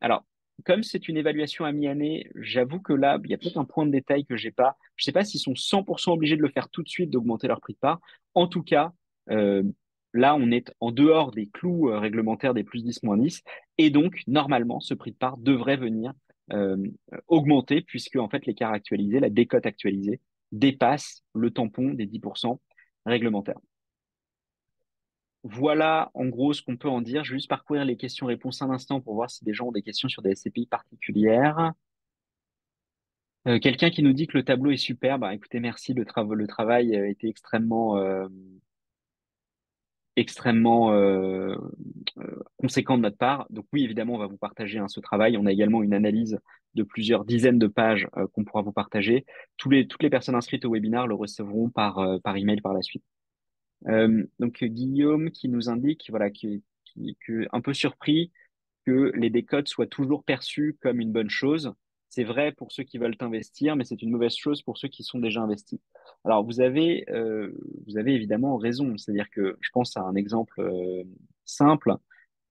alors, 0.00 0.24
comme 0.64 0.82
c'est 0.82 1.08
une 1.08 1.16
évaluation 1.16 1.64
à 1.64 1.72
mi-année, 1.72 2.30
j'avoue 2.34 2.80
que 2.80 2.92
là, 2.92 3.18
il 3.24 3.30
y 3.30 3.34
a 3.34 3.38
peut-être 3.38 3.58
un 3.58 3.64
point 3.64 3.86
de 3.86 3.90
détail 3.90 4.24
que 4.24 4.36
j'ai 4.36 4.50
pas. 4.50 4.76
Je 4.96 5.02
ne 5.02 5.04
sais 5.06 5.12
pas 5.12 5.24
s'ils 5.24 5.40
sont 5.40 5.54
100% 5.54 6.12
obligés 6.12 6.36
de 6.36 6.42
le 6.42 6.48
faire 6.48 6.68
tout 6.68 6.82
de 6.82 6.88
suite, 6.88 7.10
d'augmenter 7.10 7.48
leur 7.48 7.60
prix 7.60 7.72
de 7.74 7.78
part. 7.78 8.00
En 8.34 8.46
tout 8.46 8.62
cas, 8.62 8.92
euh, 9.30 9.62
là, 10.12 10.36
on 10.36 10.50
est 10.50 10.72
en 10.80 10.92
dehors 10.92 11.32
des 11.32 11.48
clous 11.48 11.88
euh, 11.88 11.98
réglementaires 11.98 12.54
des 12.54 12.64
plus 12.64 12.84
10, 12.84 13.02
moins 13.02 13.16
10. 13.16 13.42
Et 13.78 13.90
donc, 13.90 14.22
normalement, 14.26 14.80
ce 14.80 14.94
prix 14.94 15.12
de 15.12 15.16
part 15.16 15.36
devrait 15.38 15.76
venir 15.76 16.12
euh, 16.52 16.76
augmenter 17.28 17.82
puisque, 17.82 18.16
en 18.16 18.28
fait, 18.28 18.46
l'écart 18.46 18.72
actualisé, 18.72 19.20
la 19.20 19.30
décote 19.30 19.66
actualisée, 19.66 20.20
dépasse 20.52 21.24
le 21.34 21.50
tampon 21.50 21.94
des 21.94 22.06
10% 22.06 22.58
réglementaires. 23.06 23.58
Voilà 25.44 26.10
en 26.14 26.26
gros 26.26 26.52
ce 26.52 26.62
qu'on 26.62 26.76
peut 26.76 26.88
en 26.88 27.00
dire. 27.00 27.24
Je 27.24 27.32
vais 27.32 27.38
juste 27.38 27.48
parcourir 27.48 27.84
les 27.84 27.96
questions-réponses 27.96 28.62
un 28.62 28.70
instant 28.70 29.00
pour 29.00 29.14
voir 29.14 29.30
si 29.30 29.44
des 29.44 29.54
gens 29.54 29.68
ont 29.68 29.72
des 29.72 29.82
questions 29.82 30.08
sur 30.08 30.22
des 30.22 30.34
SCPI 30.34 30.66
particulières. 30.66 31.72
Euh, 33.48 33.58
quelqu'un 33.58 33.90
qui 33.90 34.02
nous 34.02 34.12
dit 34.12 34.26
que 34.28 34.38
le 34.38 34.44
tableau 34.44 34.70
est 34.70 34.76
super, 34.76 35.18
bah, 35.18 35.34
écoutez, 35.34 35.58
merci, 35.58 35.94
le, 35.94 36.04
travail 36.46 36.94
a 36.94 37.06
été 37.08 37.28
extrêmement, 37.28 37.96
euh, 37.98 38.28
extrêmement 40.14 40.92
euh, 40.92 41.56
conséquent 42.56 42.96
de 42.96 43.02
notre 43.02 43.16
part. 43.16 43.46
Donc 43.50 43.66
oui, 43.72 43.82
évidemment, 43.82 44.14
on 44.14 44.18
va 44.18 44.26
vous 44.26 44.36
partager 44.36 44.78
hein, 44.78 44.86
ce 44.86 45.00
travail. 45.00 45.36
On 45.36 45.46
a 45.46 45.52
également 45.52 45.82
une 45.82 45.94
analyse 45.94 46.38
de 46.74 46.84
plusieurs 46.84 47.24
dizaines 47.24 47.58
de 47.58 47.66
pages 47.66 48.08
qu'on 48.32 48.44
pourra 48.44 48.62
vous 48.62 48.72
partager. 48.72 49.26
Toutes 49.56 50.02
les 50.02 50.10
personnes 50.10 50.36
inscrites 50.36 50.64
au 50.64 50.70
webinaire 50.70 51.06
le 51.06 51.14
recevront 51.14 51.68
par, 51.68 52.00
par 52.22 52.36
email 52.36 52.60
par 52.60 52.72
la 52.72 52.82
suite. 52.82 53.04
Euh, 53.88 54.24
donc 54.38 54.62
Guillaume 54.62 55.30
qui 55.30 55.48
nous 55.48 55.68
indique, 55.68 56.06
voilà, 56.10 56.30
qui, 56.30 56.62
qui, 56.84 57.16
un 57.52 57.60
peu 57.60 57.74
surpris 57.74 58.32
que 58.86 59.12
les 59.14 59.30
décotes 59.30 59.68
soient 59.68 59.86
toujours 59.86 60.24
perçus 60.24 60.76
comme 60.80 61.00
une 61.00 61.12
bonne 61.12 61.30
chose. 61.30 61.72
C'est 62.08 62.24
vrai 62.24 62.52
pour 62.52 62.72
ceux 62.72 62.82
qui 62.82 62.98
veulent 62.98 63.16
investir, 63.20 63.74
mais 63.74 63.84
c'est 63.84 64.02
une 64.02 64.10
mauvaise 64.10 64.36
chose 64.36 64.62
pour 64.62 64.76
ceux 64.76 64.88
qui 64.88 65.02
sont 65.02 65.18
déjà 65.18 65.40
investis. 65.40 65.80
Alors 66.24 66.44
vous 66.44 66.60
avez, 66.60 67.06
euh, 67.10 67.52
vous 67.86 67.96
avez 67.96 68.12
évidemment 68.12 68.58
raison. 68.58 68.96
C'est-à-dire 68.98 69.30
que 69.30 69.56
je 69.60 69.70
pense 69.72 69.96
à 69.96 70.02
un 70.02 70.14
exemple 70.14 70.60
euh, 70.60 71.04
simple. 71.44 71.94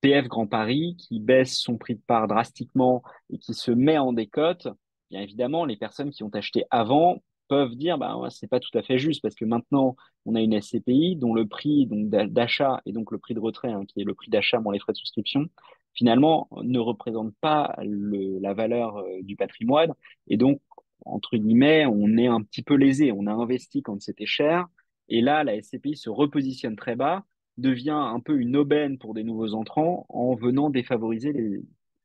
PF 0.01 0.27
Grand 0.27 0.47
Paris 0.47 0.95
qui 0.97 1.19
baisse 1.19 1.59
son 1.59 1.77
prix 1.77 1.93
de 1.93 2.01
part 2.01 2.27
drastiquement 2.27 3.03
et 3.29 3.37
qui 3.37 3.53
se 3.53 3.69
met 3.69 3.99
en 3.99 4.13
décote, 4.13 4.67
bien 5.11 5.21
évidemment, 5.21 5.63
les 5.63 5.77
personnes 5.77 6.09
qui 6.09 6.23
ont 6.23 6.33
acheté 6.33 6.65
avant 6.71 7.21
peuvent 7.51 7.75
dire 7.75 7.97
bah 7.97 8.17
c'est 8.29 8.47
pas 8.47 8.61
tout 8.61 8.75
à 8.77 8.81
fait 8.81 8.97
juste 8.97 9.21
parce 9.21 9.35
que 9.35 9.43
maintenant 9.43 9.97
on 10.25 10.35
a 10.35 10.41
une 10.41 10.61
SCPI 10.61 11.17
dont 11.17 11.33
le 11.33 11.45
prix 11.45 11.85
donc 11.85 12.07
d'achat 12.09 12.81
et 12.85 12.93
donc 12.93 13.11
le 13.11 13.17
prix 13.17 13.33
de 13.33 13.41
retrait 13.41 13.73
hein, 13.73 13.83
qui 13.85 13.99
est 13.99 14.05
le 14.05 14.13
prix 14.13 14.29
d'achat 14.31 14.61
moins 14.61 14.71
les 14.71 14.79
frais 14.79 14.93
de 14.93 14.97
souscription 14.97 15.49
finalement 15.93 16.47
ne 16.63 16.79
représente 16.79 17.33
pas 17.41 17.75
le, 17.83 18.39
la 18.39 18.53
valeur 18.53 18.99
euh, 18.99 19.21
du 19.23 19.35
patrimoine. 19.35 19.93
Et 20.29 20.37
donc 20.37 20.61
entre 21.05 21.35
guillemets 21.35 21.85
on 21.85 22.17
est 22.17 22.27
un 22.27 22.41
petit 22.41 22.63
peu 22.63 22.75
lésé 22.75 23.11
on 23.11 23.27
a 23.27 23.33
investi 23.33 23.81
quand 23.81 24.01
c'était 24.01 24.25
cher. 24.25 24.67
Et 25.09 25.19
là 25.19 25.43
la 25.43 25.61
SCPI 25.61 25.97
se 25.97 26.09
repositionne 26.09 26.77
très 26.77 26.95
bas 26.95 27.25
devient 27.57 27.89
un 27.91 28.21
peu 28.21 28.39
une 28.39 28.55
aubaine 28.55 28.97
pour 28.97 29.13
des 29.13 29.25
nouveaux 29.25 29.55
entrants 29.55 30.05
en 30.07 30.35
venant 30.35 30.69
défavoriser 30.69 31.33
les, 31.33 31.59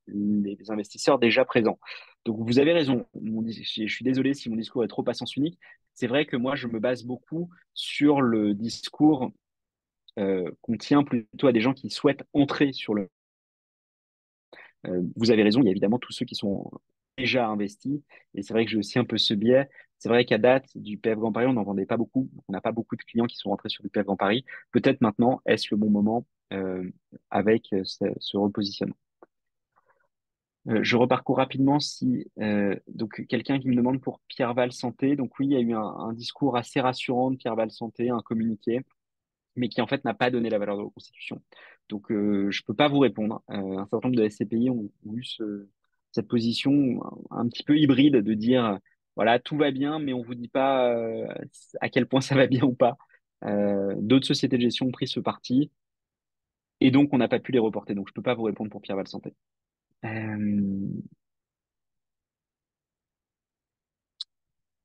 les 0.08 0.58
investisseurs 0.68 1.18
déjà 1.18 1.44
présents. 1.44 1.78
Donc 2.24 2.38
vous 2.40 2.58
avez 2.58 2.72
raison. 2.72 3.06
je 3.14 3.86
suis 3.86 4.04
désolé 4.04 4.34
si 4.34 4.50
mon 4.50 4.56
discours 4.56 4.84
est 4.84 4.88
trop 4.88 5.08
à 5.08 5.14
sens 5.14 5.36
unique. 5.36 5.58
C'est 5.94 6.08
vrai 6.08 6.26
que 6.26 6.36
moi, 6.36 6.56
je 6.56 6.66
me 6.66 6.78
base 6.78 7.04
beaucoup 7.04 7.48
sur 7.72 8.20
le 8.20 8.52
discours 8.52 9.30
euh, 10.18 10.50
qu'on 10.60 10.76
tient 10.76 11.04
plutôt 11.04 11.46
à 11.46 11.52
des 11.52 11.60
gens 11.60 11.72
qui 11.72 11.88
souhaitent 11.88 12.24
entrer 12.32 12.72
sur 12.72 12.94
le. 12.94 13.08
Euh, 14.86 15.02
vous 15.16 15.30
avez 15.30 15.42
raison, 15.42 15.60
il 15.60 15.66
y 15.66 15.68
a 15.68 15.70
évidemment 15.70 15.98
tous 15.98 16.12
ceux 16.12 16.24
qui 16.24 16.34
sont 16.34 16.70
déjà 17.16 17.46
investis. 17.48 18.00
Et 18.34 18.42
c'est 18.42 18.52
vrai 18.52 18.64
que 18.64 18.70
j'ai 18.70 18.78
aussi 18.78 18.98
un 18.98 19.04
peu 19.04 19.18
ce 19.18 19.34
biais. 19.34 19.68
C'est 19.98 20.08
vrai 20.08 20.24
qu'à 20.24 20.38
date 20.38 20.66
du 20.74 20.98
PF 20.98 21.18
Grand 21.18 21.32
Paris, 21.32 21.46
on 21.46 21.54
n'en 21.54 21.64
vendait 21.64 21.86
pas 21.86 21.96
beaucoup. 21.96 22.28
On 22.48 22.52
n'a 22.52 22.60
pas 22.60 22.72
beaucoup 22.72 22.96
de 22.96 23.02
clients 23.02 23.26
qui 23.26 23.36
sont 23.36 23.50
rentrés 23.50 23.68
sur 23.68 23.82
du 23.82 23.88
PF 23.88 24.04
Grand 24.04 24.16
Paris. 24.16 24.44
Peut-être 24.72 25.00
maintenant, 25.00 25.40
est-ce 25.46 25.68
le 25.70 25.76
bon 25.76 25.90
moment 25.90 26.26
euh, 26.52 26.90
avec 27.30 27.74
ce 27.84 28.36
repositionnement? 28.36 28.96
Euh, 30.68 30.80
je 30.82 30.96
reparcours 30.96 31.36
rapidement 31.36 31.78
si 31.78 32.26
euh, 32.40 32.74
donc 32.88 33.24
quelqu'un 33.28 33.58
qui 33.60 33.68
me 33.68 33.76
demande 33.76 34.00
pour 34.00 34.20
Pierre 34.28 34.54
Val 34.54 34.72
Santé. 34.72 35.14
Donc 35.16 35.38
oui, 35.38 35.46
il 35.46 35.52
y 35.52 35.56
a 35.56 35.60
eu 35.60 35.74
un, 35.74 36.12
discours 36.12 36.56
assez 36.56 36.80
rassurant 36.80 37.30
de 37.30 37.36
Pierre 37.36 37.54
Val 37.54 37.70
Santé, 37.70 38.10
un 38.10 38.20
communiqué, 38.20 38.80
mais 39.56 39.68
qui 39.68 39.80
en 39.80 39.86
fait 39.86 40.04
n'a 40.04 40.14
pas 40.14 40.30
donné 40.30 40.50
la 40.50 40.58
valeur 40.58 40.76
de 40.76 40.82
reconstitution. 40.82 41.40
Donc 41.88 42.10
euh, 42.10 42.50
je 42.50 42.62
peux 42.64 42.74
pas 42.74 42.88
vous 42.88 42.98
répondre. 42.98 43.42
Euh, 43.50 43.78
un 43.78 43.86
certain 43.86 44.08
nombre 44.08 44.20
de 44.20 44.28
SCPI 44.28 44.70
ont, 44.70 44.90
eu 45.12 45.24
ce, 45.24 45.68
cette 46.12 46.28
position 46.28 47.00
un, 47.30 47.48
petit 47.48 47.62
peu 47.62 47.78
hybride 47.78 48.16
de 48.16 48.34
dire 48.34 48.78
voilà 49.16 49.38
tout 49.38 49.56
va 49.56 49.70
bien, 49.70 49.98
mais 49.98 50.12
on 50.12 50.22
vous 50.22 50.34
dit 50.34 50.48
pas 50.48 50.92
à 51.80 51.88
quel 51.88 52.06
point 52.06 52.20
ça 52.20 52.34
va 52.34 52.46
bien 52.46 52.64
ou 52.64 52.74
pas. 52.74 52.96
D'autres 53.42 54.26
sociétés 54.26 54.56
de 54.56 54.62
gestion 54.62 54.86
ont 54.86 54.92
pris 54.92 55.08
ce 55.08 55.20
parti 55.20 55.70
et 56.80 56.90
donc 56.90 57.12
on 57.12 57.18
n'a 57.18 57.28
pas 57.28 57.38
pu 57.38 57.52
les 57.52 57.58
reporter. 57.58 57.94
Donc 57.94 58.08
je 58.08 58.14
peux 58.14 58.22
pas 58.22 58.34
vous 58.34 58.44
répondre 58.44 58.70
pour 58.70 58.82
Pierre 58.82 58.96
Val 58.96 59.08
Santé. 59.08 59.34
Euh, 60.06 61.02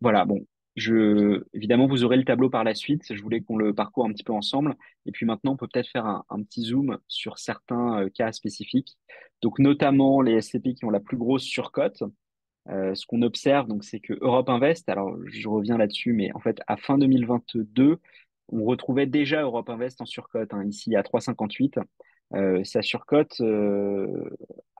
voilà, 0.01 0.25
bon, 0.25 0.45
évidemment, 1.53 1.87
vous 1.87 2.03
aurez 2.03 2.17
le 2.17 2.23
tableau 2.25 2.49
par 2.49 2.63
la 2.63 2.75
suite. 2.75 3.03
Je 3.13 3.21
voulais 3.21 3.41
qu'on 3.41 3.57
le 3.57 3.73
parcourt 3.73 4.05
un 4.05 4.11
petit 4.11 4.23
peu 4.23 4.33
ensemble. 4.33 4.75
Et 5.05 5.11
puis 5.11 5.25
maintenant, 5.25 5.53
on 5.53 5.57
peut 5.57 5.67
peut-être 5.71 5.89
faire 5.89 6.05
un, 6.05 6.43
petit 6.43 6.63
zoom 6.63 6.97
sur 7.07 7.37
certains 7.37 8.01
euh, 8.01 8.09
cas 8.09 8.31
spécifiques. 8.31 8.97
Donc, 9.41 9.59
notamment 9.59 10.21
les 10.21 10.41
SCP 10.41 10.73
qui 10.73 10.85
ont 10.85 10.89
la 10.89 10.99
plus 10.99 11.17
grosse 11.17 11.43
surcote. 11.43 12.03
Euh, 12.69 12.93
ce 12.93 13.05
qu'on 13.07 13.23
observe, 13.23 13.67
donc, 13.67 13.83
c'est 13.83 13.99
que 13.99 14.13
Europe 14.21 14.49
Invest, 14.49 14.87
alors 14.89 15.17
je 15.25 15.49
reviens 15.49 15.77
là-dessus, 15.77 16.13
mais 16.13 16.31
en 16.33 16.39
fait, 16.39 16.61
à 16.67 16.77
fin 16.77 16.97
2022, 16.97 17.99
on 18.49 18.63
retrouvait 18.63 19.07
déjà 19.07 19.41
Europe 19.41 19.69
Invest 19.69 20.01
en 20.01 20.05
surcote, 20.05 20.53
hein, 20.53 20.63
ici 20.65 20.95
à 20.95 21.01
3,58. 21.01 21.79
Euh, 22.33 22.63
sa 22.63 22.81
surcote 22.81 23.41
euh, 23.41 24.29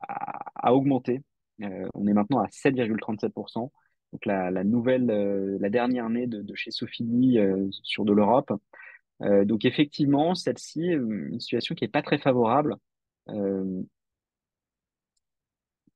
a, 0.08 0.74
augmenté. 0.74 1.22
Euh, 1.62 1.88
on 1.94 2.08
est 2.08 2.14
maintenant 2.14 2.40
à 2.40 2.48
7,37%. 2.48 3.72
Donc 4.14 4.26
la, 4.26 4.64
nouvelle, 4.64 5.06
la 5.06 5.70
dernière 5.70 6.06
année 6.06 6.28
de, 6.28 6.56
chez 6.56 6.72
Sophie 6.72 7.38
sur 7.82 8.04
de 8.04 8.12
l'Europe. 8.12 8.52
donc 9.22 9.64
effectivement, 9.64 10.36
celle-ci, 10.36 10.82
une 10.82 11.40
situation 11.40 11.76
qui 11.76 11.86
est 11.86 11.88
pas 11.88 12.02
très 12.02 12.18
favorable. 12.18 12.76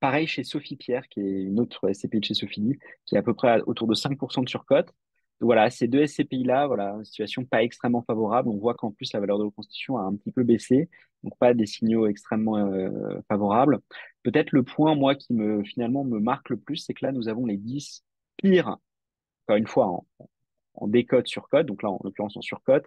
Pareil 0.00 0.26
chez 0.26 0.44
Sophie 0.44 0.76
Pierre, 0.76 1.08
qui 1.08 1.20
est 1.20 1.42
une 1.42 1.60
autre 1.60 1.92
SCPI 1.92 2.20
de 2.20 2.24
chez 2.24 2.32
Sophie, 2.32 2.78
qui 3.04 3.16
est 3.16 3.18
à 3.18 3.22
peu 3.22 3.34
près 3.34 3.60
autour 3.66 3.86
de 3.86 3.94
5% 3.94 4.44
de 4.44 4.48
surcote 4.48 4.90
voilà, 5.40 5.70
ces 5.70 5.88
deux 5.88 6.06
SCPI-là, 6.06 6.66
voilà, 6.66 6.98
situation 7.04 7.44
pas 7.44 7.62
extrêmement 7.62 8.02
favorable. 8.02 8.48
On 8.48 8.56
voit 8.56 8.74
qu'en 8.74 8.90
plus, 8.90 9.12
la 9.12 9.20
valeur 9.20 9.38
de 9.38 9.44
reconstitution 9.44 9.98
a 9.98 10.02
un 10.02 10.14
petit 10.16 10.32
peu 10.32 10.44
baissé, 10.44 10.88
donc 11.22 11.36
pas 11.38 11.54
des 11.54 11.66
signaux 11.66 12.06
extrêmement 12.06 12.56
euh, 12.56 13.20
favorables. 13.28 13.80
Peut-être 14.22 14.52
le 14.52 14.62
point, 14.62 14.94
moi, 14.94 15.14
qui 15.14 15.34
me 15.34 15.62
finalement 15.64 16.04
me 16.04 16.18
marque 16.20 16.50
le 16.50 16.56
plus, 16.56 16.76
c'est 16.76 16.94
que 16.94 17.04
là, 17.04 17.12
nous 17.12 17.28
avons 17.28 17.46
les 17.46 17.56
10 17.56 18.04
pires, 18.38 18.78
encore 19.44 19.56
une 19.56 19.66
fois, 19.66 19.86
en, 19.86 20.06
en 20.76 20.88
décode 20.88 21.26
sur 21.26 21.48
code, 21.48 21.66
donc 21.66 21.82
là, 21.82 21.90
en 21.90 22.00
l'occurrence, 22.02 22.36
en 22.36 22.42
surcode, 22.42 22.84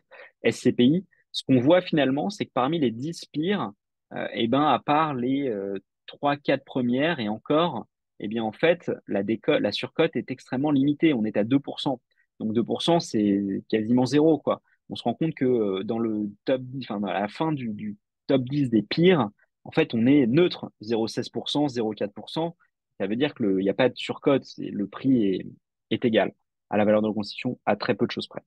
SCPI. 0.49 1.05
Ce 1.31 1.43
qu'on 1.43 1.59
voit 1.59 1.81
finalement, 1.81 2.29
c'est 2.29 2.45
que 2.45 2.51
parmi 2.53 2.79
les 2.79 2.91
10 2.91 3.25
pires, 3.31 3.71
euh, 4.13 4.27
eh 4.33 4.47
ben, 4.47 4.63
à 4.63 4.79
part 4.79 5.13
les 5.13 5.49
euh, 5.49 5.77
3-4 6.07 6.63
premières 6.63 7.19
et 7.19 7.29
encore, 7.29 7.85
eh 8.19 8.27
bien, 8.27 8.43
en 8.43 8.51
fait, 8.51 8.91
la, 9.07 9.23
décote, 9.23 9.61
la 9.61 9.71
surcote 9.71 10.15
est 10.15 10.31
extrêmement 10.31 10.71
limitée. 10.71 11.13
On 11.13 11.25
est 11.25 11.37
à 11.37 11.43
2%. 11.43 11.99
Donc 12.39 12.53
2%, 12.53 12.99
c'est 12.99 13.63
quasiment 13.69 14.05
zéro, 14.05 14.37
quoi. 14.37 14.61
On 14.89 14.95
se 14.95 15.03
rend 15.03 15.13
compte 15.13 15.35
que 15.35 15.45
euh, 15.45 15.83
dans 15.83 15.99
le 15.99 16.29
top 16.45 16.61
10, 16.61 16.85
enfin, 16.89 17.03
à 17.07 17.21
la 17.21 17.27
fin 17.27 17.51
du, 17.51 17.97
top 18.27 18.43
10 18.43 18.69
des 18.69 18.81
pires, 18.81 19.29
en 19.63 19.71
fait, 19.71 19.93
on 19.93 20.05
est 20.05 20.25
neutre, 20.25 20.71
0,16%, 20.81 21.67
0,4%. 21.67 22.55
Ça 22.99 23.07
veut 23.07 23.15
dire 23.15 23.33
qu'il 23.35 23.57
n'y 23.57 23.69
a 23.69 23.73
pas 23.73 23.89
de 23.89 23.95
surcote, 23.95 24.45
le 24.57 24.87
prix 24.87 25.45
est, 25.91 26.05
égal 26.05 26.33
à 26.69 26.77
la 26.77 26.85
valeur 26.85 27.01
de 27.01 27.07
reconstitution 27.07 27.59
à 27.65 27.75
très 27.75 27.95
peu 27.95 28.05
de 28.05 28.11
choses 28.11 28.27
près. 28.27 28.41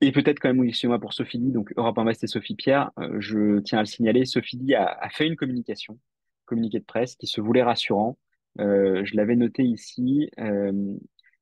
Et 0.00 0.12
peut-être 0.12 0.38
quand 0.38 0.48
même, 0.48 0.60
oui, 0.60 0.78
moi 0.84 0.98
pour 0.98 1.12
Sophie 1.12 1.38
donc 1.38 1.72
Europe 1.76 1.98
Invest 1.98 2.24
et 2.24 2.26
Sophie 2.26 2.54
Pierre, 2.54 2.90
euh, 2.98 3.16
je 3.20 3.60
tiens 3.60 3.78
à 3.78 3.82
le 3.82 3.86
signaler, 3.86 4.24
Sophie 4.24 4.74
a, 4.74 5.08
fait 5.10 5.26
une 5.26 5.36
communication, 5.36 5.98
communiqué 6.44 6.78
de 6.78 6.84
presse 6.84 7.16
qui 7.16 7.26
se 7.26 7.40
voulait 7.40 7.62
rassurant. 7.62 8.18
Euh, 8.60 9.04
je 9.04 9.16
l'avais 9.16 9.36
noté 9.36 9.62
ici. 9.64 10.30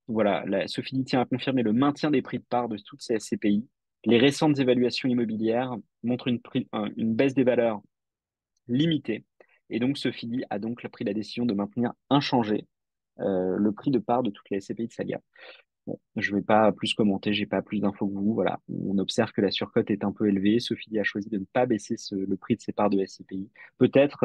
Voilà, 0.09 0.45
la, 0.47 0.69
Sophie 0.69 1.05
tient 1.05 1.21
à 1.21 1.25
confirmer 1.25 1.63
le 1.63 1.73
maintien 1.73 2.11
des 2.11 2.23
prix 2.23 2.39
de 2.39 2.45
part 2.45 2.69
de 2.69 2.77
toutes 2.77 3.03
ces 3.03 3.19
SCPI. 3.19 3.67
Les 4.05 4.19
récentes 4.19 4.59
évaluations 4.59 5.09
immobilières 5.09 5.75
montrent 6.03 6.29
une, 6.29 6.41
une 6.97 7.15
baisse 7.15 7.35
des 7.35 7.45
valeurs 7.45 7.81
limitée. 8.69 9.25
Et 9.71 9.79
donc, 9.79 9.97
Sophie 9.97 10.45
a 10.51 10.59
donc 10.59 10.87
pris 10.89 11.05
la 11.05 11.15
décision 11.15 11.47
de 11.47 11.55
maintenir 11.55 11.93
inchangé 12.11 12.67
le 13.17 13.71
prix 13.71 13.91
de 13.91 13.99
part 13.99 14.23
de 14.23 14.31
toutes 14.31 14.51
les 14.51 14.61
SCPI 14.61 14.89
de 14.89 14.93
Saga. 14.93 15.21
Bon, 15.87 15.99
je 16.17 16.31
ne 16.31 16.37
vais 16.37 16.43
pas 16.43 16.73
plus 16.73 16.95
commenter, 16.95 17.35
j'ai 17.35 17.47
pas 17.47 17.61
plus 17.61 17.81
d'infos 17.81 18.09
que 18.09 18.15
vous. 18.15 18.35
Voilà, 18.35 18.59
on 18.69 18.97
observe 18.99 19.33
que 19.33 19.41
la 19.41 19.51
surcote 19.51 19.91
est 19.91 20.05
un 20.05 20.13
peu 20.13 20.29
élevée. 20.29 20.59
Sophie 20.59 20.99
a 20.99 21.05
choisi 21.05 21.29
de 21.29 21.39
ne 21.39 21.45
pas 21.45 21.67
baisser 21.67 21.97
le 22.11 22.37
prix 22.37 22.57
de 22.57 22.63
ses 22.63 22.73
parts 22.73 22.91
de 22.91 23.05
SCPI. 23.05 23.51
Peut-être 23.79 24.25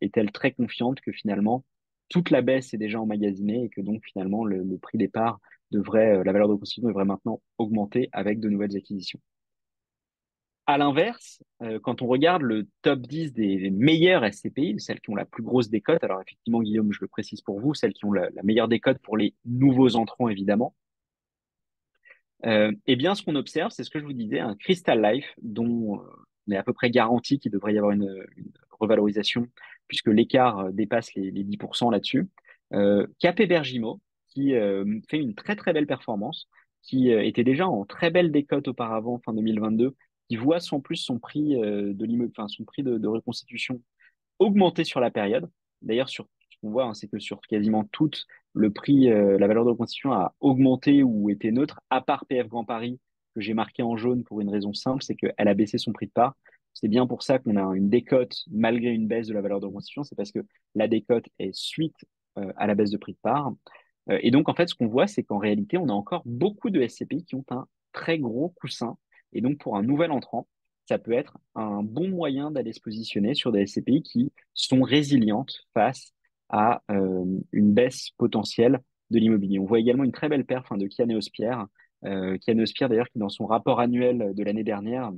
est-elle 0.00 0.30
très 0.32 0.52
confiante 0.52 1.00
que 1.00 1.12
finalement 1.12 1.64
toute 2.12 2.28
la 2.28 2.42
baisse 2.42 2.74
est 2.74 2.78
déjà 2.78 3.00
emmagasinée 3.00 3.64
et 3.64 3.68
que 3.70 3.80
donc 3.80 4.02
finalement 4.04 4.44
le, 4.44 4.76
prix 4.76 4.98
des 4.98 5.08
parts 5.08 5.40
devrait, 5.70 6.22
la 6.22 6.32
valeur 6.32 6.46
de 6.46 6.52
reconstitution 6.52 6.86
devrait 6.86 7.06
maintenant 7.06 7.40
augmenter 7.56 8.10
avec 8.12 8.38
de 8.38 8.50
nouvelles 8.50 8.76
acquisitions. 8.76 9.18
À 10.66 10.76
l'inverse, 10.76 11.42
euh, 11.62 11.80
quand 11.82 12.02
on 12.02 12.06
regarde 12.06 12.42
le 12.42 12.68
top 12.82 13.00
10 13.00 13.32
des 13.32 13.70
meilleures 13.70 14.24
SCPI, 14.30 14.78
celles 14.78 15.00
qui 15.00 15.10
ont 15.10 15.16
la 15.16 15.24
plus 15.24 15.42
grosse 15.42 15.70
décote, 15.70 16.04
alors 16.04 16.20
effectivement, 16.20 16.60
Guillaume, 16.60 16.92
je 16.92 17.00
le 17.00 17.08
précise 17.08 17.40
pour 17.40 17.58
vous, 17.58 17.74
celles 17.74 17.94
qui 17.94 18.04
ont 18.04 18.12
la, 18.12 18.28
meilleure 18.44 18.68
décote 18.68 18.98
pour 18.98 19.16
les 19.16 19.34
nouveaux 19.46 19.96
entrants, 19.96 20.28
évidemment, 20.28 20.74
euh, 22.44 22.72
eh 22.86 22.96
bien, 22.96 23.14
ce 23.14 23.22
qu'on 23.22 23.36
observe, 23.36 23.72
c'est 23.72 23.84
ce 23.84 23.90
que 23.90 23.98
je 23.98 24.04
vous 24.04 24.12
disais, 24.12 24.38
un 24.38 24.54
Crystal 24.54 25.00
Life 25.00 25.32
dont 25.40 26.00
euh, 26.00 26.04
on 26.48 26.52
est 26.52 26.56
à 26.56 26.62
peu 26.62 26.72
près 26.72 26.90
garanti 26.90 27.38
qu'il 27.38 27.52
devrait 27.52 27.74
y 27.74 27.78
avoir 27.78 27.92
une, 27.92 28.24
revalorisation 28.80 29.46
puisque 29.86 30.08
l'écart 30.08 30.72
dépasse 30.72 31.14
les, 31.14 31.30
10% 31.30 31.92
là-dessus. 31.92 32.28
Euh, 32.72 33.06
Capé 33.20 33.46
Bergimo, 33.46 34.00
qui 34.28 34.54
fait 35.08 35.18
une 35.18 35.34
très 35.34 35.54
très 35.56 35.72
belle 35.72 35.86
performance, 35.86 36.48
qui 36.82 37.10
était 37.10 37.44
déjà 37.44 37.68
en 37.68 37.84
très 37.84 38.10
belle 38.10 38.32
décote 38.32 38.66
auparavant, 38.66 39.20
fin 39.24 39.34
2022, 39.34 39.94
qui 40.32 40.36
voit 40.36 40.60
en 40.70 40.80
plus 40.80 40.96
son 40.96 41.18
prix 41.18 41.62
euh, 41.62 41.92
de 41.92 42.04
l'immeuble, 42.06 42.32
enfin 42.34 42.48
son 42.48 42.64
prix 42.64 42.82
de, 42.82 43.06
reconstitution 43.06 43.82
augmenter 44.38 44.82
sur 44.82 44.98
la 44.98 45.10
période. 45.10 45.50
D'ailleurs, 45.82 46.08
ce 46.08 46.22
qu'on 46.62 46.70
voit, 46.70 46.84
hein, 46.84 46.94
c'est 46.94 47.06
que 47.06 47.18
sur 47.18 47.38
quasiment 47.42 47.84
toutes, 47.92 48.26
le 48.54 48.72
prix, 48.72 49.10
euh, 49.10 49.38
la 49.38 49.46
valeur 49.46 49.66
de 49.66 49.70
reconstitution 49.70 50.12
a 50.14 50.34
augmenté 50.40 51.02
ou 51.02 51.28
été 51.28 51.52
neutre, 51.52 51.80
à 51.90 52.00
part 52.00 52.24
PF 52.24 52.48
Grand 52.48 52.64
Paris 52.64 52.98
que 53.34 53.40
j'ai 53.40 53.54
marqué 53.54 53.82
en 53.82 53.96
jaune 53.96 54.24
pour 54.24 54.40
une 54.40 54.48
raison 54.48 54.72
simple, 54.72 55.02
c'est 55.02 55.14
qu'elle 55.14 55.32
a 55.36 55.54
baissé 55.54 55.78
son 55.78 55.92
prix 55.92 56.06
de 56.06 56.12
part. 56.12 56.36
C'est 56.74 56.88
bien 56.88 57.06
pour 57.06 57.22
ça 57.22 57.38
qu'on 57.38 57.56
a 57.56 57.76
une 57.76 57.90
décote 57.90 58.34
malgré 58.50 58.90
une 58.90 59.06
baisse 59.06 59.26
de 59.26 59.34
la 59.34 59.42
valeur 59.42 59.60
de 59.60 59.66
reconstitution, 59.66 60.04
c'est 60.04 60.16
parce 60.16 60.32
que 60.32 60.40
la 60.74 60.88
décote 60.88 61.26
est 61.38 61.54
suite 61.54 61.96
euh, 62.38 62.52
à 62.56 62.66
la 62.66 62.74
baisse 62.74 62.90
de 62.90 62.96
prix 62.96 63.12
de 63.12 63.18
part. 63.22 63.52
et 64.08 64.30
donc, 64.30 64.48
en 64.48 64.54
fait, 64.54 64.68
ce 64.68 64.74
qu'on 64.74 64.88
voit, 64.88 65.06
c'est 65.06 65.22
qu'en 65.22 65.38
réalité, 65.38 65.78
on 65.78 65.88
a 65.88 65.92
encore 65.92 66.22
beaucoup 66.24 66.70
de 66.70 66.86
SCPI 66.86 67.24
qui 67.24 67.34
ont 67.34 67.44
un 67.50 67.66
très 67.92 68.18
gros 68.18 68.48
coussin 68.60 68.96
et 69.32 69.40
donc, 69.40 69.58
pour 69.58 69.76
un 69.76 69.82
nouvel 69.82 70.10
entrant, 70.10 70.46
ça 70.88 70.98
peut 70.98 71.12
être 71.12 71.38
un 71.54 71.82
bon 71.82 72.08
moyen 72.08 72.50
d'aller 72.50 72.72
se 72.72 72.80
positionner 72.80 73.34
sur 73.34 73.52
des 73.52 73.66
SCPI 73.66 74.02
qui 74.02 74.32
sont 74.54 74.82
résilientes 74.82 75.54
face 75.74 76.12
à 76.48 76.82
euh, 76.90 77.24
une 77.52 77.72
baisse 77.72 78.10
potentielle 78.18 78.80
de 79.10 79.18
l'immobilier. 79.18 79.58
On 79.58 79.64
voit 79.64 79.78
également 79.78 80.04
une 80.04 80.12
très 80.12 80.28
belle 80.28 80.44
perf 80.44 80.70
hein, 80.70 80.76
de 80.76 80.86
Kianeos 80.86 81.30
Pierre, 81.32 81.66
euh, 82.04 82.38
Pierre 82.38 82.88
d'ailleurs 82.88 83.08
qui 83.08 83.18
dans 83.18 83.28
son 83.28 83.46
rapport 83.46 83.80
annuel 83.80 84.32
de 84.34 84.42
l'année 84.42 84.64
dernière 84.64 85.10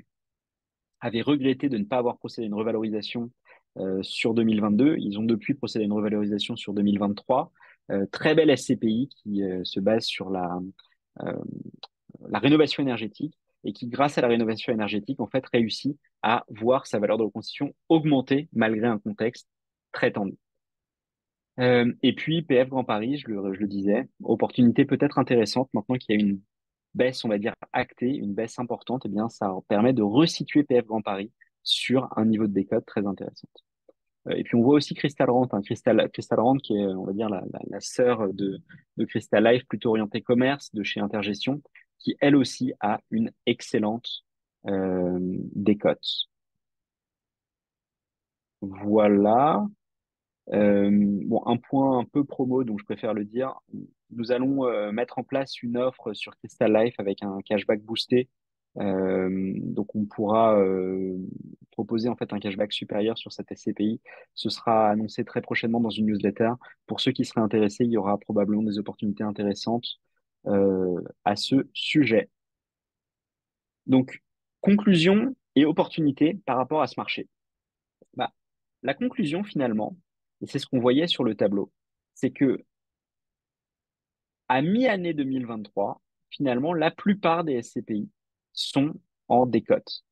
avait 1.00 1.22
regretté 1.22 1.68
de 1.68 1.78
ne 1.78 1.84
pas 1.84 1.98
avoir 1.98 2.18
procédé 2.18 2.44
à 2.44 2.48
une 2.48 2.54
revalorisation 2.54 3.30
euh, 3.78 4.02
sur 4.02 4.34
2022. 4.34 4.96
Ils 4.98 5.18
ont 5.18 5.24
depuis 5.24 5.54
procédé 5.54 5.84
à 5.84 5.86
une 5.86 5.92
revalorisation 5.92 6.56
sur 6.56 6.72
2023. 6.72 7.52
Euh, 7.90 8.06
très 8.10 8.34
belle 8.34 8.56
SCPI 8.56 9.08
qui 9.08 9.42
se 9.64 9.80
base 9.80 10.04
sur 10.04 10.30
la, 10.30 10.58
la 12.28 12.38
rénovation 12.38 12.82
énergétique 12.82 13.36
et 13.64 13.72
qui, 13.72 13.88
grâce 13.88 14.18
à 14.18 14.20
la 14.20 14.28
rénovation 14.28 14.72
énergétique, 14.72 15.20
en 15.20 15.26
fait, 15.26 15.44
réussit 15.52 15.98
à 16.22 16.44
voir 16.48 16.86
sa 16.86 16.98
valeur 16.98 17.18
de 17.18 17.24
reconstitution 17.24 17.74
augmenter 17.88 18.48
malgré 18.52 18.86
un 18.86 18.98
contexte 18.98 19.48
très 19.92 20.12
tendu. 20.12 20.36
Euh, 21.60 21.92
et 22.02 22.14
puis, 22.14 22.42
PF 22.42 22.68
Grand 22.68 22.84
Paris, 22.84 23.18
je 23.18 23.28
le, 23.28 23.54
je 23.54 23.60
le 23.60 23.68
disais, 23.68 24.08
opportunité 24.22 24.84
peut-être 24.84 25.18
intéressante 25.18 25.68
maintenant 25.72 25.96
qu'il 25.96 26.14
y 26.14 26.18
a 26.18 26.26
une 26.26 26.40
baisse, 26.94 27.24
on 27.24 27.28
va 27.28 27.38
dire, 27.38 27.54
actée, 27.72 28.14
une 28.14 28.34
baisse 28.34 28.58
importante, 28.58 29.02
eh 29.06 29.08
bien, 29.08 29.28
ça 29.28 29.54
permet 29.68 29.92
de 29.92 30.02
resituer 30.02 30.64
PF 30.64 30.86
Grand 30.86 31.02
Paris 31.02 31.32
sur 31.62 32.08
un 32.16 32.24
niveau 32.24 32.46
de 32.46 32.52
décote 32.52 32.86
très 32.86 33.06
intéressant. 33.06 33.48
Euh, 34.28 34.34
et 34.36 34.44
puis, 34.44 34.56
on 34.56 34.62
voit 34.62 34.74
aussi 34.76 34.94
Crystal 34.94 35.28
Rent, 35.30 35.48
hein, 35.52 35.62
Crystal, 35.62 36.08
Crystal 36.12 36.40
Rent 36.40 36.56
qui 36.56 36.76
est, 36.76 36.86
on 36.86 37.04
va 37.04 37.12
dire, 37.12 37.28
la, 37.28 37.80
sœur 37.80 38.32
de, 38.32 38.60
de 38.96 39.04
Crystal 39.04 39.44
Life, 39.44 39.64
plutôt 39.66 39.90
orientée 39.90 40.22
commerce, 40.22 40.72
de 40.74 40.82
chez 40.82 41.00
Intergestion, 41.00 41.62
qui 41.98 42.16
elle 42.20 42.36
aussi 42.36 42.72
a 42.80 43.00
une 43.10 43.30
excellente 43.46 44.24
euh, 44.66 45.18
décote. 45.54 46.28
Voilà. 48.60 49.66
Euh, 50.52 50.90
bon, 50.92 51.42
un 51.46 51.56
point 51.56 51.98
un 51.98 52.04
peu 52.04 52.24
promo, 52.24 52.64
donc 52.64 52.78
je 52.80 52.84
préfère 52.84 53.14
le 53.14 53.24
dire. 53.24 53.54
Nous 54.14 54.32
allons 54.32 54.66
euh, 54.66 54.92
mettre 54.92 55.18
en 55.18 55.22
place 55.22 55.62
une 55.62 55.76
offre 55.76 56.14
sur 56.14 56.36
Crystal 56.36 56.72
Life 56.72 56.94
avec 56.98 57.22
un 57.22 57.38
cashback 57.44 57.82
boosté. 57.82 58.28
donc 58.76 59.94
on 59.94 60.04
pourra 60.04 60.58
proposer 61.74 62.08
en 62.08 62.16
fait 62.16 62.32
un 62.32 62.38
cashback 62.38 62.72
supérieur 62.72 63.18
sur 63.18 63.32
cette 63.32 63.54
SCPI. 63.54 64.00
Ce 64.34 64.48
sera 64.48 64.90
annoncé 64.90 65.24
très 65.24 65.42
prochainement 65.42 65.80
dans 65.80 65.90
une 65.90 66.06
newsletter. 66.06 66.52
Pour 66.86 67.00
ceux 67.00 67.12
qui 67.12 67.24
seraient 67.24 67.40
intéressés, 67.40 67.84
il 67.84 67.90
y 67.90 67.96
aura 67.96 68.16
probablement 68.18 68.62
des 68.62 68.78
opportunités 68.78 69.24
intéressantes 69.24 69.98
euh, 70.46 71.00
à 71.24 71.36
ce 71.36 71.68
sujet. 71.72 72.30
Donc, 73.86 74.22
conclusion 74.60 75.34
et 75.56 75.64
opportunité 75.64 76.38
par 76.46 76.56
rapport 76.56 76.82
à 76.82 76.86
ce 76.86 76.94
marché. 76.98 77.28
Bah, 78.16 78.32
la 78.82 78.94
conclusion, 78.94 79.42
finalement, 79.42 79.96
et 80.40 80.46
c'est 80.46 80.58
ce 80.58 80.66
qu'on 80.66 80.80
voyait 80.80 81.06
sur 81.06 81.24
le 81.24 81.34
tableau, 81.34 81.72
c'est 82.14 82.30
que 82.30 82.64
à 84.48 84.62
mi-année 84.62 85.14
2023, 85.14 86.00
finalement, 86.30 86.72
la 86.72 86.90
plupart 86.90 87.44
des 87.44 87.62
SCPI 87.62 88.08
sont 88.52 88.94
en 89.28 89.46
décote 89.46 90.04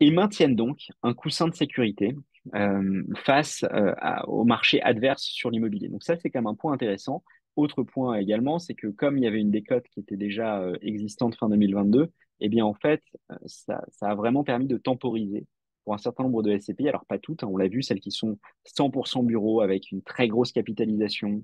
et 0.00 0.10
maintiennent 0.10 0.56
donc 0.56 0.88
un 1.02 1.14
coussin 1.14 1.48
de 1.48 1.54
sécurité 1.54 2.14
euh, 2.54 3.02
face 3.24 3.64
euh, 3.72 3.92
au 4.26 4.44
marché 4.44 4.80
adverse 4.82 5.22
sur 5.22 5.50
l'immobilier. 5.50 5.88
Donc 5.88 6.02
ça, 6.02 6.16
c'est 6.16 6.30
quand 6.30 6.40
même 6.40 6.46
un 6.46 6.54
point 6.54 6.72
intéressant. 6.72 7.22
Autre 7.56 7.82
point 7.82 8.16
également, 8.16 8.58
c'est 8.58 8.74
que 8.74 8.86
comme 8.86 9.18
il 9.18 9.24
y 9.24 9.26
avait 9.26 9.40
une 9.40 9.50
décote 9.50 9.84
qui 9.90 10.00
était 10.00 10.16
déjà 10.16 10.60
euh, 10.60 10.76
existante 10.80 11.34
fin 11.36 11.48
2022, 11.48 12.10
eh 12.40 12.48
bien 12.48 12.64
en 12.64 12.74
fait, 12.74 13.02
ça, 13.46 13.84
a 14.00 14.14
vraiment 14.14 14.44
permis 14.44 14.66
de 14.66 14.76
temporiser 14.76 15.46
pour 15.84 15.94
un 15.94 15.98
certain 15.98 16.22
nombre 16.22 16.42
de 16.42 16.56
SCPI. 16.56 16.88
Alors 16.88 17.04
pas 17.06 17.18
toutes, 17.18 17.42
hein, 17.42 17.48
on 17.50 17.56
l'a 17.56 17.66
vu, 17.66 17.82
celles 17.82 18.00
qui 18.00 18.12
sont 18.12 18.38
100% 18.64 19.26
bureaux 19.26 19.60
avec 19.60 19.90
une 19.90 20.02
très 20.02 20.28
grosse 20.28 20.52
capitalisation, 20.52 21.42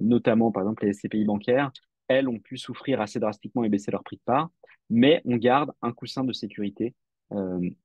notamment 0.00 0.52
par 0.52 0.62
exemple 0.62 0.84
les 0.86 0.92
SCPI 0.92 1.24
bancaires, 1.24 1.72
elles 2.08 2.28
ont 2.28 2.38
pu 2.38 2.56
souffrir 2.56 3.00
assez 3.00 3.18
drastiquement 3.18 3.64
et 3.64 3.68
baisser 3.68 3.90
leur 3.90 4.02
prix 4.02 4.16
de 4.16 4.22
part, 4.24 4.50
mais 4.90 5.22
on 5.24 5.36
garde 5.36 5.72
un 5.82 5.92
coussin 5.92 6.24
de 6.24 6.32
sécurité 6.32 6.94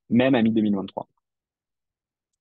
même 0.10 0.36
à 0.36 0.42
mi-2023. 0.42 1.08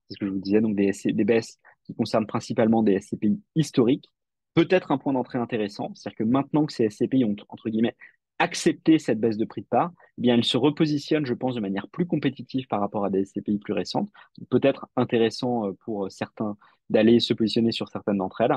C'est 0.08 0.14
ce 0.14 0.18
que 0.18 0.26
je 0.26 0.32
vous 0.32 0.40
disais, 0.40 0.60
donc 0.60 0.74
des, 0.74 0.90
des 1.04 1.24
baisses 1.24 1.58
qui 1.84 1.94
concernent 1.94 2.26
principalement 2.26 2.82
des 2.82 3.00
SCPI 3.00 3.40
historiques 3.54 4.10
peut-être 4.56 4.90
un 4.90 4.98
point 4.98 5.12
d'entrée 5.12 5.38
intéressant. 5.38 5.92
C'est-à-dire 5.94 6.16
que 6.16 6.24
maintenant 6.24 6.64
que 6.64 6.72
ces 6.72 6.88
SCPI 6.88 7.24
ont, 7.24 7.36
entre 7.50 7.68
guillemets, 7.68 7.94
accepté 8.38 8.98
cette 8.98 9.20
baisse 9.20 9.36
de 9.36 9.44
prix 9.44 9.60
de 9.60 9.66
part, 9.66 9.92
eh 10.18 10.22
bien, 10.22 10.34
elles 10.34 10.44
se 10.44 10.56
repositionnent, 10.56 11.26
je 11.26 11.34
pense, 11.34 11.54
de 11.54 11.60
manière 11.60 11.88
plus 11.88 12.06
compétitive 12.06 12.66
par 12.66 12.80
rapport 12.80 13.04
à 13.04 13.10
des 13.10 13.24
SCPI 13.24 13.58
plus 13.58 13.74
récentes. 13.74 14.10
Peut-être 14.50 14.88
intéressant 14.96 15.68
euh, 15.68 15.72
pour 15.84 16.10
certains 16.10 16.56
d'aller 16.88 17.20
se 17.20 17.34
positionner 17.34 17.70
sur 17.70 17.88
certaines 17.88 18.16
d'entre 18.16 18.40
elles. 18.40 18.56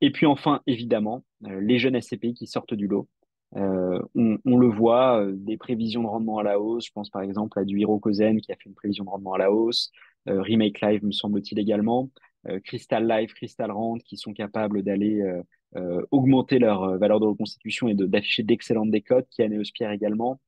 Et 0.00 0.10
puis 0.10 0.26
enfin, 0.26 0.60
évidemment, 0.66 1.24
euh, 1.46 1.60
les 1.60 1.78
jeunes 1.78 2.00
SCPI 2.00 2.34
qui 2.34 2.46
sortent 2.46 2.74
du 2.74 2.86
lot. 2.86 3.08
Euh, 3.56 4.00
on, 4.14 4.58
le 4.58 4.68
voit, 4.68 5.26
des 5.32 5.56
prévisions 5.56 6.02
de 6.02 6.08
rendement 6.08 6.38
à 6.38 6.42
la 6.42 6.60
hausse. 6.60 6.86
Je 6.86 6.92
pense 6.92 7.10
par 7.10 7.22
exemple 7.22 7.58
à 7.58 7.64
du 7.64 7.78
Hirokozen 7.80 8.40
qui 8.40 8.52
a 8.52 8.56
fait 8.56 8.66
une 8.66 8.74
prévision 8.74 9.04
de 9.04 9.10
rendement 9.10 9.34
à 9.34 9.38
la 9.38 9.50
hausse. 9.52 9.90
Remake 10.26 10.82
Live, 10.82 11.04
me 11.04 11.12
semble-t-il 11.12 11.58
également. 11.58 12.10
Euh, 12.46 12.60
Crystal 12.60 13.06
Life, 13.06 13.34
Crystal 13.34 13.70
Rand, 13.70 13.98
qui 13.98 14.16
sont 14.16 14.32
capables 14.32 14.82
d'aller 14.82 15.20
euh, 15.20 15.42
euh, 15.76 16.06
augmenter 16.10 16.58
leur 16.58 16.98
valeur 16.98 17.20
de 17.20 17.26
reconstitution 17.26 17.88
et 17.88 17.94
d'afficher 17.94 18.42
d'excellentes 18.42 18.90
décotes, 18.90 19.28
qui 19.30 19.42
a 19.42 19.94
également, 19.94 20.40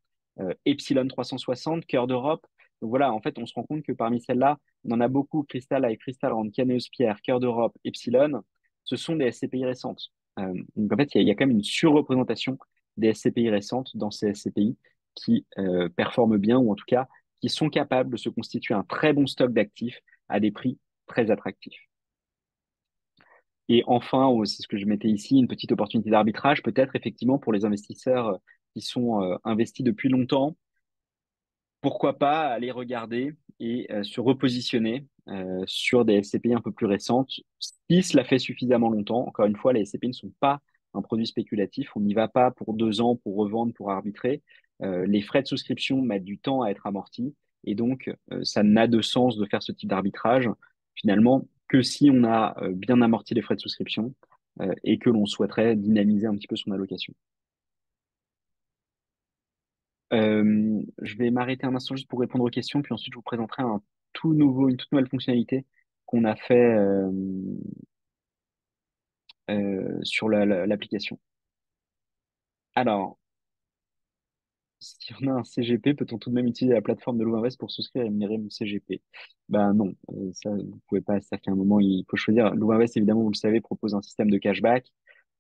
Epsilon 0.65 1.07
360, 1.07 1.85
Cœur 1.85 2.07
d'Europe. 2.07 2.47
Donc 2.81 2.91
voilà, 2.91 3.13
en 3.13 3.21
fait, 3.21 3.39
on 3.39 3.45
se 3.45 3.53
rend 3.53 3.65
compte 3.65 3.83
que 3.83 3.93
parmi 3.93 4.23
celles-là, 4.23 4.57
on 4.85 4.93
en 4.93 5.01
a 5.01 5.09
beaucoup, 5.09 5.43
Crystal 5.43 5.85
Life, 5.87 5.99
Crystal 5.99 6.33
Rand, 6.33 6.49
Caneos 6.51 6.89
Pierre, 6.91 7.21
Cœur 7.21 7.41
d'Europe, 7.41 7.77
Epsilon, 7.85 8.43
ce 8.91 8.97
sont 8.97 9.17
des 9.17 9.31
SCPI 9.31 9.65
récentes. 9.65 10.13
donc 10.37 10.93
en 10.93 10.97
fait, 10.97 11.15
il 11.15 11.23
y, 11.23 11.31
a 11.31 11.35
quand 11.35 11.47
même 11.47 11.57
une 11.57 11.65
surreprésentation 11.65 12.59
des 12.97 13.15
SCPI 13.15 13.51
récentes 13.51 13.97
dans 13.97 14.11
ces 14.11 14.35
SCPI 14.35 14.77
qui 15.15 15.47
performent 15.97 16.39
bien 16.39 16.59
ou 16.59 16.73
en 16.73 16.75
tout 16.75 16.85
cas 16.87 17.07
qui 17.41 17.49
sont 17.49 17.71
capables 17.71 18.11
de 18.11 18.17
se 18.17 18.29
constituer 18.29 18.75
un 18.75 18.83
très 18.83 19.13
bon 19.13 19.27
stock 19.27 19.53
d'actifs 19.53 20.01
à 20.29 20.41
des 20.41 20.51
prix 20.51 20.79
très 21.07 21.31
attractif. 21.31 21.75
Et 23.69 23.85
enfin, 23.87 24.35
c'est 24.47 24.63
ce 24.63 24.69
que 24.69 24.77
je 24.77 24.85
mettais 24.85 25.09
ici, 25.09 25.39
une 25.39 25.47
petite 25.47 25.71
opportunité 25.71 26.11
d'arbitrage, 26.11 26.61
peut-être 26.61 26.97
effectivement 26.97 27.39
pour 27.39 27.53
les 27.53 27.65
investisseurs 27.65 28.27
euh, 28.27 28.37
qui 28.75 28.81
sont 28.81 29.23
euh, 29.23 29.37
investis 29.45 29.85
depuis 29.85 30.09
longtemps. 30.09 30.57
Pourquoi 31.81 32.19
pas 32.19 32.49
aller 32.49 32.73
regarder 32.73 33.33
et 33.61 33.87
euh, 33.93 34.03
se 34.03 34.21
repositionner 34.21 35.07
euh, 35.29 35.63
sur 35.67 36.05
des 36.05 36.23
SCPI 36.23 36.55
un 36.55 36.61
peu 36.61 36.73
plus 36.73 36.87
récentes, 36.87 37.31
si 37.59 38.03
cela 38.03 38.25
fait 38.25 38.39
suffisamment 38.39 38.89
longtemps. 38.89 39.27
Encore 39.27 39.47
une 39.47 39.57
fois, 39.57 39.73
les 39.73 39.85
SCPI 39.85 40.09
ne 40.09 40.13
sont 40.13 40.33
pas 40.41 40.61
un 40.95 41.03
produit 41.03 41.27
spéculatif. 41.27 41.95
On 41.97 42.01
n'y 42.01 42.15
va 42.15 42.29
pas 42.29 42.51
pour 42.51 42.75
deux 42.75 43.01
ans, 43.01 43.17
pour 43.17 43.37
revendre, 43.37 43.73
pour 43.75 43.91
arbitrer. 43.91 44.43
Euh, 44.83 45.07
les 45.07 45.23
frais 45.23 45.43
de 45.43 45.47
souscription 45.47 46.03
mettent 46.03 46.25
du 46.25 46.39
temps 46.39 46.63
à 46.63 46.71
être 46.71 46.87
amortis. 46.87 47.35
Et 47.65 47.75
donc, 47.75 48.11
euh, 48.33 48.43
ça 48.45 48.63
n'a 48.63 48.87
de 48.87 49.03
sens 49.03 49.37
de 49.37 49.45
faire 49.47 49.63
ce 49.63 49.73
type 49.73 49.89
d'arbitrage, 49.89 50.49
finalement, 50.95 51.47
que 51.69 51.83
si 51.83 52.11
on 52.13 52.25
a 52.25 52.57
bien 52.73 53.01
amorti 53.01 53.35
les 53.35 53.43
frais 53.43 53.55
de 53.55 53.61
souscription 53.61 54.13
et 54.83 54.99
que 54.99 55.09
l'on 55.09 55.25
souhaiterait 55.27 55.77
dynamiser 55.77 56.27
un 56.27 56.35
petit 56.35 56.49
peu 56.49 56.57
son 56.57 56.73
allocation. 56.73 57.15
je 60.11 61.17
vais 61.17 61.31
m'arrêter 61.31 61.67
un 61.67 61.75
instant 61.77 61.95
juste 61.95 62.09
pour 62.09 62.19
répondre 62.19 62.45
aux 62.45 62.51
questions, 62.51 62.83
puis 62.83 62.93
ensuite 62.93 63.13
je 63.13 63.19
vous 63.19 63.23
présenterai 63.23 63.63
un 63.63 63.81
une 64.15 64.77
toute 64.77 64.93
nouvelle 64.93 65.09
fonctionnalité 65.09 65.65
qu'on 66.07 66.25
a 66.25 66.37
fait 66.37 66.77
sur 70.03 70.29
l'application. 70.29 71.19
Alors, 72.75 73.19
si 74.81 75.13
on 75.21 75.27
a 75.29 75.33
un 75.33 75.45
CGP, 75.45 75.95
peut-on 75.95 76.19
tout 76.19 76.31
de 76.31 76.35
même 76.35 76.47
utiliser 76.47 76.75
la 76.75 76.81
plateforme 76.83 77.19
de 77.19 77.25
Louvainvest 77.25 77.59
pour 77.59 77.71
souscrire 77.71 78.03
et 78.03 78.05
rémunérer 78.07 78.39
mon 78.39 78.49
CGP? 78.51 79.03
Ben 79.49 79.75
non, 79.75 79.95
euh, 80.11 80.31
ça, 80.33 80.51
vous 80.51 80.81
pouvez 80.89 81.01
pas. 81.03 81.21
C'est-à-dire 81.21 81.43
qu'à 81.43 81.53
un 81.53 81.55
moment, 81.55 81.81
il 81.81 82.05
faut 82.09 82.17
choisir. 82.17 82.55
Louvainvest, 82.55 82.97
évidemment, 82.97 83.23
vous 83.23 83.31
le 83.31 83.35
savez, 83.35 83.61
propose 83.61 83.95
un 83.95 84.03
système 84.03 84.31
de 84.31 84.39
cashback. 84.39 84.87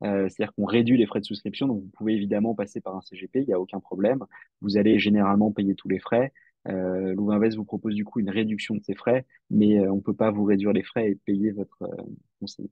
Euh, 0.02 0.28
c'est-à-dire 0.28 0.54
qu'on 0.54 0.64
réduit 0.64 0.98
les 0.98 1.06
frais 1.06 1.20
de 1.20 1.24
souscription. 1.24 1.66
Donc, 1.68 1.82
vous 1.82 1.90
pouvez 1.90 2.14
évidemment 2.14 2.54
passer 2.54 2.80
par 2.80 2.96
un 2.96 3.00
CGP, 3.02 3.40
il 3.40 3.46
n'y 3.46 3.54
a 3.54 3.60
aucun 3.60 3.80
problème. 3.80 4.24
Vous 4.60 4.76
allez 4.76 4.98
généralement 4.98 5.52
payer 5.52 5.74
tous 5.74 5.88
les 5.88 5.98
frais. 5.98 6.32
Euh, 6.68 7.14
Louvainvest 7.14 7.56
vous 7.56 7.64
propose 7.64 7.94
du 7.94 8.04
coup 8.04 8.20
une 8.20 8.30
réduction 8.30 8.74
de 8.74 8.82
ces 8.82 8.94
frais, 8.94 9.26
mais 9.50 9.78
euh, 9.78 9.92
on 9.92 9.96
ne 9.96 10.00
peut 10.00 10.14
pas 10.14 10.30
vous 10.30 10.44
réduire 10.44 10.72
les 10.72 10.82
frais 10.82 11.10
et 11.10 11.14
payer 11.16 11.50
votre 11.52 11.88
conseiller. 12.40 12.70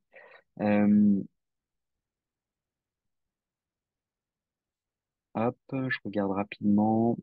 Hop, 5.34 5.57
je 5.72 5.99
regarde 6.05 6.32
rapidement. 6.32 7.16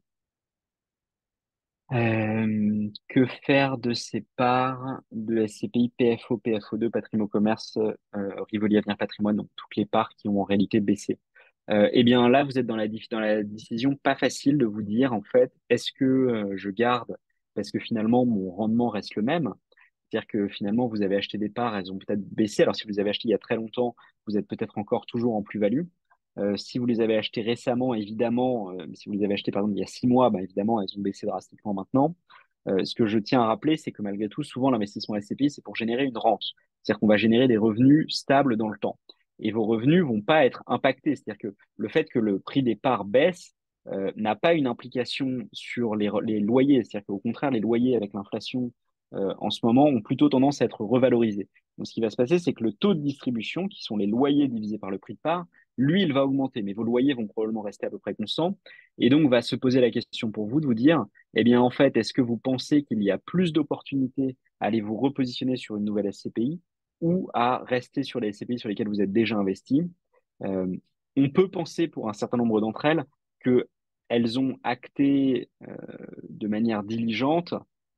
Euh, 1.91 2.89
que 3.07 3.26
faire 3.45 3.78
de 3.78 3.93
ces 3.93 4.26
parts 4.38 5.01
de 5.11 5.45
SCPI, 5.45 5.93
PFO, 5.97 6.38
PFO2, 6.43 6.89
Patrimoine 6.89 7.30
Commerce, 7.30 7.78
euh, 8.16 8.43
Rivoli 8.51 8.78
Avenir 8.78 8.97
Patrimoine, 8.97 9.36
donc 9.36 9.49
toutes 9.55 9.76
les 9.76 9.86
parts 9.86 10.09
qui 10.16 10.28
ont 10.28 10.41
en 10.41 10.43
réalité 10.45 10.80
baissé? 10.80 11.20
Euh, 11.72 11.89
eh 11.93 12.03
bien 12.03 12.30
là, 12.30 12.43
vous 12.43 12.59
êtes 12.59 12.68
dans 12.68 12.76
la, 12.76 12.88
dans 12.88 13.20
la 13.20 13.43
décision 13.43 13.95
pas 13.95 14.16
facile 14.16 14.57
de 14.57 14.66
vous 14.66 14.84
dire, 14.84 15.13
en 15.13 15.22
fait, 15.24 15.51
est-ce 15.70 15.91
que 15.91 16.05
euh, 16.05 16.53
je 16.57 16.70
garde 16.70 17.18
parce 17.55 17.72
que 17.72 17.80
finalement 17.80 18.26
mon 18.26 18.51
rendement 18.51 18.89
reste 18.89 19.16
le 19.16 19.24
même? 19.24 19.53
C'est-à-dire 20.09 20.28
que 20.28 20.47
finalement, 20.47 20.88
vous 20.88 21.01
avez 21.01 21.16
acheté 21.18 21.38
des 21.38 21.49
parts, 21.49 21.76
elles 21.76 21.91
ont 21.91 21.97
peut-être 21.97 22.22
baissé. 22.22 22.63
Alors, 22.63 22.76
si 22.76 22.88
vous 22.88 22.99
avez 22.99 23.09
achetées 23.09 23.28
il 23.30 23.32
y 23.32 23.36
a 23.36 23.39
très 23.39 23.55
longtemps, 23.55 23.95
vous 24.28 24.38
êtes 24.38 24.47
peut-être 24.47 24.78
encore 24.78 25.05
toujours 25.05 25.36
en 25.36 25.41
plus-value. 25.41 25.84
Euh, 26.38 26.57
si 26.57 26.78
vous 26.80 26.86
les 26.86 27.01
avez 27.01 27.18
achetées 27.18 27.41
récemment, 27.41 27.93
évidemment, 27.93 28.72
euh, 28.72 28.86
si 28.93 29.09
vous 29.09 29.16
les 29.16 29.24
avez 29.24 29.34
achetées 29.36 29.51
par 29.51 29.61
exemple 29.61 29.78
il 29.78 29.80
y 29.80 29.84
a 29.84 29.88
six 29.88 30.07
mois, 30.07 30.30
bah, 30.30 30.41
évidemment, 30.41 30.82
elles 30.82 30.97
ont 30.97 31.01
baissé 31.01 31.26
drastiquement 31.26 31.74
maintenant. 31.74 32.16
Euh, 32.68 32.84
ce 32.84 32.95
que 32.95 33.05
je 33.05 33.20
tiens 33.20 33.41
à 33.41 33.45
rappeler, 33.45 33.78
c'est 33.78 33.91
que 33.91 34.01
malgré 34.01 34.28
tout, 34.28 34.43
souvent 34.43 34.70
l'investissement 34.70 35.20
SCPI, 35.20 35.49
c'est 35.49 35.63
pour 35.63 35.76
générer 35.76 36.05
une 36.05 36.18
rente. 36.18 36.43
C'est-à-dire 36.82 36.99
qu'on 36.99 37.07
va 37.07 37.18
générer 37.18 37.47
des 37.47 37.57
revenus 37.57 38.05
stables 38.09 38.57
dans 38.57 38.70
le 38.70 38.78
temps. 38.78 38.99
Et 39.39 39.51
vos 39.51 39.65
revenus 39.65 40.03
vont 40.03 40.21
pas 40.21 40.45
être 40.45 40.63
impactés. 40.67 41.15
C'est-à-dire 41.15 41.51
que 41.51 41.55
le 41.77 41.89
fait 41.89 42.05
que 42.05 42.19
le 42.19 42.39
prix 42.39 42.63
des 42.63 42.75
parts 42.75 43.05
baisse 43.05 43.53
n'a 44.15 44.36
pas 44.36 44.53
une 44.53 44.65
implication 44.65 45.47
sur 45.51 45.95
les, 45.95 46.09
loyers. 46.39 46.83
C'est-à-dire 46.83 47.05
qu'au 47.05 47.19
contraire, 47.19 47.51
les 47.51 47.59
loyers 47.59 47.95
avec 47.95 48.13
l'inflation 48.13 48.71
en 49.11 49.49
ce 49.49 49.59
moment 49.63 49.86
ont 49.86 50.01
plutôt 50.01 50.29
tendance 50.29 50.61
à 50.61 50.65
être 50.65 50.81
revalorisés. 50.81 51.49
Donc, 51.77 51.88
ce 51.88 51.93
qui 51.93 52.01
va 52.01 52.09
se 52.09 52.15
passer, 52.15 52.39
c'est 52.39 52.53
que 52.53 52.63
le 52.63 52.71
taux 52.71 52.93
de 52.93 53.01
distribution, 53.01 53.67
qui 53.67 53.83
sont 53.83 53.97
les 53.97 54.07
loyers 54.07 54.47
divisés 54.47 54.77
par 54.77 54.91
le 54.91 54.97
prix 54.97 55.13
de 55.13 55.19
part, 55.19 55.45
lui, 55.77 56.03
il 56.03 56.13
va 56.13 56.23
augmenter, 56.23 56.61
mais 56.61 56.73
vos 56.73 56.83
loyers 56.83 57.13
vont 57.13 57.27
probablement 57.27 57.61
rester 57.61 57.86
à 57.86 57.89
peu 57.89 57.99
près 57.99 58.13
constants. 58.13 58.57
Et 58.97 59.09
donc, 59.09 59.29
va 59.29 59.41
se 59.41 59.55
poser 59.57 59.81
la 59.81 59.91
question 59.91 60.31
pour 60.31 60.47
vous 60.47 60.61
de 60.61 60.65
vous 60.65 60.73
dire, 60.73 61.05
eh 61.33 61.43
bien, 61.43 61.59
en 61.59 61.69
fait, 61.69 61.97
est-ce 61.97 62.13
que 62.13 62.21
vous 62.21 62.38
pensez 62.38 62.83
qu'il 62.83 63.03
y 63.03 63.11
a 63.11 63.17
plus 63.17 63.51
d'opportunités 63.51 64.38
à 64.61 64.67
aller 64.67 64.79
vous 64.79 64.95
repositionner 64.95 65.57
sur 65.57 65.75
une 65.75 65.83
nouvelle 65.83 66.13
SCPI 66.13 66.61
ou 67.01 67.29
à 67.33 67.63
rester 67.65 68.03
sur 68.03 68.19
les 68.19 68.31
SCPI 68.33 68.59
sur 68.59 68.69
lesquelles 68.69 68.87
vous 68.87 69.01
êtes 69.01 69.11
déjà 69.11 69.35
investi 69.35 69.83
euh, 70.43 70.75
On 71.15 71.29
peut 71.29 71.49
penser 71.49 71.87
pour 71.87 72.09
un 72.09 72.13
certain 72.13 72.37
nombre 72.37 72.61
d'entre 72.61 72.85
elles 72.85 73.05
qu'elles 73.43 74.39
ont 74.39 74.57
acté 74.63 75.49
euh, 75.67 75.75
de 76.29 76.47
manière 76.47 76.83
diligente, 76.83 77.53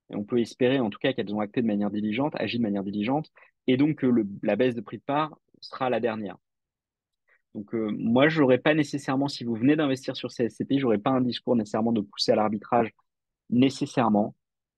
et 0.09 0.15
on 0.15 0.23
peut 0.23 0.39
espérer 0.39 0.79
en 0.79 0.89
tout 0.89 0.99
cas 0.99 1.13
qu'elles 1.13 1.33
ont 1.33 1.39
acté 1.39 1.61
de 1.61 1.67
manière 1.67 1.91
diligente, 1.91 2.33
agi 2.35 2.57
de 2.57 2.63
manière 2.63 2.83
diligente, 2.83 3.31
et 3.67 3.77
donc 3.77 3.97
que 3.97 4.11
la 4.43 4.55
baisse 4.55 4.75
de 4.75 4.81
prix 4.81 4.97
de 4.97 5.03
part 5.03 5.37
sera 5.61 5.89
la 5.89 5.99
dernière. 5.99 6.37
Donc 7.55 7.73
euh, 7.73 7.89
moi, 7.97 8.29
je 8.29 8.41
n'aurais 8.41 8.59
pas 8.59 8.73
nécessairement, 8.73 9.27
si 9.27 9.43
vous 9.43 9.55
venez 9.55 9.75
d'investir 9.75 10.15
sur 10.15 10.31
ces 10.31 10.49
SCPI, 10.49 10.79
n'aurais 10.79 10.99
pas 10.99 11.09
un 11.09 11.21
discours 11.21 11.55
nécessairement 11.55 11.91
de 11.91 12.01
pousser 12.01 12.31
à 12.31 12.35
l'arbitrage 12.35 12.91
nécessairement, 13.49 14.35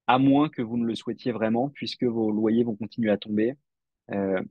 à 0.07 0.17
moins 0.17 0.49
que 0.49 0.61
vous 0.61 0.78
ne 0.78 0.86
le 0.86 0.95
souhaitiez 0.95 1.32
vraiment, 1.32 1.70
puisque 1.70 2.03
vos 2.03 2.32
loyers 2.32 2.63
vont 2.63 2.76
continuer 2.76 3.11
à 3.11 3.17
tomber. 3.17 3.55
Euh, 4.12 4.41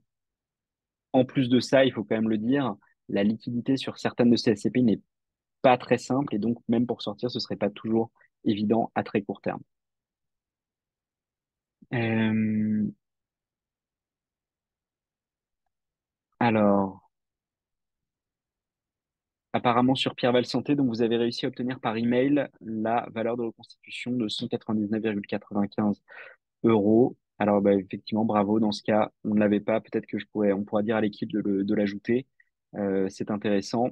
en 1.13 1.25
plus 1.25 1.49
de 1.49 1.59
ça, 1.59 1.85
il 1.85 1.93
faut 1.93 2.03
quand 2.03 2.15
même 2.15 2.29
le 2.29 2.37
dire, 2.37 2.75
la 3.09 3.23
liquidité 3.23 3.77
sur 3.77 3.97
certaines 3.97 4.29
de 4.31 4.35
ces 4.35 4.55
SCPI 4.55 4.83
n'est 4.83 5.01
pas 5.61 5.77
très 5.77 5.97
simple, 5.97 6.35
et 6.35 6.39
donc 6.39 6.57
même 6.67 6.87
pour 6.87 7.01
sortir, 7.01 7.31
ce 7.31 7.37
ne 7.37 7.41
serait 7.41 7.55
pas 7.55 7.69
toujours 7.69 8.11
évident 8.45 8.91
à 8.95 9.03
très 9.03 9.21
court 9.21 9.41
terme. 9.41 9.61
Euh, 11.93 12.91
alors, 16.39 17.09
apparemment 19.53 19.95
sur 19.95 20.15
Pierre 20.15 20.45
Santé, 20.45 20.75
donc 20.75 20.87
vous 20.89 21.01
avez 21.01 21.17
réussi 21.17 21.45
à 21.45 21.49
obtenir 21.49 21.79
par 21.79 21.97
email 21.97 22.47
la 22.61 23.07
valeur 23.11 23.37
de 23.37 23.43
reconstitution 23.43 24.11
de 24.11 24.27
199,95 24.27 26.01
euros. 26.63 27.17
Alors 27.39 27.61
bah, 27.61 27.73
effectivement, 27.73 28.25
bravo. 28.25 28.59
Dans 28.59 28.71
ce 28.71 28.83
cas, 28.83 29.11
on 29.23 29.33
ne 29.33 29.39
l'avait 29.39 29.61
pas. 29.61 29.81
Peut-être 29.81 30.05
que 30.05 30.19
je 30.19 30.25
pourrais, 30.27 30.51
on 30.53 30.63
pourra 30.63 30.83
dire 30.83 30.97
à 30.97 31.01
l'équipe 31.01 31.31
de, 31.31 31.73
l'ajouter. 31.73 32.27
Euh, 32.75 33.07
c'est 33.09 33.31
intéressant 33.31 33.89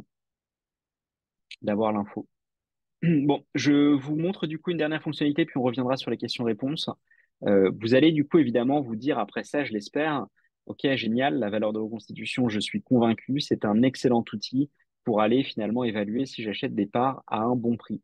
d'avoir 1.62 1.92
l'info. 1.94 2.28
Bon, 3.04 3.46
je 3.54 3.94
vous 3.94 4.16
montre 4.16 4.48
du 4.48 4.60
coup 4.60 4.72
une 4.72 4.78
dernière 4.78 5.04
fonctionnalité, 5.04 5.46
puis 5.46 5.58
on 5.58 5.62
reviendra 5.62 5.98
sur 5.98 6.12
les 6.12 6.18
questions-réponses. 6.18 6.90
Euh, 7.44 7.72
vous 7.80 7.94
allez 7.94 8.12
du 8.12 8.28
coup 8.28 8.40
évidemment 8.40 8.82
vous 8.82 8.96
dire 8.96 9.20
après 9.20 9.44
ça, 9.44 9.64
je 9.64 9.72
l'espère, 9.72 10.26
ok, 10.66 10.96
génial, 10.96 11.38
la 11.38 11.52
valeur 11.52 11.74
de 11.74 11.80
reconstitution, 11.80 12.50
je 12.50 12.60
suis 12.60 12.82
convaincu, 12.82 13.40
c'est 13.40 13.66
un 13.66 13.84
excellent 13.84 14.24
outil 14.34 14.72
pour 15.04 15.22
aller 15.22 15.44
finalement 15.44 15.84
évaluer 15.84 16.26
si 16.26 16.42
j'achète 16.42 16.74
des 16.74 16.88
parts 16.88 17.24
à 17.28 17.42
un 17.42 17.56
bon 17.56 17.78
prix. 17.78 18.02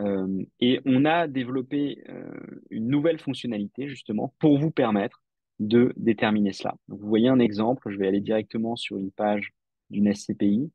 Euh, 0.00 0.44
et 0.60 0.80
on 0.86 1.04
a 1.04 1.28
développé 1.28 2.02
euh, 2.08 2.32
une 2.70 2.88
nouvelle 2.88 3.18
fonctionnalité 3.18 3.88
justement 3.88 4.34
pour 4.38 4.58
vous 4.58 4.70
permettre 4.70 5.22
de 5.58 5.92
déterminer 5.96 6.52
cela. 6.52 6.74
Vous 6.88 7.06
voyez 7.08 7.28
un 7.28 7.38
exemple, 7.38 7.90
je 7.90 7.98
vais 7.98 8.08
aller 8.08 8.20
directement 8.20 8.76
sur 8.76 8.96
une 8.96 9.10
page 9.10 9.52
d'une 9.90 10.12
SCPI. 10.12 10.70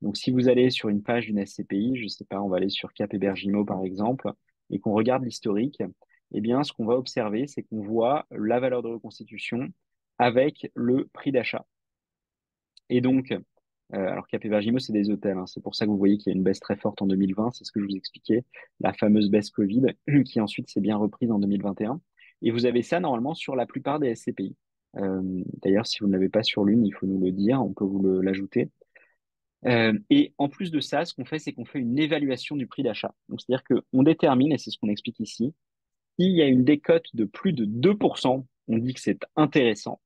Donc 0.00 0.16
si 0.16 0.30
vous 0.30 0.48
allez 0.48 0.70
sur 0.70 0.88
une 0.88 1.02
page 1.02 1.26
d'une 1.26 1.44
SCPI, 1.44 1.96
je 1.96 2.04
ne 2.04 2.08
sais 2.08 2.24
pas, 2.24 2.40
on 2.40 2.48
va 2.48 2.56
aller 2.56 2.70
sur 2.70 2.92
Cap 2.94 3.12
Hébergimo 3.12 3.64
par 3.64 3.84
exemple, 3.84 4.32
et 4.70 4.78
qu'on 4.78 4.92
regarde 4.94 5.24
l'historique, 5.24 5.82
eh 6.32 6.40
bien 6.40 6.62
ce 6.62 6.72
qu'on 6.72 6.86
va 6.86 6.94
observer, 6.94 7.46
c'est 7.46 7.62
qu'on 7.64 7.82
voit 7.82 8.26
la 8.30 8.60
valeur 8.60 8.82
de 8.82 8.88
reconstitution 8.88 9.68
avec 10.18 10.70
le 10.74 11.06
prix 11.12 11.32
d'achat. 11.32 11.66
Et 12.88 13.00
donc, 13.00 13.34
euh, 13.94 14.08
alors 14.08 14.26
Cap 14.28 14.44
Vergimo, 14.44 14.78
c'est 14.78 14.92
des 14.92 15.10
hôtels. 15.10 15.36
Hein. 15.36 15.46
C'est 15.46 15.62
pour 15.62 15.74
ça 15.74 15.84
que 15.84 15.90
vous 15.90 15.98
voyez 15.98 16.16
qu'il 16.16 16.32
y 16.32 16.34
a 16.34 16.36
une 16.36 16.44
baisse 16.44 16.60
très 16.60 16.76
forte 16.76 17.02
en 17.02 17.06
2020. 17.06 17.52
C'est 17.52 17.64
ce 17.64 17.72
que 17.72 17.80
je 17.80 17.86
vous 17.86 17.96
expliquais, 17.96 18.44
la 18.80 18.92
fameuse 18.92 19.30
baisse 19.30 19.50
Covid, 19.50 19.82
qui 20.24 20.40
ensuite 20.40 20.70
s'est 20.70 20.80
bien 20.80 20.96
reprise 20.96 21.30
en 21.30 21.38
2021. 21.38 22.00
Et 22.42 22.50
vous 22.50 22.66
avez 22.66 22.82
ça 22.82 23.00
normalement 23.00 23.34
sur 23.34 23.56
la 23.56 23.66
plupart 23.66 23.98
des 23.98 24.14
SCPI. 24.14 24.56
Euh, 24.96 25.42
d'ailleurs, 25.62 25.86
si 25.86 25.98
vous 26.00 26.06
ne 26.06 26.12
l'avez 26.12 26.28
pas 26.28 26.42
sur 26.42 26.64
l'une, 26.64 26.84
il 26.86 26.92
faut 26.92 27.06
nous 27.06 27.20
le 27.20 27.32
dire, 27.32 27.62
on 27.62 27.72
peut 27.72 27.84
vous 27.84 28.20
l'ajouter. 28.20 28.70
Euh, 29.66 29.98
et 30.08 30.32
en 30.38 30.48
plus 30.48 30.70
de 30.70 30.80
ça, 30.80 31.04
ce 31.04 31.12
qu'on 31.12 31.24
fait, 31.24 31.38
c'est 31.38 31.52
qu'on 31.52 31.66
fait 31.66 31.80
une 31.80 31.98
évaluation 31.98 32.56
du 32.56 32.66
prix 32.66 32.82
d'achat. 32.82 33.14
Donc, 33.28 33.40
c'est-à-dire 33.40 33.64
qu'on 33.64 34.02
détermine, 34.02 34.52
et 34.52 34.58
c'est 34.58 34.70
ce 34.70 34.78
qu'on 34.78 34.88
explique 34.88 35.20
ici, 35.20 35.54
s'il 36.18 36.32
y 36.32 36.42
a 36.42 36.46
une 36.46 36.64
décote 36.64 37.06
de 37.14 37.24
plus 37.24 37.52
de 37.52 37.66
2%, 37.66 38.44
on 38.68 38.78
dit 38.78 38.94
que 38.94 39.00
c'est 39.00 39.20
intéressant. 39.36 40.00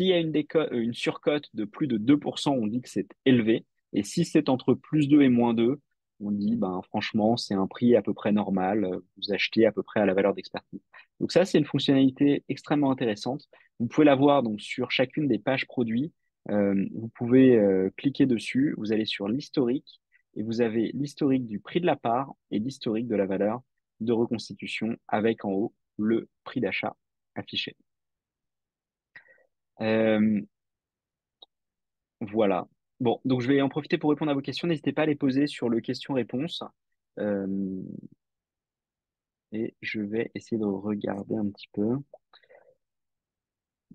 S'il 0.00 0.08
y 0.08 0.14
a 0.14 0.18
une, 0.18 0.32
euh, 0.34 0.68
une 0.72 0.94
surcote 0.94 1.50
de 1.52 1.66
plus 1.66 1.86
de 1.86 1.98
2%, 1.98 2.52
on 2.52 2.66
dit 2.66 2.80
que 2.80 2.88
c'est 2.88 3.08
élevé. 3.26 3.66
Et 3.92 4.02
si 4.02 4.24
c'est 4.24 4.48
entre 4.48 4.72
plus 4.72 5.08
2 5.08 5.20
et 5.20 5.28
moins 5.28 5.52
2, 5.52 5.78
on 6.20 6.30
dit, 6.30 6.56
ben, 6.56 6.80
franchement, 6.88 7.36
c'est 7.36 7.52
un 7.52 7.66
prix 7.66 7.94
à 7.96 8.00
peu 8.00 8.14
près 8.14 8.32
normal. 8.32 8.88
Vous 9.18 9.34
achetez 9.34 9.66
à 9.66 9.72
peu 9.72 9.82
près 9.82 10.00
à 10.00 10.06
la 10.06 10.14
valeur 10.14 10.32
d'expertise. 10.32 10.80
Donc 11.20 11.32
ça, 11.32 11.44
c'est 11.44 11.58
une 11.58 11.66
fonctionnalité 11.66 12.44
extrêmement 12.48 12.90
intéressante. 12.90 13.46
Vous 13.78 13.88
pouvez 13.88 14.06
la 14.06 14.14
voir 14.14 14.42
donc, 14.42 14.62
sur 14.62 14.90
chacune 14.90 15.28
des 15.28 15.38
pages 15.38 15.66
produits. 15.66 16.14
Euh, 16.48 16.82
vous 16.94 17.08
pouvez 17.08 17.58
euh, 17.58 17.90
cliquer 17.98 18.24
dessus. 18.24 18.74
Vous 18.78 18.94
allez 18.94 19.04
sur 19.04 19.28
l'historique 19.28 20.00
et 20.34 20.42
vous 20.42 20.62
avez 20.62 20.92
l'historique 20.94 21.44
du 21.44 21.60
prix 21.60 21.82
de 21.82 21.86
la 21.86 21.96
part 21.96 22.32
et 22.50 22.58
l'historique 22.58 23.06
de 23.06 23.16
la 23.16 23.26
valeur 23.26 23.60
de 24.00 24.14
reconstitution 24.14 24.96
avec 25.08 25.44
en 25.44 25.50
haut 25.50 25.74
le 25.98 26.26
prix 26.44 26.62
d'achat 26.62 26.96
affiché. 27.34 27.76
Euh, 29.82 30.40
voilà. 32.20 32.66
Bon, 33.00 33.20
donc 33.24 33.40
je 33.40 33.48
vais 33.48 33.62
en 33.62 33.68
profiter 33.68 33.98
pour 33.98 34.10
répondre 34.10 34.30
à 34.30 34.34
vos 34.34 34.42
questions. 34.42 34.68
N'hésitez 34.68 34.92
pas 34.92 35.02
à 35.02 35.06
les 35.06 35.14
poser 35.14 35.46
sur 35.46 35.68
le 35.68 35.80
question-réponse. 35.80 36.62
Euh, 37.18 37.46
et 39.52 39.74
je 39.80 40.00
vais 40.00 40.30
essayer 40.34 40.58
de 40.58 40.66
regarder 40.66 41.36
un 41.36 41.48
petit 41.50 41.68
peu. 41.72 41.96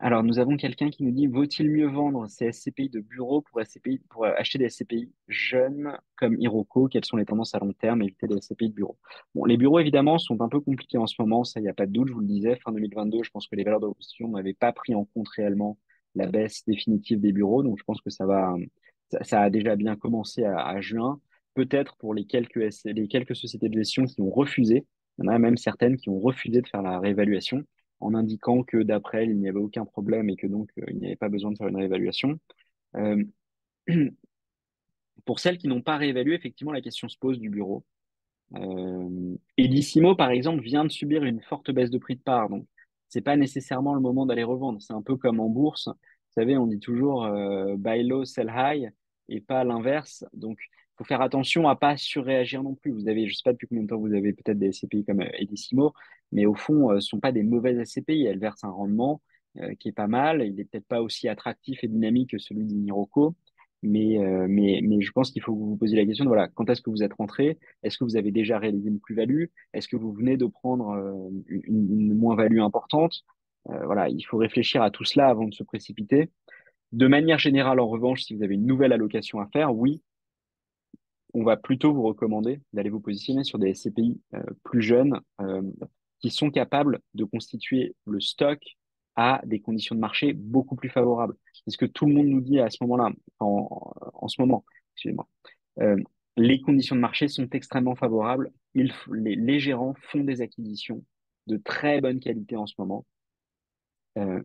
Alors, 0.02 0.24
nous 0.24 0.40
avons 0.40 0.58
quelqu'un 0.58 0.90
qui 0.90 1.04
nous 1.04 1.12
dit, 1.12 1.28
vaut-il 1.28 1.72
mieux 1.72 1.88
vendre 1.88 2.28
ces 2.28 2.52
SCPI 2.52 2.90
de 2.90 3.00
bureau 3.00 3.42
pour, 3.42 3.62
pour 4.10 4.26
acheter 4.26 4.58
des 4.58 4.70
SCPI 4.70 5.10
jeunes 5.30 5.98
comme 6.18 6.36
Hiroko? 6.38 6.90
Quelles 6.90 7.06
sont 7.06 7.16
les 7.16 7.24
tendances 7.26 7.56
à 7.56 7.60
long 7.60 7.72
terme? 7.72 8.02
Éviter 8.02 8.28
des 8.28 8.42
SCPI 8.42 8.70
de 8.70 8.74
bureau. 8.74 8.98
Bon, 9.34 9.46
les 9.46 9.56
bureaux, 9.56 9.80
évidemment, 9.80 10.18
sont 10.18 10.42
un 10.42 10.50
peu 10.50 10.60
compliqués 10.60 10.98
en 10.98 11.08
ce 11.08 11.16
moment. 11.20 11.46
Ça, 11.46 11.62
il 11.62 11.64
n'y 11.64 11.70
a 11.70 11.74
pas 11.74 11.86
de 11.86 11.94
doute. 11.94 12.10
Je 12.10 12.14
vous 12.14 12.20
le 12.20 12.28
disais, 12.28 12.58
fin 12.58 12.74
2022, 12.74 13.24
je 13.24 13.30
pense 13.32 13.48
que 13.48 13.56
les 13.56 13.64
valeurs 13.64 13.80
de 13.80 13.88
n'avaient 14.28 14.54
pas 14.54 14.74
pris 14.74 14.94
en 14.96 15.06
compte 15.06 15.30
réellement 15.30 15.78
la 16.14 16.28
baisse 16.28 16.66
définitive 16.68 17.22
des 17.22 17.32
bureaux. 17.32 17.64
Donc, 17.64 17.80
je 17.80 17.84
pense 17.86 18.02
que 18.02 18.10
ça 18.10 18.26
va, 18.26 18.54
a 19.32 19.50
déjà 19.50 19.78
bien 19.78 19.96
commencé 19.96 20.44
à, 20.44 20.60
à 20.60 20.82
juin. 20.82 21.22
Peut-être 21.54 21.96
pour 21.98 22.14
les 22.14 22.26
quelques, 22.26 22.70
les 22.84 23.08
quelques 23.08 23.36
sociétés 23.36 23.70
de 23.70 23.78
gestion 23.78 24.04
qui 24.06 24.22
ont 24.22 24.30
refusé. 24.30 24.86
Il 25.18 25.26
y 25.26 25.30
en 25.30 25.32
a 25.32 25.40
même 25.40 25.56
certaines 25.56 25.96
qui 25.96 26.10
ont 26.10 26.20
refusé 26.20 26.62
de 26.62 26.68
faire 26.68 26.82
la 26.82 27.00
réévaluation 27.00 27.64
en 28.06 28.14
indiquant 28.14 28.64
que 28.64 28.78
d'après 28.84 29.24
elle, 29.24 29.32
il 29.32 29.40
n'y 29.40 29.50
avait 29.50 29.60
aucun 29.60 29.86
problème 29.86 30.30
et 30.30 30.36
que 30.36 30.48
donc 30.48 30.70
euh, 30.80 30.86
il 30.90 30.98
n'y 30.98 31.08
avait 31.08 31.16
pas 31.16 31.30
besoin 31.30 31.52
de 31.52 31.58
faire 31.58 31.68
une 31.68 31.78
réévaluation. 31.78 32.40
Euh, 32.96 33.24
pour 35.26 35.40
celles 35.40 35.58
qui 35.58 35.68
n'ont 35.68 35.82
pas 35.82 35.98
réévalué, 35.98 36.36
effectivement, 36.36 36.72
la 36.72 36.82
question 36.82 37.10
se 37.10 37.18
pose 37.18 37.40
du 37.40 37.50
bureau. 37.50 37.84
Euh, 38.56 39.36
Edissimo, 39.58 40.16
par 40.16 40.30
exemple, 40.30 40.62
vient 40.64 40.86
de 40.86 40.92
subir 40.92 41.24
une 41.24 41.42
forte 41.42 41.72
baisse 41.72 41.90
de 41.90 41.98
prix 41.98 42.16
de 42.16 42.22
part, 42.22 42.50
donc 42.50 42.68
c'est 43.10 43.22
pas 43.22 43.36
nécessairement 43.38 43.94
le 43.96 44.02
moment 44.02 44.26
d'aller 44.26 44.44
revendre. 44.44 44.82
C'est 44.82 44.94
un 44.94 45.02
peu 45.02 45.16
comme 45.18 45.40
en 45.40 45.50
bourse. 45.50 45.88
Vous 45.88 46.42
savez, 46.42 46.58
on 46.58 46.68
dit 46.68 46.80
toujours 46.80 47.26
euh, 47.26 47.76
buy 47.78 48.04
low, 48.04 48.26
sell 48.26 48.52
high, 48.54 48.92
et 49.30 49.42
pas 49.42 49.64
l'inverse. 49.64 50.26
Donc, 50.34 50.60
faut 50.98 51.04
faire 51.04 51.22
attention 51.22 51.68
à 51.68 51.76
pas 51.76 51.98
surréagir 51.98 52.64
non 52.64 52.76
plus. 52.76 52.92
Vous 52.92 53.08
avez, 53.08 53.28
je 53.28 53.36
sais 53.36 53.42
pas 53.44 53.54
depuis 53.54 53.68
combien 53.68 53.84
de 53.84 53.88
temps 53.88 53.98
vous 53.98 54.14
avez 54.14 54.34
peut-être 54.34 54.60
des 54.60 54.72
SCPI 54.72 55.06
comme 55.06 55.22
euh, 55.22 55.30
Edissimo, 55.34 55.94
mais 56.32 56.46
au 56.46 56.56
fond, 56.56 56.92
euh, 56.92 57.00
ce 57.00 57.10
sont 57.10 57.20
pas 57.20 57.32
des 57.32 57.44
mauvaises 57.44 57.84
SCPI. 57.84 58.26
Elles 58.26 58.40
versent 58.40 58.64
un 58.64 58.72
rendement 58.72 59.22
euh, 59.60 59.74
qui 59.76 59.88
est 59.88 59.94
pas 59.94 60.08
mal. 60.08 60.42
Il 60.46 60.60
est 60.60 60.66
peut-être 60.66 60.88
pas 60.88 61.02
aussi 61.02 61.30
attractif 61.30 61.82
et 61.84 61.88
dynamique 61.88 62.32
que 62.32 62.38
celui 62.38 62.66
d'Iniroko, 62.66 63.36
mais, 63.84 64.20
euh, 64.20 64.48
mais, 64.50 64.82
mais 64.84 65.00
je 65.02 65.12
pense 65.14 65.32
qu'il 65.32 65.42
faut 65.42 65.54
que 65.54 65.60
vous 65.60 65.70
vous 65.70 65.78
posiez 65.78 65.96
la 65.98 66.06
question 66.06 66.26
de 66.26 66.30
voilà, 66.30 66.50
quand 66.50 66.70
est-ce 66.70 66.82
que 66.82 66.90
vous 66.90 67.04
êtes 67.04 67.14
rentré? 67.14 67.58
Est-ce 67.82 67.98
que 67.98 68.04
vous 68.04 68.18
avez 68.18 68.32
déjà 68.32 68.60
réalisé 68.60 68.90
une 68.90 69.00
plus-value? 69.00 69.46
Est-ce 69.74 69.88
que 69.88 69.96
vous 69.96 70.12
venez 70.12 70.36
de 70.36 70.46
prendre 70.46 70.90
euh, 70.90 71.30
une, 71.48 71.90
une 71.90 72.16
moins-value 72.16 72.60
importante? 72.60 73.24
Voilà, 73.68 74.10
il 74.10 74.22
faut 74.22 74.38
réfléchir 74.38 74.84
à 74.84 74.92
tout 74.92 75.06
cela 75.06 75.28
avant 75.28 75.48
de 75.48 75.54
se 75.54 75.64
précipiter. 75.64 76.30
De 76.92 77.08
manière 77.08 77.40
générale, 77.40 77.80
en 77.80 77.88
revanche, 77.88 78.22
si 78.22 78.36
vous 78.36 78.44
avez 78.44 78.54
une 78.54 78.68
nouvelle 78.68 78.94
allocation 78.94 79.40
à 79.40 79.48
faire, 79.48 79.76
oui, 79.76 80.04
on 81.36 81.44
va 81.44 81.58
plutôt 81.58 81.94
vous 81.94 82.04
recommander 82.04 82.62
d'aller 82.72 82.90
vous 82.90 83.02
positionner 83.02 83.44
sur 83.44 83.60
des 83.60 83.74
SCPI 83.76 84.20
euh, 84.34 84.42
plus 84.64 84.82
jeunes 84.82 85.20
euh, 85.42 85.62
qui 86.20 86.32
sont 86.32 86.50
capables 86.50 87.00
de 87.14 87.26
constituer 87.26 87.94
le 88.06 88.22
stock 88.22 88.60
à 89.18 89.42
des 89.46 89.60
conditions 89.60 89.96
de 89.96 90.00
marché 90.00 90.32
beaucoup 90.34 90.78
plus 90.78 90.90
favorables. 90.90 91.36
C'est 91.54 91.72
ce 91.72 91.78
que 91.78 91.86
tout 91.86 92.06
le 92.06 92.14
monde 92.14 92.28
nous 92.28 92.40
dit 92.40 92.60
à 92.60 92.70
ce 92.70 92.78
moment-là, 92.82 93.12
en, 93.40 94.28
ce 94.28 94.42
moment, 94.42 94.66
excusez-moi. 94.94 95.28
Euh, 95.82 95.98
les 96.38 96.62
conditions 96.62 96.96
de 96.96 97.02
marché 97.02 97.28
sont 97.28 97.50
extrêmement 97.50 97.96
favorables. 97.96 98.52
Les, 98.74 99.60
gérants 99.60 99.94
font 100.12 100.24
des 100.24 100.42
acquisitions 100.42 101.04
de 101.48 101.58
très 101.58 102.00
bonne 102.02 102.20
qualité 102.20 102.56
en 102.56 102.66
ce 102.66 102.74
moment. 102.78 103.06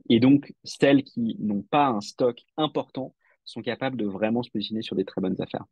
Et 0.09 0.21
donc, 0.21 0.53
celles 0.65 1.05
qui 1.05 1.37
n'ont 1.41 1.63
pas 1.63 1.87
un 1.87 2.01
stock 2.01 2.41
important 2.57 3.15
sont 3.45 3.63
capables 3.63 3.97
de 3.97 4.07
vraiment 4.07 4.43
se 4.43 4.51
positionner 4.51 4.83
sur 4.83 4.97
des 4.97 5.05
très 5.05 5.21
bonnes 5.21 5.41
affaires. 5.41 5.65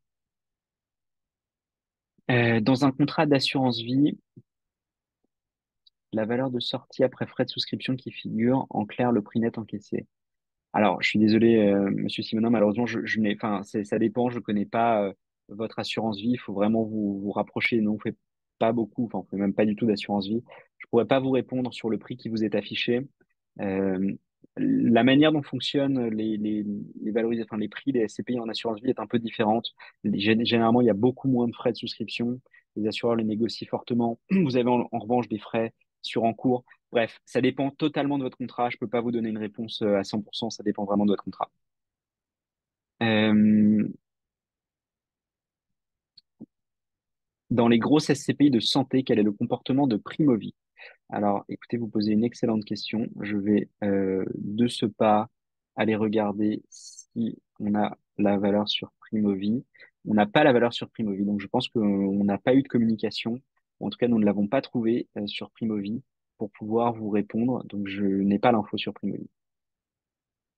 Euh, 2.31 2.61
dans 2.61 2.85
un 2.85 2.93
contrat 2.93 3.27
d'assurance 3.27 3.81
vie, 3.81 4.19
la 6.13 6.25
valeur 6.25 6.51
de 6.51 6.61
sortie 6.61 7.05
après 7.05 7.27
frais 7.27 7.45
de 7.45 7.51
souscription 7.51 7.97
qui 7.97 8.11
figure 8.11 8.67
en 8.71 8.85
clair 8.87 9.13
le 9.13 9.23
prix 9.23 9.41
net 9.41 9.59
encaissé. 9.59 10.07
Alors, 10.73 11.03
je 11.03 11.09
suis 11.09 11.19
désolé, 11.19 11.57
euh, 11.57 11.91
Monsieur 11.91 12.23
Simonin, 12.23 12.51
malheureusement, 12.51 12.87
je, 12.87 13.05
je 13.05 13.21
n'ai, 13.21 13.35
enfin, 13.35 13.63
ça 13.63 13.99
dépend. 13.99 14.29
Je 14.31 14.39
connais 14.39 14.67
pas 14.67 15.03
euh, 15.03 15.13
votre 15.49 15.79
assurance 15.79 16.19
vie. 16.19 16.33
Il 16.33 16.39
faut 16.39 16.53
vraiment 16.53 16.85
vous, 16.85 17.19
vous 17.21 17.33
rapprocher. 17.33 17.81
Nous, 17.81 17.91
on 17.91 17.99
fait 17.99 18.17
pas 18.59 18.73
beaucoup. 18.73 19.07
Enfin, 19.07 19.19
on 19.19 19.25
fait 19.25 19.37
même 19.37 19.55
pas 19.55 19.65
du 19.65 19.77
tout 19.77 19.87
d'assurance 19.87 20.27
vie. 20.29 20.43
Je 20.79 20.87
pourrais 20.91 21.07
pas 21.07 21.21
vous 21.21 21.31
répondre 21.31 21.73
sur 21.73 21.89
le 21.89 21.99
prix 21.99 22.17
qui 22.17 22.29
vous 22.29 22.45
est 22.45 22.55
affiché. 22.55 23.07
Euh, 23.61 24.13
la 24.59 25.05
manière 25.05 25.33
dont 25.33 25.43
fonctionnent 25.43 26.09
les, 26.09 26.37
les, 26.37 26.65
les 27.03 27.13
les 27.59 27.69
prix 27.69 27.93
des 27.93 28.01
SCPI 28.01 28.41
en 28.41 28.49
assurance 28.49 28.81
vie 28.81 28.91
est 28.91 29.01
un 29.01 29.07
peu 29.07 29.19
différente. 29.19 29.75
Gén- 30.05 30.45
Généralement, 30.45 30.81
il 30.81 30.87
y 30.87 30.91
a 30.91 30.95
beaucoup 30.95 31.29
moins 31.29 31.49
de 31.49 31.55
frais 31.55 31.73
de 31.73 31.77
souscription. 31.77 32.41
Les 32.77 32.87
assureurs 32.89 33.17
les 33.17 33.25
négocient 33.25 33.69
fortement. 33.69 34.19
Vous 34.31 34.57
avez 34.57 34.69
en, 34.71 34.89
en 34.93 34.99
revanche 34.99 35.29
des 35.29 35.39
frais 35.39 35.73
sur 36.03 36.25
encours. 36.25 36.65
Bref, 36.93 37.19
ça 37.27 37.41
dépend 37.41 37.71
totalement 37.71 38.19
de 38.19 38.23
votre 38.25 38.39
contrat. 38.39 38.71
Je 38.71 38.77
peux 38.79 38.89
pas 38.89 39.01
vous 39.01 39.11
donner 39.13 39.29
une 39.31 39.39
réponse 39.39 39.83
euh, 39.83 39.97
à 39.99 40.05
100%. 40.05 40.51
Ça 40.51 40.63
dépend 40.63 40.85
vraiment 40.85 41.05
de 41.07 41.11
votre 41.13 41.25
contrat. 41.25 41.51
Euh, 43.03 43.89
dans 47.51 47.69
les 47.69 47.79
grosses 47.79 48.09
SCPI 48.09 48.51
de 48.51 48.59
santé, 48.59 49.03
quel 49.03 49.19
est 49.19 49.23
le 49.23 49.33
comportement 49.33 49.87
de 49.87 49.99
Primovi? 49.99 50.55
Alors, 51.11 51.45
écoutez, 51.49 51.77
vous 51.77 51.89
posez 51.89 52.13
une 52.13 52.25
excellente 52.25 52.65
question. 52.65 53.07
Je 53.21 53.37
vais 53.37 53.69
euh, 53.85 54.25
de 54.35 54.69
ce 54.69 54.87
pas 54.87 55.29
aller 55.77 55.97
regarder 55.97 56.63
si 56.71 57.39
on 57.61 57.75
a 57.75 57.97
la 58.19 58.39
valeur 58.39 58.69
sur 58.69 58.93
Primovi. 59.01 59.65
On 60.07 60.15
n'a 60.15 60.27
pas 60.27 60.45
la 60.45 60.53
valeur 60.53 60.73
sur 60.73 60.91
Primovi, 60.91 61.25
donc 61.25 61.41
je 61.41 61.47
pense 61.47 61.69
qu'on 61.69 62.25
n'a 62.25 62.39
pas 62.39 62.55
eu 62.55 62.63
de 62.63 62.69
communication. 62.69 63.41
En 63.81 63.91
tout 63.91 63.99
cas, 63.99 64.09
nous 64.09 64.19
ne 64.19 64.25
l'avons 64.25 64.49
pas 64.49 64.61
trouvé 64.61 65.09
euh, 65.17 65.27
sur 65.27 65.51
Primovi 65.51 66.03
pour 66.37 66.51
pouvoir 66.51 66.95
vous 66.95 67.11
répondre. 67.11 67.65
Donc, 67.67 67.89
je 67.89 68.05
n'ai 68.05 68.39
pas 68.39 68.53
l'info 68.53 68.77
sur 68.77 68.93
Primovi. 68.95 69.29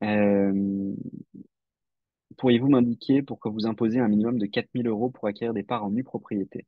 Euh, 0.02 0.94
pourriez-vous 2.38 2.68
m'indiquer 2.68 3.22
pourquoi 3.22 3.50
vous 3.50 3.66
imposez 3.66 4.00
un 4.00 4.08
minimum 4.08 4.38
de 4.38 4.46
4000 4.46 4.86
euros 4.86 5.10
pour 5.10 5.26
acquérir 5.28 5.52
des 5.54 5.62
parts 5.62 5.84
en 5.84 5.90
nue 5.90 6.04
propriété? 6.04 6.66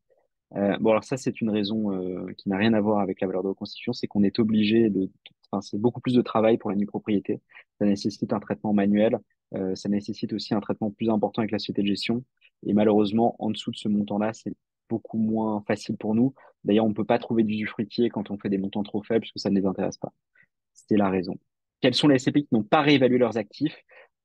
Euh, 0.57 0.77
bon, 0.79 0.91
alors 0.91 1.05
ça, 1.05 1.17
c'est 1.17 1.41
une 1.41 1.51
raison 1.51 1.93
euh, 1.93 2.33
qui 2.37 2.49
n'a 2.49 2.57
rien 2.57 2.75
à 2.75 2.81
voir 2.81 3.01
avec 3.01 3.21
la 3.21 3.27
valeur 3.27 3.43
de 3.43 3.49
reconstitution, 3.49 3.93
c'est 3.93 4.07
qu'on 4.07 4.23
est 4.23 4.39
obligé 4.39 4.91
de, 4.91 5.11
enfin, 5.51 5.63
c'est 5.63 5.79
beaucoup 5.79 6.01
plus 6.01 6.15
de 6.15 6.23
travail 6.23 6.59
pour 6.59 6.71
la 6.71 6.77
nue 6.77 6.87
propriété. 6.87 7.41
Ça 7.79 7.87
nécessite 7.87 8.33
un 8.33 8.41
traitement 8.41 8.73
manuel, 8.73 9.19
euh, 9.55 9.75
ça 9.75 9.89
nécessite 9.89 10.33
aussi 10.33 10.55
un 10.55 10.61
traitement 10.61 10.91
plus 10.91 11.09
important 11.09 11.41
avec 11.41 11.53
la 11.53 11.59
société 11.59 11.83
de 11.83 11.87
gestion. 11.87 12.25
Et 12.67 12.75
malheureusement, 12.75 13.37
en 13.39 13.51
dessous 13.51 13.71
de 13.71 13.77
ce 13.77 13.89
montant-là, 13.89 14.33
c'est 14.35 14.53
beaucoup 14.89 15.19
moins 15.19 15.63
facile 15.67 15.97
pour 15.97 16.15
nous. 16.15 16.35
D'ailleurs, 16.65 16.85
on 16.85 16.91
ne 16.91 16.95
peut 16.95 17.05
pas 17.05 17.19
trouver 17.19 17.45
d'usufruitier 17.45 18.11
quand 18.11 18.31
on 18.31 18.37
fait 18.37 18.51
des 18.51 18.59
montants 18.59 18.83
trop 18.83 19.03
faibles, 19.03 19.21
parce 19.21 19.33
que 19.33 19.41
ça 19.41 19.51
ne 19.51 19.59
les 19.59 19.67
intéresse 19.67 19.97
pas. 19.97 20.13
C'était 20.75 20.97
la 20.97 21.09
raison. 21.09 21.39
Quels 21.81 21.95
sont 21.95 22.09
les 22.09 22.19
SCPI 22.19 22.45
qui 22.45 22.55
n'ont 22.55 22.63
pas 22.63 22.83
réévalué 22.83 23.19
leurs 23.19 23.39
actifs? 23.39 23.77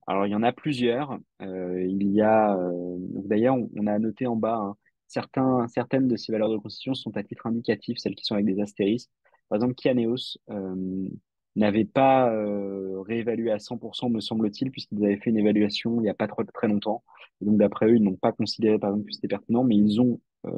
Alors, 0.07 0.25
il 0.25 0.31
y 0.31 0.35
en 0.35 0.43
a 0.43 0.51
plusieurs. 0.51 1.17
Euh, 1.41 1.83
il 1.85 2.11
y 2.11 2.21
a, 2.21 2.55
euh, 2.55 2.97
d'ailleurs, 3.25 3.55
on, 3.55 3.69
on 3.75 3.87
a 3.87 3.97
noté 3.97 4.27
en 4.27 4.35
bas, 4.35 4.57
hein, 4.57 4.75
certaines 5.07 6.07
de 6.07 6.15
ces 6.15 6.31
valeurs 6.31 6.49
de 6.49 6.55
reconstitution 6.55 6.93
sont 6.93 7.15
à 7.17 7.23
titre 7.23 7.47
indicatif, 7.47 7.97
celles 7.97 8.15
qui 8.15 8.25
sont 8.25 8.35
avec 8.35 8.45
des 8.45 8.61
astérisques. 8.61 9.09
Par 9.49 9.57
exemple, 9.57 9.75
Kianeos 9.75 10.37
euh, 10.49 11.07
n'avait 11.55 11.85
pas 11.85 12.31
euh, 12.31 13.01
réévalué 13.01 13.51
à 13.51 13.57
100%, 13.57 14.11
me 14.11 14.19
semble-t-il, 14.19 14.71
puisqu'ils 14.71 15.03
avaient 15.03 15.17
fait 15.17 15.29
une 15.29 15.37
évaluation 15.37 15.99
il 15.99 16.03
n'y 16.03 16.09
a 16.09 16.13
pas 16.13 16.27
très 16.27 16.67
longtemps. 16.67 17.03
Donc, 17.41 17.57
d'après 17.57 17.87
eux, 17.87 17.95
ils 17.95 18.03
n'ont 18.03 18.15
pas 18.15 18.31
considéré, 18.33 18.77
par 18.77 18.91
exemple, 18.91 19.07
que 19.07 19.13
c'était 19.13 19.27
pertinent, 19.27 19.63
mais 19.63 19.75
ils 19.75 20.01
ont, 20.01 20.19
euh, 20.45 20.51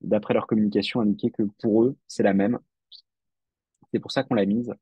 d'après 0.00 0.34
leur 0.34 0.46
communication, 0.46 1.00
indiqué 1.00 1.30
que 1.30 1.42
pour 1.60 1.84
eux, 1.84 1.96
c'est 2.06 2.22
la 2.22 2.34
même. 2.34 2.58
C'est 3.92 4.00
pour 4.00 4.12
ça 4.12 4.22
qu'on 4.24 4.34
l'a 4.34 4.46
mise. 4.46 4.72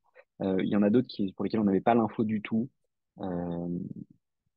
Il 0.41 0.67
y 0.67 0.75
en 0.75 0.81
a 0.83 0.89
d'autres 0.89 1.07
pour 1.35 1.45
lesquels 1.45 1.61
on 1.61 1.63
n'avait 1.63 1.79
pas 1.79 1.95
l'info 1.95 2.25
du 2.25 2.41
tout. 2.41 2.67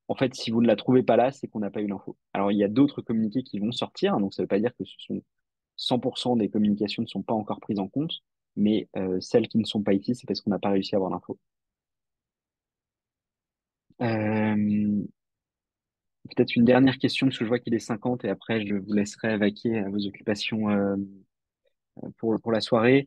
En 0.09 0.15
fait, 0.15 0.35
si 0.35 0.51
vous 0.51 0.63
ne 0.63 0.67
la 0.67 0.77
trouvez 0.77 1.03
pas 1.03 1.17
là, 1.17 1.33
c'est 1.33 1.49
qu'on 1.49 1.61
n'a 1.61 1.71
pas 1.71 1.81
eu 1.83 1.89
l'info. 1.89 2.17
Alors, 2.33 2.53
il 2.53 2.59
y 2.59 2.65
a 2.65 2.69
d'autres 2.69 3.03
communiqués 3.03 3.43
qui 3.43 3.59
vont 3.59 3.73
sortir, 3.73 4.15
hein, 4.15 4.21
donc 4.21 4.35
ça 4.35 4.43
ne 4.43 4.45
veut 4.45 4.49
pas 4.49 4.61
dire 4.61 4.75
que 4.77 4.85
ce 4.85 4.95
sont 4.99 5.23
100% 5.77 6.37
des 6.37 6.49
communications 6.49 7.03
ne 7.03 7.09
sont 7.09 7.23
pas 7.23 7.35
encore 7.35 7.61
prises 7.61 7.79
en 7.79 7.89
compte, 7.89 8.23
mais 8.57 8.89
euh, 8.97 9.21
celles 9.21 9.49
qui 9.49 9.59
ne 9.59 9.65
sont 9.65 9.83
pas 9.83 9.93
ici, 9.95 10.15
c'est 10.15 10.27
parce 10.27 10.41
qu'on 10.41 10.51
n'a 10.51 10.59
pas 10.59 10.71
réussi 10.71 10.95
à 10.95 10.99
avoir 10.99 11.11
l'info. 11.11 11.39
Euh, 14.03 15.03
peut-être 16.35 16.57
une 16.57 16.65
dernière 16.65 16.99
question, 16.99 17.27
parce 17.27 17.39
que 17.39 17.45
je 17.45 17.49
vois 17.49 17.59
qu'il 17.59 17.75
est 17.75 17.79
50 17.79 18.25
et 18.25 18.29
après 18.29 18.67
je 18.67 18.75
vous 18.75 18.93
laisserai 18.93 19.39
vaquer 19.39 19.79
à 19.79 19.89
vos 19.89 20.07
occupations 20.07 20.71
euh, 20.71 20.97
pour 22.19 22.53
la 22.53 22.61
soirée. 22.61 23.07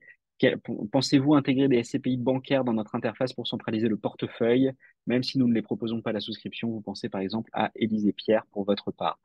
Pensez-vous 0.92 1.36
intégrer 1.36 1.68
des 1.68 1.84
SCPI 1.84 2.18
bancaires 2.18 2.64
dans 2.64 2.74
notre 2.74 2.96
interface 2.96 3.34
pour 3.34 3.48
centraliser 3.48 3.90
le 3.90 3.98
portefeuille, 3.98 4.72
même 5.06 5.24
si 5.24 5.38
nous 5.38 5.48
ne 5.48 5.54
les 5.54 5.62
proposons 5.62 6.02
pas 6.02 6.12
à 6.12 6.14
la 6.14 6.20
souscription? 6.20 6.70
Vous 6.70 6.82
pensez 6.82 7.10
par 7.10 7.22
exemple 7.22 7.50
à 7.54 7.72
Élise 7.76 8.12
Pierre 8.16 8.46
pour 8.52 8.64
votre 8.64 8.92
part. 8.92 9.20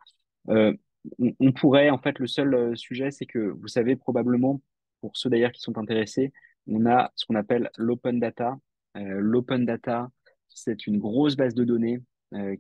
Euh, 0.49 0.75
on, 1.19 1.53
pourrait, 1.53 1.91
en 1.91 1.99
fait, 1.99 2.19
le 2.19 2.27
seul 2.27 2.55
euh, 2.55 2.75
sujet, 2.75 3.11
c'est 3.11 3.27
que 3.27 3.39
vous 3.39 3.69
savez 3.69 3.95
probablement, 3.95 4.61
pour 5.01 5.17
ceux 5.17 5.31
d'ailleurs 5.31 5.53
qui 5.53 5.61
sont 5.61 5.79
intéressés, 5.79 6.33
on 6.67 6.87
a 6.87 7.13
ce 7.15 7.27
qu'on 7.27 7.35
appelle 7.35 7.71
l'open 7.77 8.19
data. 8.19 8.57
Euh, 8.97 9.19
l'open 9.21 9.67
data, 9.67 10.11
c'est 10.49 10.87
une 10.87 10.99
grosse 10.99 11.37
base 11.37 11.55
de 11.55 11.65
données 11.65 12.01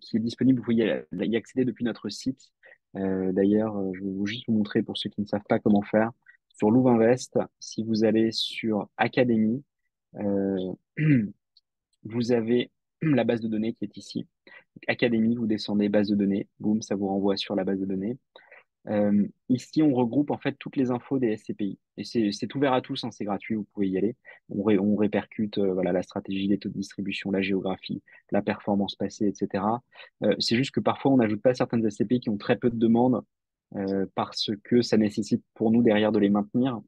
qui 0.01 0.17
est 0.17 0.21
disponible. 0.21 0.61
Vous 0.61 0.67
pouvez 0.67 1.03
y 1.13 1.37
accéder 1.37 1.65
depuis 1.65 1.85
notre 1.85 2.09
site. 2.09 2.53
D'ailleurs, 2.95 3.77
je 3.95 4.05
vais 4.05 4.25
juste 4.25 4.45
vous 4.47 4.55
montrer 4.55 4.85
pour 4.85 4.97
ceux 4.97 5.11
qui 5.11 5.21
ne 5.21 5.27
savent 5.27 5.43
pas 5.49 5.59
comment 5.59 5.83
faire. 5.83 6.13
Sur 6.55 6.71
Louvinvest, 6.71 7.39
si 7.59 7.83
vous 7.83 8.05
allez 8.05 8.31
sur 8.33 8.89
Académie, 8.97 9.63
vous 12.05 12.33
avez 12.33 12.71
la 13.03 13.25
base 13.25 13.41
de 13.41 13.49
données 13.49 13.75
qui 13.75 13.85
est 13.85 13.97
ici. 13.97 14.27
Académie, 14.89 15.37
vous 15.37 15.47
descendez 15.47 15.89
base 15.89 16.09
de 16.09 16.15
données, 16.15 16.49
boum, 16.61 16.83
ça 16.83 16.95
vous 16.95 17.09
renvoie 17.09 17.37
sur 17.37 17.55
la 17.55 17.65
base 17.65 17.81
de 17.81 17.87
données. 17.87 18.19
Euh, 18.87 19.27
ici, 19.49 19.83
on 19.83 19.95
regroupe 19.95 20.31
en 20.31 20.37
fait 20.37 20.57
toutes 20.59 20.77
les 20.77 20.91
infos 20.91 21.19
des 21.19 21.37
SCPI. 21.37 21.79
Et 21.97 22.05
c'est 22.05 22.55
ouvert 22.55 22.73
à 22.73 22.83
tous, 22.83 23.03
hein, 23.05 23.11
c'est 23.11 23.25
gratuit, 23.25 23.55
vous 23.55 23.67
pouvez 23.73 23.89
y 23.89 23.97
aller. 23.97 24.17
On, 24.51 24.97
répercute 24.97 25.59
euh, 25.59 25.73
voilà, 25.73 25.93
la 25.93 26.03
stratégie, 26.03 26.49
les 26.49 26.59
taux 26.59 26.69
de 26.69 26.75
distribution, 26.75 27.31
la 27.31 27.41
géographie, 27.41 28.03
la 28.31 28.43
performance 28.43 28.95
passée, 28.95 29.27
etc. 29.27 29.65
Euh, 30.23 30.35
c'est 30.39 30.57
juste 30.57 30.73
que 30.73 30.81
parfois, 30.81 31.13
on 31.13 31.17
n'ajoute 31.17 31.41
pas 31.41 31.55
certaines 31.55 31.89
SCPI 31.89 32.21
qui 32.21 32.31
ont 32.31 32.37
très 32.37 32.57
peu 32.57 32.69
de 32.69 32.77
demandes 32.77 33.23
euh, 33.77 34.07
parce 34.15 34.51
que 34.63 34.83
ça 34.83 34.97
nécessite 34.97 35.43
pour 35.55 35.71
nous 35.71 35.83
derrière 35.83 36.13
de 36.13 36.19
les 36.19 36.31
maintenir. 36.31 36.81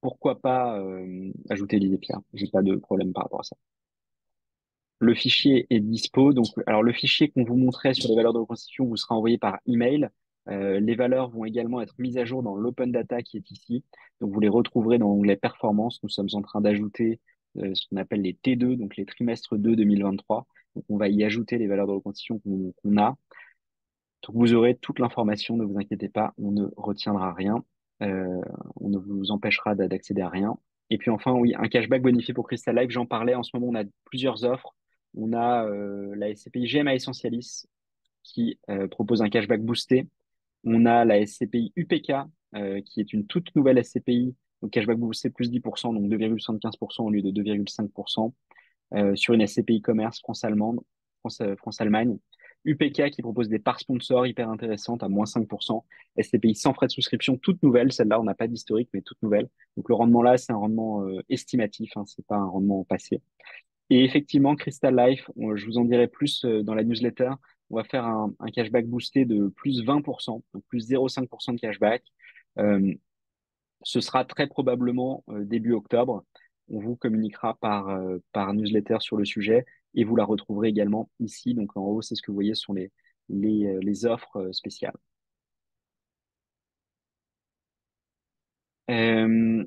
Pourquoi 0.00 0.40
pas 0.40 0.78
euh, 0.78 1.32
ajouter 1.50 1.78
l'idée 1.78 1.98
Pierre 1.98 2.20
J'ai 2.34 2.48
pas 2.48 2.62
de 2.62 2.76
problème 2.76 3.12
par 3.12 3.24
rapport 3.24 3.40
à 3.40 3.44
ça. 3.44 3.56
Le 4.98 5.14
fichier 5.14 5.66
est 5.70 5.80
dispo. 5.80 6.32
Donc, 6.32 6.46
alors 6.66 6.82
le 6.82 6.92
fichier 6.92 7.28
qu'on 7.28 7.44
vous 7.44 7.56
montrait 7.56 7.94
sur 7.94 8.08
les 8.08 8.16
valeurs 8.16 8.32
de 8.32 8.38
reconstitution 8.38 8.86
vous 8.86 8.96
sera 8.96 9.14
envoyé 9.14 9.38
par 9.38 9.58
email. 9.66 10.08
Euh, 10.48 10.80
les 10.80 10.94
valeurs 10.94 11.28
vont 11.30 11.44
également 11.44 11.80
être 11.80 11.94
mises 11.98 12.18
à 12.18 12.24
jour 12.24 12.42
dans 12.42 12.54
l'open 12.54 12.92
data 12.92 13.22
qui 13.22 13.36
est 13.36 13.50
ici. 13.50 13.84
Donc, 14.20 14.32
vous 14.32 14.40
les 14.40 14.48
retrouverez 14.48 14.98
dans 14.98 15.08
l'onglet 15.08 15.36
performance. 15.36 16.00
Nous 16.02 16.08
sommes 16.08 16.28
en 16.32 16.42
train 16.42 16.60
d'ajouter 16.60 17.20
euh, 17.58 17.74
ce 17.74 17.86
qu'on 17.88 17.96
appelle 17.96 18.22
les 18.22 18.34
T2, 18.34 18.76
donc 18.76 18.96
les 18.96 19.04
trimestres 19.04 19.56
2 19.56 19.76
2023. 19.76 20.46
Donc, 20.76 20.84
on 20.88 20.96
va 20.96 21.08
y 21.08 21.24
ajouter 21.24 21.58
les 21.58 21.66
valeurs 21.66 21.86
de 21.86 21.92
reconstitution 21.92 22.40
qu'on 22.40 22.96
a. 22.96 23.16
Donc, 24.26 24.36
vous 24.36 24.54
aurez 24.54 24.76
toute 24.76 24.98
l'information, 24.98 25.56
ne 25.56 25.64
vous 25.64 25.78
inquiétez 25.78 26.08
pas, 26.08 26.34
on 26.38 26.50
ne 26.50 26.66
retiendra 26.76 27.32
rien. 27.32 27.64
Euh, 28.02 28.40
on 28.76 28.88
ne 28.88 28.98
vous 28.98 29.30
empêchera 29.30 29.74
d'accéder 29.74 30.22
à 30.22 30.28
rien. 30.28 30.58
Et 30.90 30.98
puis 30.98 31.10
enfin, 31.10 31.32
oui, 31.32 31.54
un 31.56 31.68
cashback 31.68 32.02
bonifié 32.02 32.34
pour 32.34 32.46
Crystal 32.46 32.76
Life, 32.76 32.90
j'en 32.90 33.06
parlais. 33.06 33.34
En 33.34 33.42
ce 33.42 33.50
moment, 33.54 33.68
on 33.68 33.74
a 33.74 33.84
plusieurs 34.04 34.44
offres. 34.44 34.74
On 35.14 35.32
a 35.32 35.64
euh, 35.64 36.14
la 36.16 36.34
SCPI 36.34 36.66
GMA 36.66 36.94
Essentialis 36.94 37.64
qui 38.22 38.58
euh, 38.68 38.86
propose 38.88 39.22
un 39.22 39.28
cashback 39.28 39.62
boosté. 39.62 40.06
On 40.64 40.84
a 40.84 41.04
la 41.04 41.24
SCPI 41.24 41.72
UPK 41.76 42.12
qui 42.86 43.00
est 43.00 43.12
une 43.12 43.26
toute 43.26 43.54
nouvelle 43.54 43.84
SCPI, 43.84 44.34
donc 44.62 44.70
cashback 44.70 44.96
boosté 44.96 45.28
plus 45.28 45.50
10%, 45.50 45.92
donc 45.92 46.10
2,75% 46.10 47.02
au 47.02 47.10
lieu 47.10 47.20
de 47.20 47.30
2,5%, 47.30 48.32
sur 49.14 49.34
une 49.34 49.46
SCPI 49.46 49.82
commerce 49.82 50.20
France-Allemande, 50.20 50.80
France-Allemagne. 51.58 52.16
UPK 52.66 53.10
qui 53.10 53.22
propose 53.22 53.48
des 53.48 53.58
parts 53.58 53.80
sponsors 53.80 54.26
hyper 54.26 54.50
intéressantes 54.50 55.02
à 55.02 55.08
moins 55.08 55.24
5%. 55.24 55.82
SCPI 56.20 56.54
sans 56.54 56.74
frais 56.74 56.86
de 56.86 56.92
souscription, 56.92 57.36
toute 57.38 57.62
nouvelle. 57.62 57.92
Celle-là, 57.92 58.20
on 58.20 58.24
n'a 58.24 58.34
pas 58.34 58.48
d'historique, 58.48 58.90
mais 58.92 59.00
toute 59.00 59.22
nouvelle. 59.22 59.48
Donc 59.76 59.88
le 59.88 59.94
rendement 59.94 60.22
là, 60.22 60.36
c'est 60.36 60.52
un 60.52 60.56
rendement 60.56 61.06
estimatif, 61.28 61.96
hein, 61.96 62.04
c'est 62.06 62.26
pas 62.26 62.36
un 62.36 62.46
rendement 62.46 62.84
passé. 62.84 63.20
Et 63.90 64.04
effectivement, 64.04 64.56
Crystal 64.56 64.94
Life, 64.94 65.30
je 65.36 65.64
vous 65.66 65.78
en 65.78 65.84
dirai 65.84 66.08
plus 66.08 66.44
euh, 66.44 66.62
dans 66.62 66.74
la 66.74 66.82
newsletter. 66.82 67.30
On 67.70 67.76
va 67.76 67.84
faire 67.84 68.04
un, 68.04 68.32
cashback 68.52 68.86
boosté 68.86 69.24
de 69.24 69.48
plus 69.48 69.82
20%, 69.82 70.42
donc 70.54 70.64
plus 70.68 70.88
0,5% 70.88 71.54
de 71.54 71.60
cashback. 71.60 72.02
Euh, 72.58 72.94
ce 73.82 74.00
sera 74.00 74.24
très 74.24 74.46
probablement 74.46 75.24
euh, 75.28 75.44
début 75.44 75.72
octobre. 75.72 76.24
On 76.68 76.80
vous 76.80 76.96
communiquera 76.96 77.54
par, 77.60 77.98
par 78.32 78.52
newsletter 78.54 78.98
sur 79.00 79.16
le 79.16 79.24
sujet 79.24 79.64
et 79.94 80.04
vous 80.04 80.16
la 80.16 80.24
retrouverez 80.24 80.68
également 80.68 81.10
ici. 81.20 81.54
Donc 81.54 81.76
en 81.76 81.82
haut, 81.82 82.02
c'est 82.02 82.14
ce 82.14 82.22
que 82.22 82.30
vous 82.30 82.36
voyez, 82.36 82.54
ce 82.54 82.62
sont 82.62 82.74
les, 82.74 82.90
les, 83.28 83.78
les 83.80 84.06
offres 84.06 84.50
spéciales. 84.52 84.96
Euh, 88.90 89.64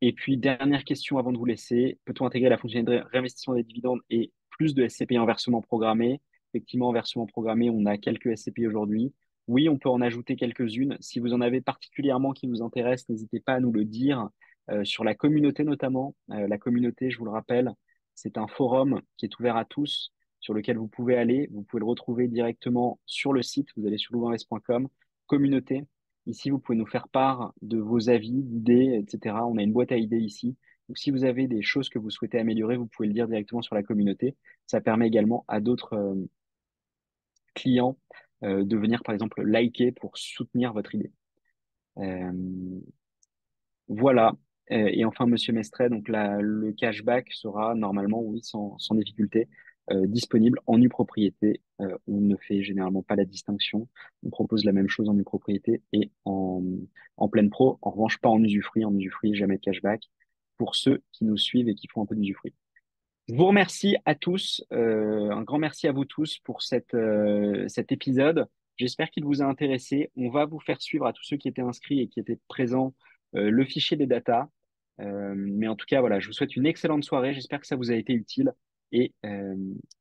et 0.00 0.12
puis, 0.12 0.36
dernière 0.36 0.84
question 0.84 1.18
avant 1.18 1.32
de 1.32 1.38
vous 1.38 1.44
laisser. 1.44 1.98
Peut-on 2.04 2.26
intégrer 2.26 2.48
la 2.48 2.58
fonctionnalité 2.58 3.04
de 3.04 3.10
réinvestissement 3.10 3.54
des 3.54 3.62
dividendes 3.62 4.00
et 4.10 4.32
plus 4.50 4.74
de 4.74 4.86
SCPI 4.86 5.18
en 5.18 5.26
versement 5.26 5.62
programmé? 5.62 6.20
Effectivement, 6.52 6.88
en 6.88 6.92
versement 6.92 7.26
programmé, 7.26 7.70
on 7.70 7.86
a 7.86 7.96
quelques 7.98 8.36
SCPI 8.36 8.66
aujourd'hui. 8.66 9.12
Oui, 9.48 9.68
on 9.68 9.78
peut 9.78 9.88
en 9.88 10.00
ajouter 10.00 10.36
quelques-unes. 10.36 10.96
Si 11.00 11.18
vous 11.18 11.32
en 11.32 11.40
avez 11.40 11.60
particulièrement 11.60 12.32
qui 12.32 12.46
vous 12.46 12.62
intéressent, 12.62 13.08
n'hésitez 13.10 13.40
pas 13.40 13.54
à 13.54 13.60
nous 13.60 13.72
le 13.72 13.84
dire. 13.84 14.28
Euh, 14.70 14.84
sur 14.84 15.04
la 15.04 15.14
communauté 15.14 15.64
notamment. 15.64 16.14
Euh, 16.30 16.46
la 16.46 16.58
communauté, 16.58 17.10
je 17.10 17.18
vous 17.18 17.24
le 17.24 17.30
rappelle, 17.32 17.72
c'est 18.14 18.38
un 18.38 18.46
forum 18.46 19.00
qui 19.16 19.26
est 19.26 19.38
ouvert 19.40 19.56
à 19.56 19.64
tous, 19.64 20.12
sur 20.40 20.54
lequel 20.54 20.78
vous 20.78 20.88
pouvez 20.88 21.16
aller. 21.16 21.48
Vous 21.52 21.62
pouvez 21.62 21.80
le 21.80 21.86
retrouver 21.86 22.28
directement 22.28 23.00
sur 23.06 23.32
le 23.32 23.42
site. 23.42 23.68
Vous 23.76 23.86
allez 23.86 23.98
sur 23.98 24.14
louvainvest.com, 24.14 24.88
communauté. 25.26 25.84
Ici, 26.26 26.50
vous 26.50 26.60
pouvez 26.60 26.78
nous 26.78 26.86
faire 26.86 27.08
part 27.08 27.52
de 27.62 27.78
vos 27.78 28.08
avis, 28.08 28.42
d'idées, 28.42 29.00
etc. 29.02 29.36
On 29.46 29.56
a 29.58 29.62
une 29.62 29.72
boîte 29.72 29.90
à 29.92 29.96
idées 29.96 30.20
ici. 30.20 30.56
Donc, 30.88 30.98
si 30.98 31.10
vous 31.10 31.24
avez 31.24 31.48
des 31.48 31.62
choses 31.62 31.88
que 31.88 31.98
vous 31.98 32.10
souhaitez 32.10 32.38
améliorer, 32.38 32.76
vous 32.76 32.86
pouvez 32.86 33.08
le 33.08 33.14
dire 33.14 33.26
directement 33.26 33.62
sur 33.62 33.74
la 33.74 33.82
communauté. 33.82 34.36
Ça 34.66 34.80
permet 34.80 35.08
également 35.08 35.44
à 35.48 35.60
d'autres 35.60 35.94
euh, 35.94 36.28
clients 37.54 37.96
de 38.42 38.76
venir, 38.76 39.04
par 39.04 39.12
exemple, 39.14 39.40
liker 39.42 39.92
pour 39.92 40.18
soutenir 40.18 40.72
votre 40.72 40.96
idée. 40.96 41.12
Voilà. 43.86 44.34
Et 44.72 45.04
enfin, 45.04 45.26
Monsieur 45.26 45.52
Mestret, 45.52 45.90
donc 45.90 46.08
le 46.08 46.72
cashback 46.72 47.32
sera 47.32 47.74
normalement, 47.74 48.20
oui, 48.22 48.40
sans, 48.42 48.78
sans 48.78 48.94
difficulté, 48.94 49.48
euh, 49.90 50.06
disponible 50.06 50.60
en 50.66 50.78
nue 50.78 50.88
propriété. 50.88 51.60
Euh, 51.80 51.98
on 52.06 52.20
ne 52.20 52.36
fait 52.36 52.62
généralement 52.62 53.02
pas 53.02 53.16
la 53.16 53.24
distinction. 53.24 53.88
On 54.22 54.30
propose 54.30 54.64
la 54.64 54.70
même 54.70 54.88
chose 54.88 55.08
en 55.08 55.14
nue 55.14 55.24
propriété 55.24 55.82
et 55.92 56.12
en, 56.24 56.62
en 57.16 57.28
pleine 57.28 57.50
pro. 57.50 57.78
En 57.82 57.90
revanche, 57.90 58.18
pas 58.18 58.28
en 58.28 58.40
usufruit. 58.44 58.84
En 58.84 58.94
usufruit, 58.94 59.34
jamais 59.34 59.56
de 59.56 59.60
cashback 59.60 60.04
pour 60.56 60.76
ceux 60.76 61.02
qui 61.10 61.24
nous 61.24 61.36
suivent 61.36 61.68
et 61.68 61.74
qui 61.74 61.88
font 61.88 62.02
un 62.02 62.06
peu 62.06 62.14
d'usufruit. 62.14 62.54
Je 63.28 63.34
vous 63.34 63.46
remercie 63.46 63.96
à 64.04 64.14
tous. 64.14 64.64
Euh, 64.72 65.30
un 65.30 65.42
grand 65.42 65.58
merci 65.58 65.88
à 65.88 65.92
vous 65.92 66.04
tous 66.04 66.38
pour 66.44 66.62
cet 66.62 66.94
épisode. 67.90 68.46
J'espère 68.76 69.10
qu'il 69.10 69.24
vous 69.24 69.42
a 69.42 69.46
intéressé. 69.46 70.12
On 70.16 70.30
va 70.30 70.46
vous 70.46 70.60
faire 70.60 70.80
suivre 70.80 71.06
à 71.06 71.12
tous 71.12 71.24
ceux 71.24 71.36
qui 71.36 71.48
étaient 71.48 71.60
inscrits 71.60 72.00
et 72.00 72.08
qui 72.08 72.20
étaient 72.20 72.38
présents 72.46 72.94
le 73.32 73.64
fichier 73.64 73.96
des 73.96 74.06
datas. 74.06 74.48
Mais 75.34 75.68
en 75.68 75.76
tout 75.76 75.86
cas, 75.86 76.00
voilà, 76.00 76.20
je 76.20 76.26
vous 76.26 76.32
souhaite 76.32 76.56
une 76.56 76.66
excellente 76.66 77.04
soirée. 77.04 77.34
J'espère 77.34 77.60
que 77.60 77.66
ça 77.66 77.76
vous 77.76 77.90
a 77.90 77.94
été 77.94 78.12
utile. 78.12 78.52
Euh, 78.94 79.54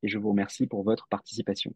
et, 0.04 0.08
je 0.08 0.18
vous 0.18 0.30
remercie 0.30 0.68
pour 0.68 0.84
votre 0.84 1.08
participation. 1.08 1.74